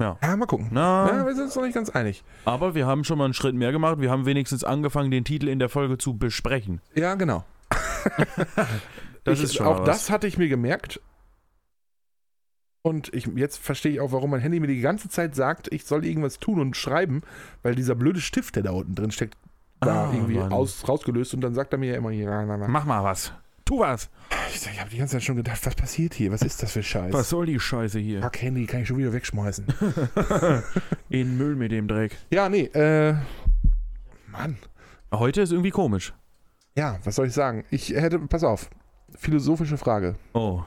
[0.00, 0.68] Ja, mal gucken.
[0.70, 2.22] Na, Ja, wir sind uns noch nicht ganz einig.
[2.44, 4.00] aber wir haben schon mal einen Schritt mehr gemacht.
[4.00, 6.80] Wir haben wenigstens angefangen, den Titel in der Folge zu besprechen.
[6.94, 7.44] Ja, genau.
[9.24, 11.02] Das ich, ist schon auch das hatte ich mir gemerkt.
[12.82, 15.84] Und ich, jetzt verstehe ich auch, warum mein Handy mir die ganze Zeit sagt, ich
[15.84, 17.22] soll irgendwas tun und schreiben,
[17.62, 19.36] weil dieser blöde Stift, der da unten drin steckt,
[19.80, 22.68] da Ah, irgendwie aus, rausgelöst und dann sagt er mir ja immer hier, na, na.
[22.68, 23.32] Mach mal was.
[23.64, 24.08] Tu was.
[24.54, 26.32] Ich, ich habe die ganze Zeit schon gedacht, was passiert hier?
[26.32, 27.12] Was ist das für Scheiß?
[27.12, 28.22] Was soll die Scheiße hier?
[28.22, 29.66] Fuck, Handy kann ich schon wieder wegschmeißen.
[31.10, 32.16] In Müll mit dem Dreck.
[32.30, 33.14] ja, nee, äh,
[34.32, 34.56] Mann.
[35.12, 36.12] Heute ist irgendwie komisch.
[36.76, 37.64] Ja, was soll ich sagen?
[37.70, 38.70] Ich hätte, pass auf,
[39.16, 40.14] philosophische Frage.
[40.32, 40.62] Oh.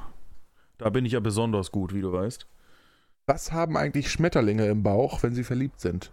[0.82, 2.47] Da bin ich ja besonders gut, wie du weißt.
[3.27, 6.11] Was haben eigentlich Schmetterlinge im Bauch, wenn sie verliebt sind?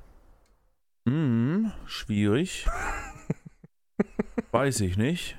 [1.08, 2.66] Hm, schwierig.
[4.52, 5.38] Weiß ich nicht.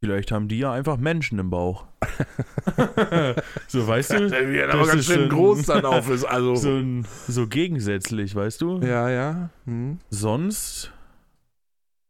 [0.00, 1.86] Vielleicht haben die ja einfach Menschen im Bauch.
[3.68, 4.28] so, weißt du?
[4.28, 6.24] Der wird Das aber ganz ist schön groß dann auf ist.
[6.24, 6.56] Also.
[6.56, 8.80] So, ein, so gegensätzlich, weißt du?
[8.80, 9.50] Ja, ja.
[9.66, 10.00] Hm.
[10.10, 10.92] Sonst.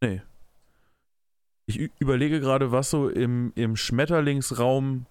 [0.00, 0.22] Nee.
[1.66, 5.04] Ich überlege gerade, was so im, im Schmetterlingsraum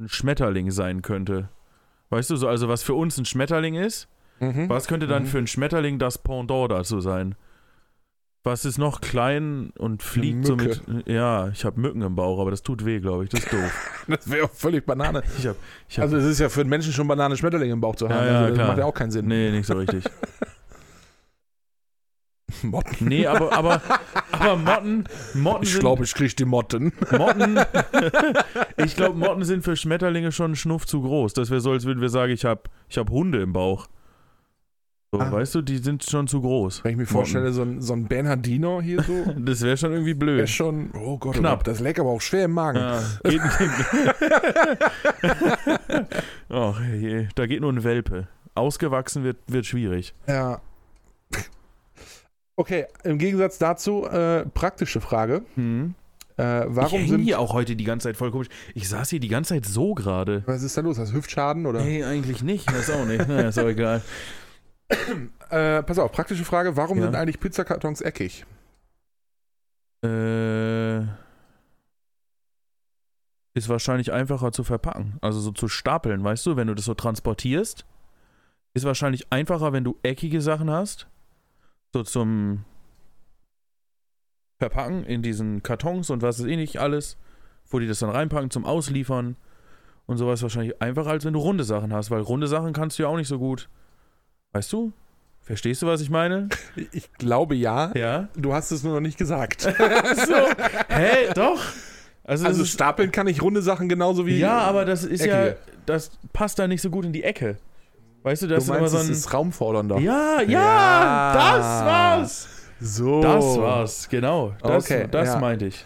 [0.00, 1.48] ein Schmetterling sein könnte.
[2.10, 4.08] Weißt du, so, also was für uns ein Schmetterling ist,
[4.40, 4.68] Mhm.
[4.68, 5.26] was könnte dann Mhm.
[5.26, 7.34] für ein Schmetterling das Pendant dazu sein?
[8.42, 10.80] Was ist noch klein und fliegt so mit.
[11.04, 13.30] Ja, ich habe Mücken im Bauch, aber das tut weh, glaube ich.
[13.30, 14.04] Das ist doof.
[14.08, 15.22] Das wäre auch völlig Banane.
[15.38, 15.56] Ich hab,
[15.90, 18.08] ich hab, Also es ist ja für einen Menschen schon Banane, Schmetterlinge im Bauch zu
[18.08, 18.14] haben.
[18.14, 18.68] Ja, ja, also das klar.
[18.68, 19.26] macht ja auch keinen Sinn.
[19.26, 20.04] nee, nicht so richtig.
[22.62, 23.08] Motten.
[23.08, 23.82] Nee, aber, aber,
[24.32, 25.04] aber Motten,
[25.34, 26.92] Motten Ich glaube, ich kriege die Motten.
[27.16, 27.58] Motten,
[28.76, 31.32] ich glaube, Motten sind für Schmetterlinge schon einen Schnuff zu groß.
[31.34, 33.86] Das wäre so, als würden wir sagen, ich habe ich hab Hunde im Bauch.
[35.12, 35.32] So, Ah.
[35.32, 36.84] Weißt du, die sind schon zu groß.
[36.84, 40.14] Wenn ich mir vorstelle, so ein, so ein Bernhardino hier so, Das wäre schon irgendwie
[40.14, 40.48] blöd.
[40.48, 41.52] schon, oh Gott, Knapp.
[41.52, 42.78] oh Gott, das leckt aber auch schwer im Magen.
[42.78, 43.40] Ja, geht
[46.48, 48.28] Ach je, da geht nur ein Welpe.
[48.54, 50.14] Ausgewachsen wird, wird schwierig.
[50.28, 50.60] Ja.
[52.60, 55.44] Okay, im Gegensatz dazu, äh, praktische Frage.
[55.54, 55.94] Hm.
[56.38, 57.20] Äh, ich warum häng sind.
[57.22, 58.48] hier auch heute die ganze Zeit voll komisch.
[58.74, 60.42] Ich saß hier die ganze Zeit so gerade.
[60.44, 60.98] Was ist da los?
[60.98, 61.80] Hast du Hüftschaden oder?
[61.82, 62.70] Nee, eigentlich nicht.
[62.70, 63.26] Das auch nicht.
[63.26, 64.02] Naja, ist auch egal.
[65.50, 66.76] Äh, pass auf, praktische Frage.
[66.76, 67.04] Warum Ja.
[67.04, 68.44] sind eigentlich Pizzakartons eckig?
[70.04, 71.00] Äh,
[73.54, 75.16] ist wahrscheinlich einfacher zu verpacken.
[75.22, 77.84] Also so zu stapeln, weißt du, wenn du das so transportierst.
[78.74, 81.08] Ist wahrscheinlich einfacher, wenn du eckige Sachen hast.
[81.92, 82.64] So zum
[84.58, 87.16] Verpacken in diesen Kartons und was ist eh nicht alles.
[87.68, 89.36] Wo die das dann reinpacken zum Ausliefern.
[90.06, 93.04] Und sowas wahrscheinlich einfacher, als wenn du runde Sachen hast, weil runde Sachen kannst du
[93.04, 93.68] ja auch nicht so gut.
[94.52, 94.92] Weißt du?
[95.40, 96.48] Verstehst du, was ich meine?
[96.92, 97.92] Ich glaube ja.
[97.96, 98.28] Ja.
[98.36, 99.60] Du hast es nur noch nicht gesagt.
[99.62, 99.68] so.
[100.88, 101.32] Hä?
[101.34, 101.60] Doch.
[102.24, 104.38] Also, Also stapeln kann ich runde Sachen genauso wie.
[104.38, 105.60] ja, aber das ist ja, eckige.
[105.86, 107.56] das passt da nicht so gut in die Ecke.
[108.22, 109.10] Weißt du, du das ist immer meinst, so ein.
[109.10, 109.98] ist raumfordernder.
[109.98, 111.32] ja, ja, Ja.
[111.34, 112.48] das war's.
[112.80, 113.20] So.
[113.22, 114.54] Das war's, genau.
[114.62, 115.38] Das, Okay, das ja.
[115.38, 115.84] meinte ich.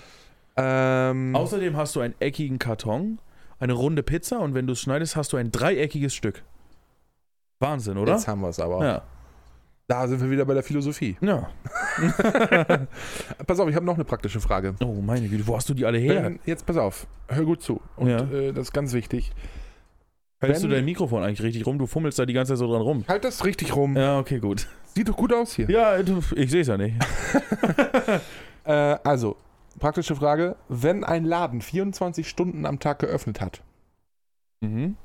[0.57, 3.19] Ähm, Außerdem hast du einen eckigen Karton,
[3.59, 6.43] eine runde Pizza und wenn du es schneidest, hast du ein dreieckiges Stück.
[7.61, 8.13] Wahnsinn, oder?
[8.13, 8.85] Jetzt haben wir es aber.
[8.85, 9.03] Ja.
[9.87, 11.17] Da sind wir wieder bei der Philosophie.
[11.21, 11.49] ja.
[13.47, 14.75] pass auf, ich habe noch eine praktische Frage.
[14.83, 16.25] Oh, meine Güte, wo hast du die alle her?
[16.25, 17.81] Wenn, jetzt pass auf, hör gut zu.
[17.97, 18.19] Und Ja.
[18.21, 19.33] äh, das ist ganz wichtig.
[20.49, 21.79] Hältst du dein Mikrofon eigentlich richtig rum?
[21.79, 23.05] Du fummelst da die ganze Zeit so dran rum.
[23.09, 23.97] Halt das richtig rum.
[23.97, 24.69] Ja, okay, gut.
[24.95, 25.69] Sieht doch gut aus hier.
[25.71, 26.95] Ja, ich sehe es ja nicht.
[28.67, 29.37] Äh, also,
[29.79, 30.57] praktische Frage.
[30.71, 33.63] Wenn ein Laden 24 Stunden am Tag geöffnet hat,
[34.63, 34.97] Mhm.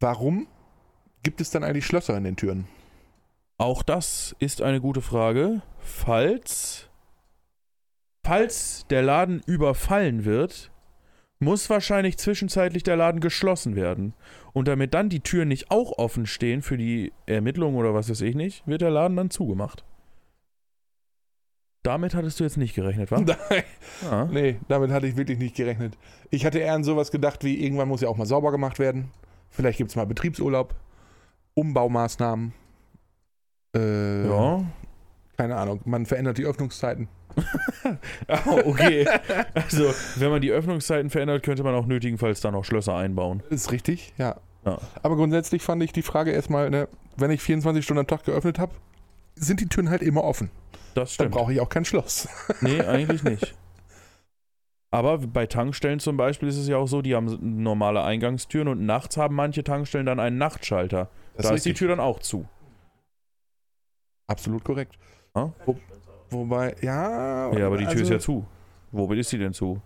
[0.00, 0.48] warum
[1.22, 2.66] gibt es dann eigentlich Schlösser in den Türen?
[3.58, 5.62] Auch das ist eine gute Frage.
[5.78, 6.88] Falls,
[8.24, 10.72] falls der Laden überfallen wird,
[11.38, 14.14] muss wahrscheinlich zwischenzeitlich der Laden geschlossen werden.
[14.52, 18.22] Und damit dann die Türen nicht auch offen stehen für die Ermittlungen oder was weiß
[18.22, 19.84] ich nicht, wird der Laden dann zugemacht.
[21.82, 23.20] Damit hattest du jetzt nicht gerechnet, wa?
[23.20, 23.62] Nein,
[24.02, 24.24] Ja.
[24.24, 25.96] nee, damit hatte ich wirklich nicht gerechnet.
[26.30, 29.10] Ich hatte eher an sowas gedacht, wie irgendwann muss ja auch mal sauber gemacht werden.
[29.50, 30.74] Vielleicht gibt es mal Betriebsurlaub,
[31.54, 32.52] Umbaumaßnahmen.
[33.76, 34.64] Äh, ja.
[35.36, 37.08] Keine Ahnung, man verändert die Öffnungszeiten.
[38.46, 39.06] Oh, okay.
[39.54, 43.42] Also, wenn man die Öffnungszeiten verändert, könnte man auch nötigenfalls dann noch Schlösser einbauen.
[43.50, 44.36] Ist richtig, ja.
[44.64, 44.78] Ja.
[45.02, 48.58] Aber grundsätzlich fand ich die Frage erstmal, ne, wenn ich 24 Stunden am Tag geöffnet
[48.58, 48.72] habe,
[49.36, 50.50] sind die Türen halt immer offen.
[50.94, 51.32] Das Dann stimmt.
[51.32, 52.28] brauche ich auch kein Schloss.
[52.62, 53.54] Nee, eigentlich nicht.
[54.90, 58.86] Aber bei Tankstellen zum Beispiel ist es ja auch so, die haben normale Eingangstüren und
[58.86, 61.10] nachts haben manche Tankstellen dann einen Nachtschalter.
[61.36, 62.48] da ist die Tür dann auch zu.
[64.26, 64.96] Absolut korrekt.
[65.36, 65.52] Ja?
[65.66, 65.76] Wo,
[66.30, 67.52] wobei, ja.
[67.52, 68.46] Ja, aber die Tür also, ist ja zu.
[68.90, 69.80] Womit ist die denn zu?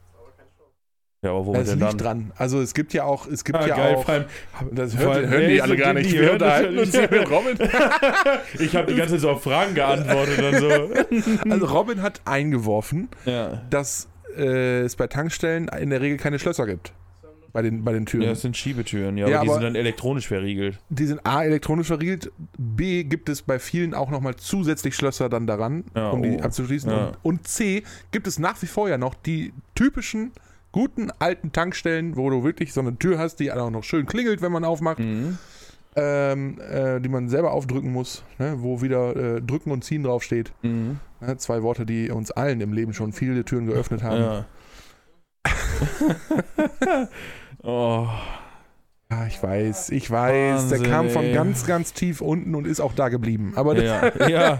[1.23, 1.99] Ja, aber womit Es denn dann?
[1.99, 2.33] dran.
[2.37, 4.05] Also es gibt ja auch, es gibt Ah, ja geil, auch.
[4.05, 4.25] vor allem,
[4.73, 6.11] Das vor hört, allem- hören die alle gar nicht.
[6.13, 7.59] Wir unterhalten ja uns hier mit Robin.
[8.59, 11.51] ich habe die ganze Zeit so auf Fragen geantwortet und so.
[11.51, 13.61] Also Robin hat eingeworfen, Ja.
[13.69, 16.93] dass äh, es bei Tankstellen in der Regel keine Schlösser gibt.
[17.53, 18.23] Bei den, bei den Türen.
[18.25, 20.79] ja, es sind Schiebetüren, ja, Ja, aber die aber- sind dann elektronisch verriegelt.
[20.89, 25.47] Die sind A, elektronisch verriegelt, B, gibt es bei vielen auch nochmal zusätzlich Schlösser dann
[25.47, 26.43] daran, Ja, um die oh.
[26.43, 26.91] abzuschließen.
[26.91, 27.07] Ja.
[27.07, 27.83] Und, und C,
[28.13, 30.31] gibt es nach wie vor ja noch die typischen,
[30.73, 34.41] guten alten Tankstellen, wo du wirklich so eine Tür hast, die auch noch schön klingelt,
[34.43, 35.37] wenn man aufmacht, Mhm.
[35.97, 40.53] ähm, äh, die man selber aufdrücken muss, ne, wo wieder äh, drücken und ziehen draufsteht.
[40.63, 41.01] Mhm.
[41.21, 44.21] Ne, zwei Worte, die uns allen im Leben schon viele Türen geöffnet haben.
[44.21, 44.45] Ja.
[47.63, 48.07] Oh,
[49.11, 50.63] Ja, ich weiß, ich weiß.
[50.63, 51.33] Wahnsinn, der kam von ey.
[51.35, 53.53] ganz, ganz tief unten und ist auch da geblieben.
[53.57, 54.59] Aber ja, ja,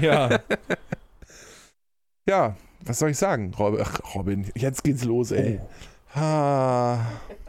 [0.00, 0.38] ja.
[2.26, 3.52] ja, was soll ich sagen,
[4.14, 4.46] Robin?
[4.56, 5.60] Jetzt geht's los, ey.
[6.14, 6.98] Ah,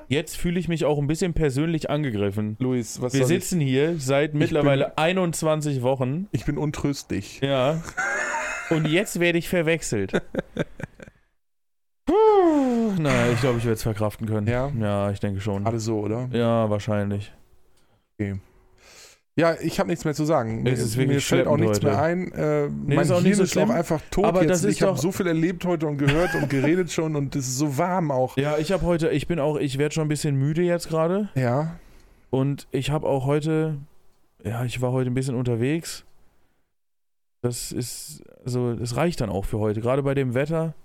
[0.08, 2.58] Jetzt fühle ich mich auch ein bisschen persönlich angegriffen.
[2.60, 3.44] Luis, was Wir soll ich?
[3.46, 6.28] sitzen hier seit mittlerweile 21 Wochen.
[6.34, 7.40] Ich bin untröstlich.
[7.42, 7.82] Ja.
[8.70, 10.12] Und jetzt werde ich verwechselt.
[12.06, 14.48] Puh, Na, ich glaube, ich werde es verkraften können.
[14.48, 14.70] Ja?
[14.80, 15.64] Ja, ich denke schon.
[15.64, 16.30] Gerade so, oder?
[16.32, 17.32] Ja, wahrscheinlich.
[19.36, 20.66] Ja, ich habe nichts mehr zu sagen.
[20.68, 22.32] Es ist Mir fällt auch nichts mehr ein.
[22.34, 24.50] Äh, Nee, mein ist auch Hirn nicht so ist auch einfach tot Aber jetzt.
[24.52, 27.36] das ist ich habe doch- so viel erlebt heute und gehört und geredet schon und
[27.36, 28.38] es ist so warm auch.
[28.38, 31.30] Ja, ich habe heute, ich bin auch, ich werde schon ein bisschen müde jetzt gerade.
[31.36, 31.80] Ja,
[32.30, 33.78] Und ich habe auch heute,
[34.44, 36.04] ja, ich war heute ein bisschen unterwegs.
[37.42, 39.82] Das ist, also, es reicht dann auch für heute.
[39.82, 40.76] Gerade bei dem Wetter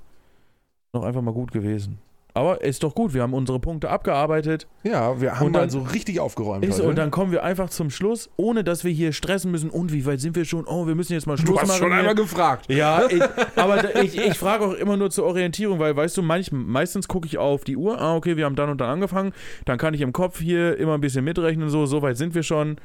[0.97, 1.99] noch einfach mal gut gewesen.
[2.35, 4.67] Aber ist doch gut, wir haben unsere Punkte abgearbeitet.
[4.83, 6.89] ja, wir haben Und dann- so richtig aufgeräumt Ist, heute.
[6.91, 9.71] und dann kommen wir einfach zum Schluss, ohne dass wir hier stressen müssen.
[9.71, 10.67] Und wie weit sind wir schon?
[10.67, 11.79] Oh, wir müssen jetzt mal Schluss du hast machen.
[11.79, 12.67] schon einmal gefragt.
[12.71, 13.23] Ja, ich,
[13.57, 17.27] aber ich, ich frage auch immer nur zur Orientierung, weil, weißt du, manch, meistens gucke
[17.27, 19.33] ich auf die Uhr, ah, okay, wir haben dann und dann angefangen,
[19.65, 22.43] dann kann ich im Kopf hier immer ein bisschen mitrechnen, so, so weit sind wir
[22.43, 22.77] schon.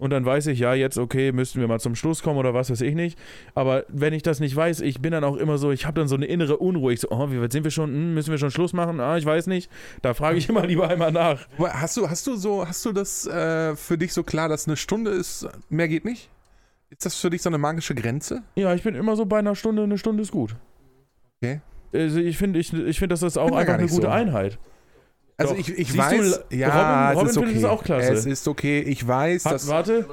[0.00, 2.70] Und dann weiß ich, ja, jetzt, okay, müssten wir mal zum Schluss kommen oder was
[2.70, 3.18] weiß ich nicht.
[3.54, 6.08] Aber wenn ich das nicht weiß, ich bin dann auch immer so, ich habe dann
[6.08, 6.92] so eine innere Unruhe.
[6.92, 7.90] Ich so, oh, wie weit sind wir schon?
[7.90, 8.98] Hm, müssen wir schon Schluss machen?
[8.98, 9.70] Ah, ich weiß nicht.
[10.00, 11.46] Da frage ich immer lieber einmal nach.
[11.58, 14.78] Hast du, hast du so, hast du das äh, für dich so klar, dass eine
[14.78, 16.30] Stunde ist, mehr geht nicht?
[16.88, 18.42] Ist das für dich so eine magische Grenze?
[18.56, 20.56] Ja, ich bin immer so bei einer Stunde, eine Stunde ist gut.
[21.42, 21.60] Okay.
[21.92, 24.08] Also ich finde, ich, ich find, das ist auch da einfach eine gute so.
[24.08, 24.58] Einheit.
[25.40, 25.60] Also Doch.
[25.60, 27.56] ich, ich Siehst weiß, du, ja, Robin- Robin es ist okay.
[27.56, 28.12] es auch klasse.
[28.12, 30.06] Es ist okay, ich weiß, Hat, dass warte,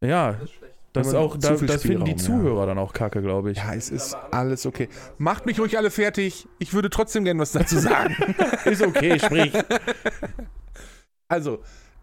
[0.00, 0.52] ja, ist
[0.92, 2.16] das ist auch, da, das finden die Spielraum, ja.
[2.16, 3.58] Zuhörer dann auch kacke, glaube ich.
[3.58, 4.88] ja, es ist alles okay.
[5.18, 6.48] Macht mich ruhig alle fertig.
[6.58, 8.16] Ich würde trotzdem gerne was dazu sagen.
[8.64, 9.52] Ist okay, sprich.
[11.30, 11.58] Also,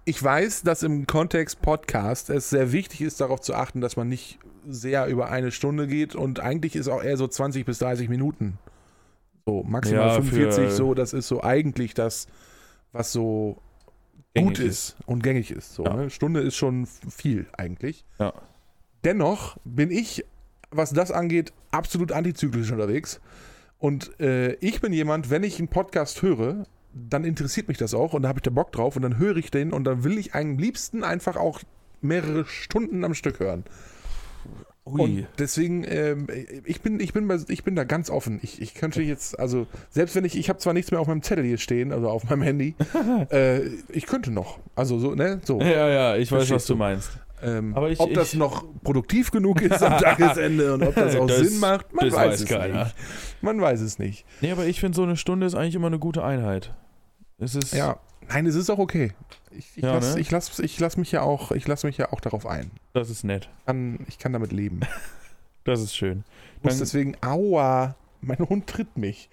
[0.06, 4.08] ich weiß, dass im Kontext Podcast es sehr wichtig ist, darauf zu achten, dass man
[4.08, 8.08] nicht sehr über eine Stunde geht und eigentlich ist auch eher so 20 bis 30
[8.08, 8.60] Minuten.
[9.48, 12.26] So, maximal Ja, 45, für- so, das ist so eigentlich das,
[12.92, 13.62] was so
[14.36, 15.76] gut ist und gängig ist.
[15.76, 15.94] So, Ja.
[15.94, 16.10] ne?
[16.10, 18.06] Stunde ist schon viel eigentlich.
[18.20, 18.34] Ja.
[19.04, 20.26] Dennoch bin ich,
[20.72, 23.22] was das angeht, absolut antizyklisch unterwegs.
[23.78, 28.14] Und äh, ich bin jemand, wenn ich einen Podcast höre, dann interessiert mich das auch
[28.14, 30.18] und da habe ich da Bock drauf und dann höre ich den und dann will
[30.18, 31.62] ich am liebsten einfach auch
[32.02, 33.64] mehrere Stunden am Stück hören.
[34.88, 35.02] Ui.
[35.02, 36.28] Und deswegen, ähm,
[36.66, 38.40] ich, bin, ich, bin, ich bin da ganz offen.
[38.44, 41.24] Ich, ich könnte jetzt, also, selbst wenn ich, ich habe zwar nichts mehr auf meinem
[41.24, 42.76] Zettel hier stehen, also auf meinem Handy,
[43.32, 44.60] äh, ich könnte noch.
[44.76, 45.42] Also so, ne?
[45.44, 45.60] So.
[45.60, 46.78] Ja, ja, ich weiß, was du du?
[46.80, 47.10] meinst.
[47.42, 51.16] Ähm, Aber ich- ob das ich- noch produktiv genug ist am Tagesende und ob das
[51.16, 52.84] auch Das- Sinn macht, man das weiß, weiß es keiner.
[52.86, 52.96] nicht.
[53.42, 54.24] Man weiß es nicht.
[54.42, 56.74] Nee, aber ich finde, so eine Stunde ist eigentlich immer eine gute Einheit.
[57.40, 57.98] Es ist, Ja,
[58.30, 59.14] nein, es ist auch okay.
[59.52, 60.20] Ich, ich Ja, lasse ne?
[60.22, 62.72] ich lass, ich lass mich ja auch, ich lass mich ja auch darauf ein.
[62.94, 63.50] das ist nett.
[63.66, 64.82] Kann, ich kann damit leben.
[65.64, 66.24] Das ist schön.
[66.58, 69.30] Ich muss Dann- deswegen, aua, mein Hund tritt mich.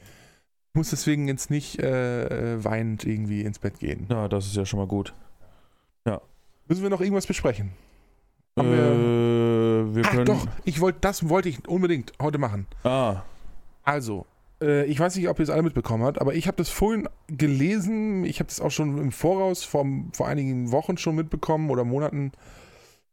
[0.70, 4.06] Ich muss deswegen jetzt nicht äh, äh, weinend irgendwie ins Bett gehen.
[4.08, 5.12] Ja, das ist ja schon mal gut.
[6.68, 7.72] Müssen wir noch irgendwas besprechen?
[8.56, 10.24] Äh, Haben wir, wir ach können.
[10.24, 12.66] doch, ich wollte, das wollte ich unbedingt heute machen.
[12.84, 13.22] Ah,
[13.82, 14.31] Also, äh,
[14.62, 18.24] ich weiß nicht, ob ihr es alle mitbekommen habt, aber ich habe das vorhin gelesen.
[18.24, 22.32] Ich habe das auch schon im Voraus vor, vor einigen Wochen schon mitbekommen oder Monaten.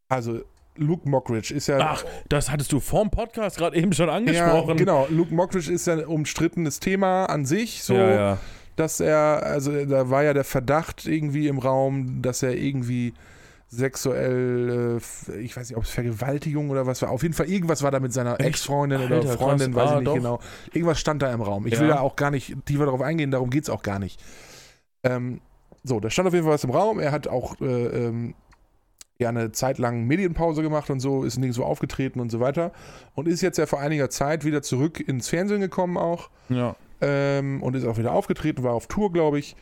[0.07, 0.41] Also,
[0.75, 1.77] Luke Mockridge ist ja.
[1.79, 4.77] ach, das hattest du vorm Podcast gerade eben schon ja, angesprochen.
[4.77, 5.07] genau.
[5.09, 8.37] Luke Mockridge ist ja ein umstrittenes Thema an sich, so, ja, ja.
[8.75, 13.13] dass er, also da war ja der Verdacht irgendwie im Raum, dass er irgendwie
[13.69, 14.99] sexuell,
[15.29, 17.11] äh, ich weiß nicht, ob es Vergewaltigung oder was war.
[17.11, 18.39] Auf jeden Fall, irgendwas war da mit seiner?
[18.39, 19.83] Ex-Freundin oder Freundin, krass.
[19.85, 20.13] weiß Ah, ich nicht doch.
[20.15, 20.39] genau.
[20.73, 21.67] Irgendwas stand da im Raum.
[21.67, 21.79] Ich Ja.
[21.81, 24.19] will da auch gar nicht tiefer darauf eingehen, darum geht es auch gar nicht.
[25.03, 25.39] Ähm,
[25.83, 26.99] so, da stand auf jeden Fall was im Raum.
[26.99, 27.65] Er hat auch äh,
[28.07, 28.33] ähm,
[29.19, 32.71] ja eine Zeit lang Medienpause gemacht und so, ist nirgendwo aufgetreten und so weiter.
[33.13, 36.75] Und ist jetzt ja vor einiger Zeit wieder zurück ins Fernsehen gekommen auch ja.
[37.01, 39.55] ähm, und ist auch wieder aufgetreten, war auf Tour, glaube ich.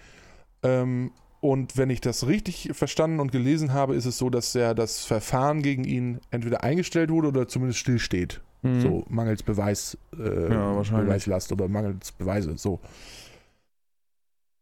[0.64, 4.73] Ähm, und wenn ich das richtig verstanden und gelesen habe, ist es so, dass er
[4.73, 8.41] das Verfahren gegen ihn entweder eingestellt wurde oder zumindest stillsteht.
[8.63, 8.81] Mhm.
[8.81, 10.73] So mangels Beweis, äh, Ja.
[10.81, 12.57] Beweislast oder mangels Beweise.
[12.57, 12.79] So.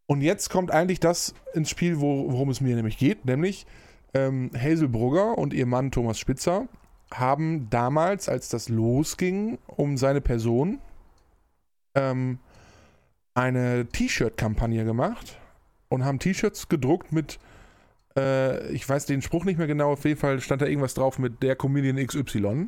[0.08, 3.66] Und jetzt kommt eigentlich das ins Spiel, wo, worum es mir nämlich geht, nämlich
[4.14, 6.68] ähm, Hazel Brugger und ihr Mann Thomas Spitzer
[7.14, 10.80] haben damals, als das losging um seine Person,
[11.96, 12.40] ähm,
[13.34, 15.38] eine T-Shirt-Kampagne gemacht
[15.90, 17.40] und haben T-Shirts gedruckt mit,
[18.18, 21.20] äh, ich weiß den Spruch nicht mehr genau, auf jeden Fall stand da irgendwas drauf
[21.20, 22.68] mit der Comedian XY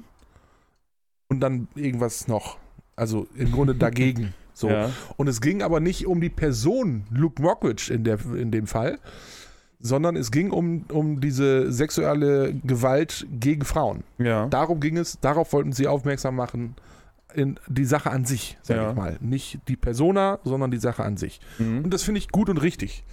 [1.29, 2.57] und dann irgendwas noch.
[2.95, 4.33] Also im Grunde dagegen.
[4.53, 4.69] So.
[4.69, 4.89] Ja.
[5.17, 8.97] Und es ging aber nicht um die Person Luke Mockridge in, der, in dem Fall,
[9.79, 14.03] sondern es ging um, um diese sexuelle Gewalt gegen Frauen.
[14.17, 14.47] Ja.
[14.47, 16.75] Darum ging es, darauf wollten sie aufmerksam machen,
[17.35, 18.89] die Sache an sich, sag Ja.
[18.89, 19.17] ich mal.
[19.19, 21.39] Nicht die Persona, sondern die Sache an sich.
[21.59, 21.83] Mhm.
[21.83, 23.03] Und das finde ich gut und richtig,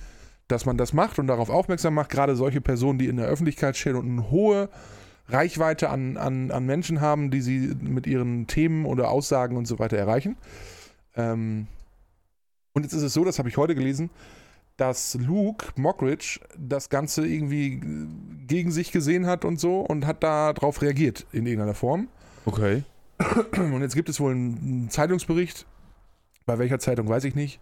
[0.48, 3.76] dass man das macht und darauf aufmerksam macht, gerade solche Personen, die in der Öffentlichkeit
[3.76, 4.68] stehen und eine hohe
[5.28, 9.78] Reichweite an, an, an Menschen haben, die sie mit ihren Themen oder Aussagen und so
[9.78, 10.36] weiter erreichen.
[11.16, 11.66] Ähm,
[12.72, 14.10] und jetzt ist es so, das habe ich heute gelesen,
[14.76, 17.80] dass Luke Mockridge das Ganze irgendwie
[18.46, 22.08] gegen sich gesehen hat und so und hat darauf reagiert in irgendeiner Form.
[22.44, 22.82] Okay.
[23.56, 25.66] Und jetzt gibt es wohl einen Zeitungsbericht,
[26.46, 27.60] bei welcher Zeitung weiß ich nicht,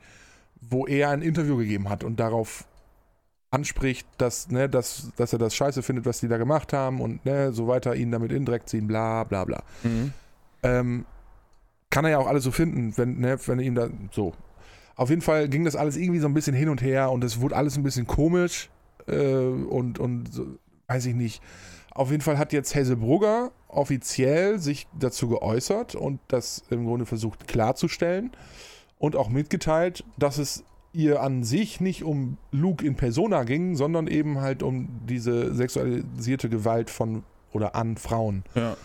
[0.60, 2.64] wo er ein Interview gegeben hat und darauf
[3.50, 7.24] anspricht, dass, ne, dass, dass er das scheiße findet, was die da gemacht haben und
[7.26, 9.62] ne, so weiter, ihn damit in den Dreck ziehen, bla bla bla.
[9.82, 10.12] Mhm.
[10.62, 11.04] Ähm,
[11.90, 14.32] kann er ja auch alles so finden, wenn, ne, wenn ihm da so.
[14.96, 17.40] Auf jeden Fall ging das alles irgendwie so ein bisschen hin und her und es
[17.40, 18.70] wurde alles ein bisschen komisch
[19.06, 20.46] äh, und, und so,
[20.86, 21.42] weiß ich nicht.
[21.94, 27.46] Auf jeden Fall hat jetzt Hazelbrugger offiziell sich dazu geäußert und das im Grunde versucht
[27.48, 28.30] klarzustellen
[28.98, 34.06] und auch mitgeteilt, dass es ihr an sich nicht um Luke in Persona ging, sondern
[34.06, 38.76] eben halt um diese sexualisierte Gewalt von oder an Frauen Ja.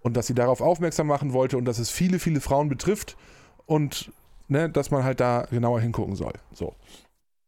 [0.00, 3.16] und dass sie darauf aufmerksam machen wollte und dass es viele, viele Frauen betrifft
[3.66, 4.10] und
[4.48, 6.32] ne, dass man halt da genauer hingucken soll.
[6.52, 6.74] So.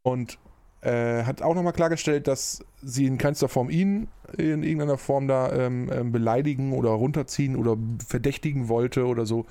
[0.03, 0.39] Und
[0.83, 5.53] äh, hat auch nochmal klargestellt, dass sie in keinster Form ihn in irgendeiner Form da
[5.53, 7.77] ähm, ähm, beleidigen oder runterziehen oder
[8.07, 9.47] verdächtigen wollte oder so.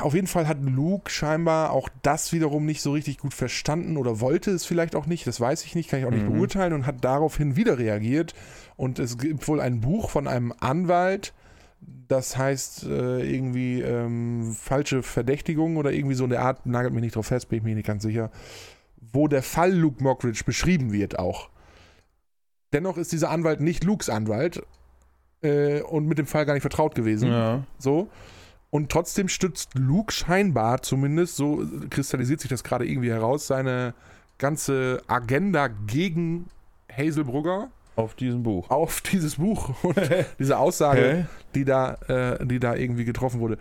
[0.00, 4.20] Auf jeden Fall hat Luke scheinbar auch das wiederum nicht so richtig gut verstanden oder
[4.20, 6.34] wollte es vielleicht auch nicht, das weiß ich nicht, kann ich auch nicht Mhm.
[6.34, 8.34] beurteilen und hat daraufhin wieder reagiert.
[8.76, 11.32] Und es gibt wohl ein Buch von einem Anwalt,
[12.08, 17.16] das heißt äh, irgendwie ähm, falsche Verdächtigung oder irgendwie so eine Art, nagelt mich nicht
[17.16, 18.30] drauf fest, bin ich mir nicht ganz sicher,
[19.16, 21.48] wo der Fall Luke Mockridge beschrieben wird auch.
[22.72, 24.62] Dennoch ist dieser Anwalt nicht Lukes Anwalt
[25.42, 27.30] äh, und mit dem Fall gar nicht vertraut gewesen.
[27.30, 27.64] Ja.
[27.78, 28.08] So.
[28.70, 33.94] Und trotzdem stützt Luke scheinbar zumindest, so kristallisiert sich das gerade irgendwie heraus, seine
[34.38, 36.46] ganze Agenda gegen
[36.94, 38.68] Hazelbrugger Auf diesem Buch.
[38.68, 39.98] auf dieses Buch und
[40.38, 43.56] diese Aussage, die da, äh, die da irgendwie getroffen wurde.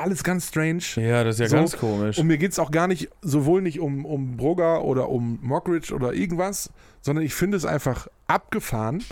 [0.00, 0.82] Alles ganz strange.
[0.96, 2.18] Ja, das ist ja So, ganz komisch.
[2.18, 5.94] Und mir geht es auch gar nicht, sowohl nicht um, um Brugger oder um Mockridge
[5.94, 6.70] oder irgendwas,
[7.00, 9.02] sondern ich finde es einfach abgefahren,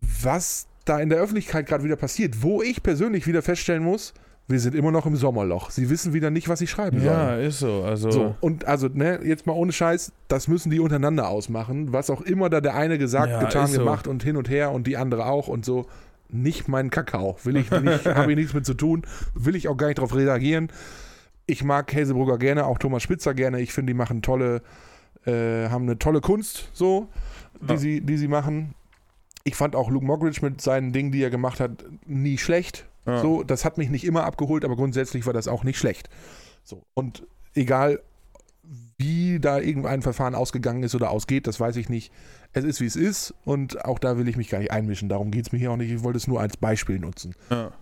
[0.00, 2.42] was da in der Öffentlichkeit gerade wieder passiert.
[2.42, 4.14] Wo ich persönlich wieder feststellen muss,
[4.48, 5.70] wir sind immer noch im Sommerloch.
[5.70, 7.40] Sie wissen wieder nicht, was sie schreiben ja, sollen.
[7.46, 7.82] ist so.
[7.82, 11.92] Also, So, und also, ne, jetzt mal ohne Scheiß, das müssen die untereinander ausmachen.
[11.92, 13.78] Was auch immer da der eine gesagt, Ja, getan, so.
[13.80, 15.86] gemacht und hin und her und die andere auch und so.
[16.28, 17.36] Nicht mein Kakao.
[17.44, 19.02] Will ich nicht, habe ich nichts mit zu tun.
[19.34, 20.68] Will ich auch gar nicht drauf reagieren.
[21.46, 23.60] Ich mag Käsebrugger gerne, auch Thomas Spitzer gerne.
[23.60, 24.62] Ich finde, die machen tolle,
[25.24, 27.08] äh, haben eine tolle Kunst, so,
[27.60, 27.78] die, Ja.
[27.78, 28.74] sie, die sie machen.
[29.44, 32.86] Ich fand auch Luke Mockridge mit seinen Dingen, die er gemacht hat, nie schlecht.
[33.06, 33.20] ja.
[33.22, 36.08] So, das hat mich nicht immer abgeholt, aber grundsätzlich war das auch nicht schlecht.
[36.64, 37.22] So, und
[37.54, 38.00] egal
[38.98, 42.12] wie da irgendein Verfahren ausgegangen ist oder ausgeht, das weiß ich nicht.
[42.52, 45.08] Es ist, wie es ist und auch da will ich mich gar nicht einmischen.
[45.08, 45.90] Darum geht es mir hier auch nicht.
[45.90, 47.34] Ich wollte es nur als Beispiel nutzen.
[47.50, 47.72] Ja.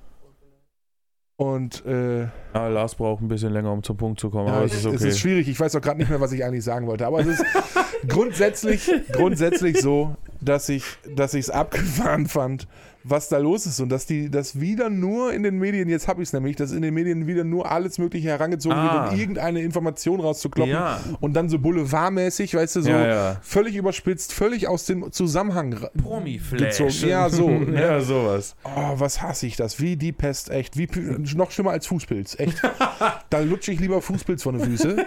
[1.36, 2.22] Und äh,
[2.54, 4.86] Ja, Lars braucht ein bisschen länger, um zum Punkt zu kommen, ja, aber es, ist
[4.86, 4.96] okay.
[4.96, 5.48] es ist schwierig.
[5.48, 7.06] Ich weiß auch gerade nicht mehr, was ich eigentlich sagen wollte.
[7.06, 7.44] Aber es ist
[8.08, 10.84] grundsätzlich, grundsätzlich so, dass ich
[11.14, 12.66] dass ich es abgefahren fand,
[13.06, 16.22] was da los ist und dass die das wieder nur in den Medien, jetzt habe
[16.22, 19.02] ich es nämlich, dass in den Medien wieder nur alles Mögliche herangezogen Ah.
[19.04, 20.98] wird, um irgendeine Information rauszukloppen ja.
[21.20, 23.36] und dann so boulevardmäßig, weißt du, so ja, ja.
[23.42, 26.78] völlig überspitzt, völlig aus dem Zusammenhang Promi-Flash.
[26.78, 27.10] gezogen.
[27.10, 27.48] Ja, so.
[27.64, 27.78] Ne?
[27.80, 28.56] ja, sowas.
[28.64, 29.80] Oh, was hasse ich das?
[29.80, 30.78] Wie die Pest, echt.
[30.78, 30.88] Wie,
[31.36, 32.62] noch schlimmer als Fußpilz, echt.
[33.30, 35.06] da lutsche ich lieber Fußpilz von den Füße,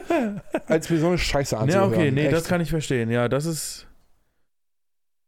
[0.68, 1.94] als mir so eine Scheiße Ja, anzuhören.
[1.94, 2.34] okay, nee, echt.
[2.34, 3.10] das kann ich verstehen.
[3.10, 3.87] Ja, das ist.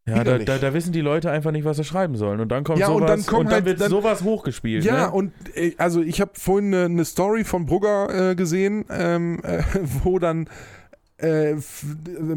[0.10, 2.40] Ja, da, da, da wissen die Leute einfach nicht, was sie schreiben sollen.
[2.40, 4.84] Und dann kommt Ja, und sowas dann kommen halt- wird dann- sowas hochgespielt.
[4.84, 5.12] Ja, ne?
[5.12, 9.62] und äh, also ich habe vorhin eine, eine Story von Brugger äh, gesehen, ähm, äh,
[10.04, 10.48] wo dann
[11.22, 11.86] äh, F-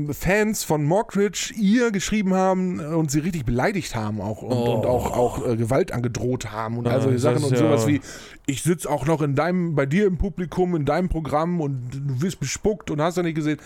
[0.08, 4.74] äh, Fans von Mockridge ihr geschrieben haben und sie richtig beleidigt haben auch und, Oh.
[4.76, 7.58] und auch, auch äh, Gewalt angedroht haben und Ah, also die das Sachen und ja-
[7.58, 8.00] sowas wie
[8.46, 12.22] ich sitze auch noch in deinem bei dir im Publikum in deinem Programm und du
[12.22, 13.58] wirst bespuckt und hast ja nicht gesehen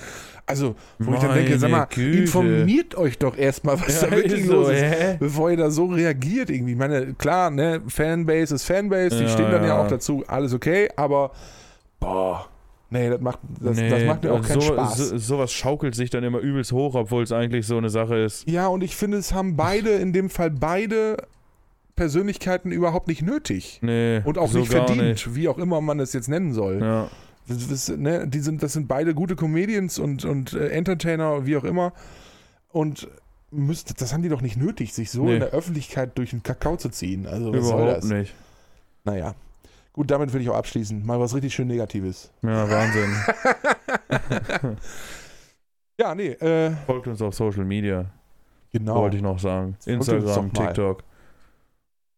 [0.45, 2.19] also wo ich dann denke sag Meine mal Güte.
[2.19, 5.17] informiert euch doch erstmal was Ja, da wirklich ist los so, ist hä?
[5.19, 6.73] bevor ihr da so reagiert irgendwie.
[6.73, 9.83] Ich meine, klar, ne, Fanbase ist Fanbase, die Ja, stehen dann ja ja.
[9.83, 11.33] auch dazu, alles okay, aber
[11.99, 12.47] boah,
[12.91, 14.97] nee, das macht, das, Nee, das macht mir auch keinen so, Spaß.
[14.97, 18.49] So, sowas schaukelt sich dann immer übelst hoch, obwohl es eigentlich so eine Sache ist.
[18.49, 21.17] ja, und ich finde, es haben beide, in dem Fall beide
[21.95, 23.79] Persönlichkeiten überhaupt nicht nötig.
[23.83, 25.35] Nee, Und auch so nicht verdient, nicht.
[25.35, 26.81] wie auch immer man es jetzt nennen soll.
[26.81, 27.09] Ja.
[27.49, 31.57] Das, das, ne, die sind, das sind beide gute Comedians und, und äh, Entertainer, wie
[31.57, 31.93] auch immer.
[32.71, 33.09] Und
[33.51, 35.35] müsste, das haben die doch nicht nötig, sich so Nee.
[35.35, 37.27] in der Öffentlichkeit durch den Kakao zu ziehen.
[37.27, 38.05] Also was soll Überhaupt das?
[38.11, 38.35] nicht.
[39.05, 39.35] Naja.
[39.97, 41.05] Gut, damit will ich auch abschließen.
[41.05, 42.31] Mal was richtig schön Negatives.
[42.43, 43.11] Ja, Wahnsinn.
[45.99, 48.05] Ja, nee, äh, Folgt uns auf Social Media,
[48.71, 48.97] genau.
[48.97, 49.79] wollte ich noch sagen.
[49.87, 50.53] Instagram.
[50.53, 51.03] TikTok.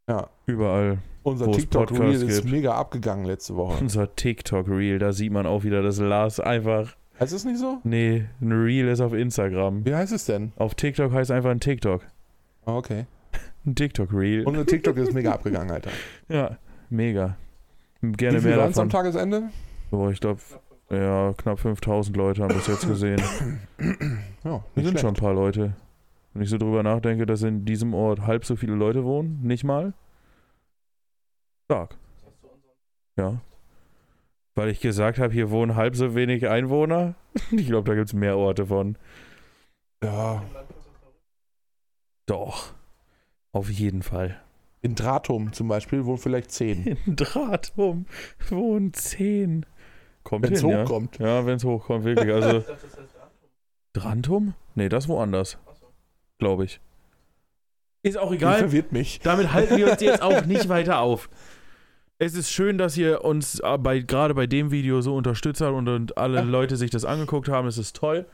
[0.09, 0.29] Ja.
[0.47, 0.99] Überall.
[1.23, 2.53] Unser TikTok-Reel ist gibt.
[2.53, 3.79] mega abgegangen letzte Woche.
[3.81, 6.97] Unser TikTok-Reel, da sieht man auch wieder, dass Lars einfach.
[7.21, 7.79] Heißt es nicht so?
[7.85, 9.85] Nee, ein Reel ist auf Instagram.
[9.85, 10.53] Wie heißt es denn?
[10.57, 12.03] Auf TikTok heißt einfach ein TikTok.
[12.65, 13.07] Ah, okay.
[13.65, 14.45] Ein TikTok-Reel.
[14.45, 15.91] Unser TikTok ist mega abgegangen, Alter.
[16.29, 16.59] Ja,
[16.91, 17.37] mega.
[18.01, 18.91] Gerne Wie viel mehr es am davon.
[18.91, 19.51] Tagesende?
[19.91, 20.41] Boah, ich glaube,
[20.91, 23.21] ja, knapp 5000 Leute haben das jetzt gesehen.
[24.45, 25.21] Ja, nicht sind schon ein schlecht.
[25.21, 25.75] paar Leute.
[26.33, 29.65] Wenn ich so drüber nachdenke, dass in diesem Ort halb so viele Leute wohnen, nicht
[29.65, 29.93] mal.
[31.65, 31.97] Stark.
[33.17, 33.41] Ja.
[34.55, 37.15] Weil ich gesagt habe, hier wohnen halb so wenig Einwohner.
[37.51, 38.97] Ich glaube, da gibt es mehr Orte von.
[40.03, 40.43] Ja,
[42.27, 42.73] Doch.
[43.53, 44.41] Auf jeden Fall.
[44.81, 46.99] In Dratum zum Beispiel wohnen vielleicht zehn.
[47.07, 48.07] In Drahtum
[48.49, 49.67] wohnen zehn.
[50.25, 50.83] Kommt Wenn es hin, ja.
[50.83, 51.19] hochkommt.
[51.19, 52.33] Ja, wenn es hochkommt, wirklich.
[52.33, 52.65] Also.
[53.93, 54.55] Drantum?
[54.75, 55.59] Nee, das woanders.
[56.39, 56.81] Glaube ich.
[58.03, 58.59] Ist auch Die egal.
[58.59, 59.21] verwirrt mich.
[59.21, 61.29] Damit halten wir uns jetzt auch nicht weiter auf.
[62.19, 65.75] Es ist schön, dass ihr uns äh, bei, gerade bei dem Video so unterstützt habt
[65.75, 66.43] und, und alle Ja.
[66.43, 67.67] Leute sich das angeguckt haben.
[67.69, 68.27] Es ist toll.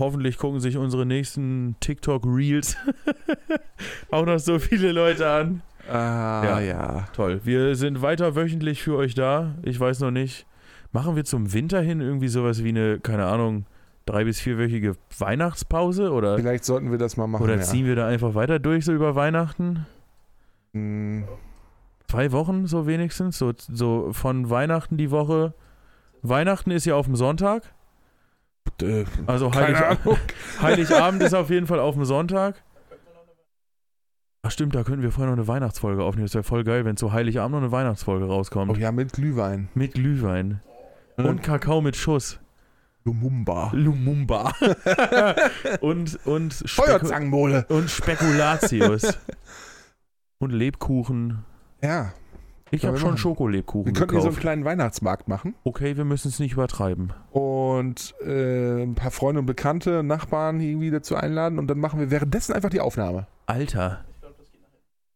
[0.00, 2.76] Hoffentlich gucken sich unsere nächsten TikTok-Reels
[4.10, 5.62] auch noch so viele Leute an.
[5.88, 6.60] Ah, Ja.
[6.60, 7.08] ja.
[7.14, 7.40] Toll.
[7.44, 9.54] Wir sind weiter wöchentlich für euch da.
[9.62, 10.46] Ich weiß noch nicht.
[10.92, 13.64] Machen wir zum Winter hin irgendwie sowas wie eine, keine Ahnung,
[14.06, 16.10] drei- bis vierwöchige Weihnachtspause?
[16.12, 17.42] Oder, Vielleicht sollten wir das mal machen.
[17.44, 17.60] oder ja.
[17.62, 19.86] ziehen wir da einfach weiter durch so über Weihnachten?
[20.72, 21.24] Hm,
[22.08, 23.38] Zwei Wochen so wenigstens?
[23.38, 25.54] So, so von Weihnachten die Woche.
[26.22, 27.62] Weihnachten ist ja auf dem Sonntag.
[28.82, 29.78] Äh, Also Heilig.
[30.62, 32.62] Heiligabend ist auf jeden Fall auf dem Sonntag.
[34.42, 36.26] Ach stimmt, da könnten wir vorher noch eine Weihnachtsfolge aufnehmen.
[36.26, 38.72] Das wäre voll geil, wenn zu Heiligabend noch eine Weihnachtsfolge rauskommt.
[38.72, 39.68] Oh ja, mit Glühwein.
[39.74, 40.60] Mit Glühwein.
[41.16, 42.40] Und Kakao mit Schuss.
[43.04, 43.70] Lumumba.
[43.74, 44.52] Lumumba.
[45.80, 47.08] und, und, Speku
[47.68, 49.18] und Spekulatius.
[50.38, 51.44] und Lebkuchen.
[51.82, 52.12] Ja.
[52.70, 53.18] Ich habe schon machen.
[53.18, 55.54] Schokolebkuchen Wir könnten hier so einen kleinen Weihnachtsmarkt machen.
[55.64, 57.12] Okay, wir müssen es nicht übertreiben.
[57.30, 61.58] Und äh, ein paar Freunde und Bekannte, Nachbarn irgendwie dazu einladen.
[61.58, 63.26] Und dann machen wir währenddessen einfach die Aufnahme.
[63.46, 64.04] Alter.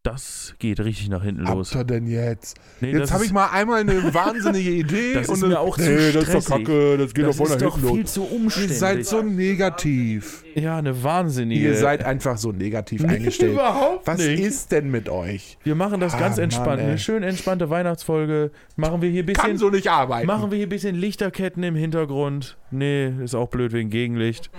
[0.07, 1.75] Das geht richtig nach hinten los.
[1.75, 2.59] Ihr denn jetzt?
[2.83, 5.15] Nee, Jetzt das habe ist- ich mal einmal eine wahnsinnige Idee.
[5.15, 6.67] Das und ist dann, mir auch zu nee, das ist doch stressig.
[6.67, 8.13] kacke, das geht das doch voll ist nach doch hinten viel los.
[8.13, 8.79] zu Ihr umständlich.
[8.79, 10.45] seid so negativ.
[10.55, 11.69] ja, eine wahnsinnige.
[11.69, 13.53] Ihr seid einfach so negativ Nee, eingestellt.
[13.55, 14.41] Überhaupt Was nicht.
[14.41, 15.57] ist denn mit euch?
[15.65, 16.81] Wir machen das Ah, ganz Mann, entspannt.
[16.83, 16.87] ey.
[16.87, 18.51] eine schön entspannte Weihnachtsfolge.
[18.77, 19.57] Machen wir hier ein Kann bisschen.
[19.59, 20.27] so nicht arbeiten.
[20.27, 22.59] Machen wir hier ein bisschen Lichterketten im Hintergrund.
[22.71, 24.51] Nee, ist auch blöd wegen Gegenlicht.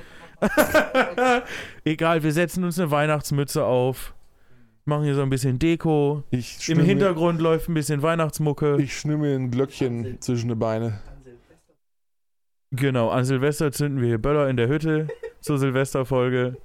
[1.86, 4.15] Egal, wir setzen uns eine Weihnachtsmütze auf.
[4.88, 6.24] Machen hier so ein bisschen Deko.
[6.30, 8.78] ich Im Hintergrund läuft ein bisschen Weihnachtsmucke.
[8.80, 11.00] Ich schnimm mir ein Glöckchen zwischen die Beine.
[12.72, 15.08] Genau, an Silvester zünden wir hier Böller in der Hütte
[15.42, 16.58] zur Silvesterfolge.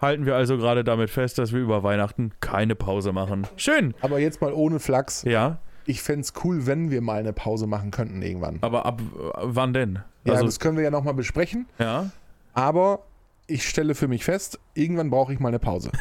[0.00, 3.46] Halten wir also gerade damit fest, dass wir über Weihnachten keine Pause machen.
[3.56, 3.94] Schön.
[4.00, 5.22] Aber jetzt mal ohne Flachs.
[5.22, 8.58] Ja, Ich fänd's cool, wenn wir mal eine Pause machen könnten irgendwann.
[8.62, 9.00] aber ab
[9.42, 10.00] wann denn?
[10.24, 11.66] Ja, Also, das können wir ja nochmal besprechen.
[11.78, 12.10] ja,
[12.52, 13.04] Aber
[13.46, 15.92] ich stelle für mich fest, irgendwann brauche ich mal eine Pause.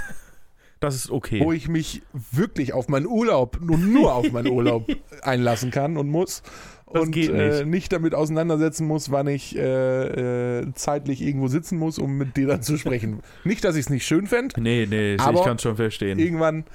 [0.84, 1.40] das ist okay.
[1.40, 2.02] Wo ich mich
[2.32, 4.86] wirklich auf meinen Urlaub, nur, nur auf meinen Urlaub
[5.22, 6.44] einlassen kann und muss.
[6.92, 7.66] Das und Äh, nicht.
[7.68, 12.48] nicht damit auseinandersetzen muss, wann ich äh, äh, zeitlich irgendwo sitzen muss, um mit dir
[12.48, 13.22] dann zu sprechen.
[13.46, 14.62] nicht, dass ich es nicht schön fände.
[14.62, 16.20] Nee, nee, Aber ich kann es schon verstehen.
[16.20, 16.66] Irgendwann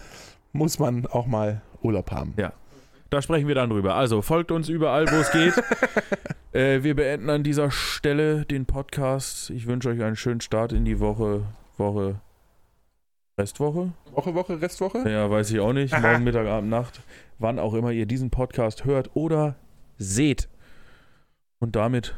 [0.52, 2.34] muss man auch mal Urlaub haben.
[3.10, 3.94] Da sprechen wir dann drüber.
[3.94, 5.54] Also folgt uns überall, wo es geht.
[6.52, 9.50] äh, wir beenden an dieser Stelle den Podcast.
[9.50, 11.42] Ich wünsche euch einen schönen Start in die Woche.
[11.76, 12.20] Woche.
[13.38, 13.92] Restwoche?
[14.10, 15.08] Woche, Woche, Restwoche?
[15.08, 15.96] Ja, weiß ich auch nicht.
[15.96, 17.02] Morgen, Mittag, Abend, Nacht.
[17.38, 19.54] Wann auch immer ihr diesen Podcast hört oder
[19.96, 20.48] seht.
[21.60, 22.16] Und damit,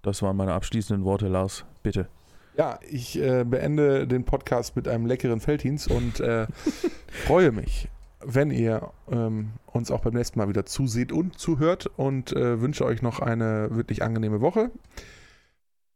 [0.00, 1.66] das waren meine abschließenden Worte, Lars.
[1.82, 2.08] Bitte.
[2.56, 6.46] Ja, ich äh, beende den Podcast mit einem leckeren Felddienst und äh,
[7.26, 7.88] freue mich,
[8.24, 12.86] wenn ihr ähm, uns auch beim nächsten Mal wieder zuseht und zuhört und äh, wünsche
[12.86, 14.70] euch noch eine wirklich angenehme Woche.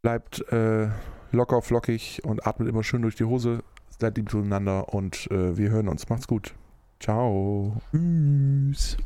[0.02, 0.88] Bleibt äh,
[1.32, 3.62] locker, flockig und atmet immer schön durch die Hose.
[3.98, 6.08] Seid lieb zueinander und äh, wir hören uns.
[6.08, 6.54] Macht's gut.
[7.00, 7.80] Ciao.
[7.90, 8.96] Tschüss.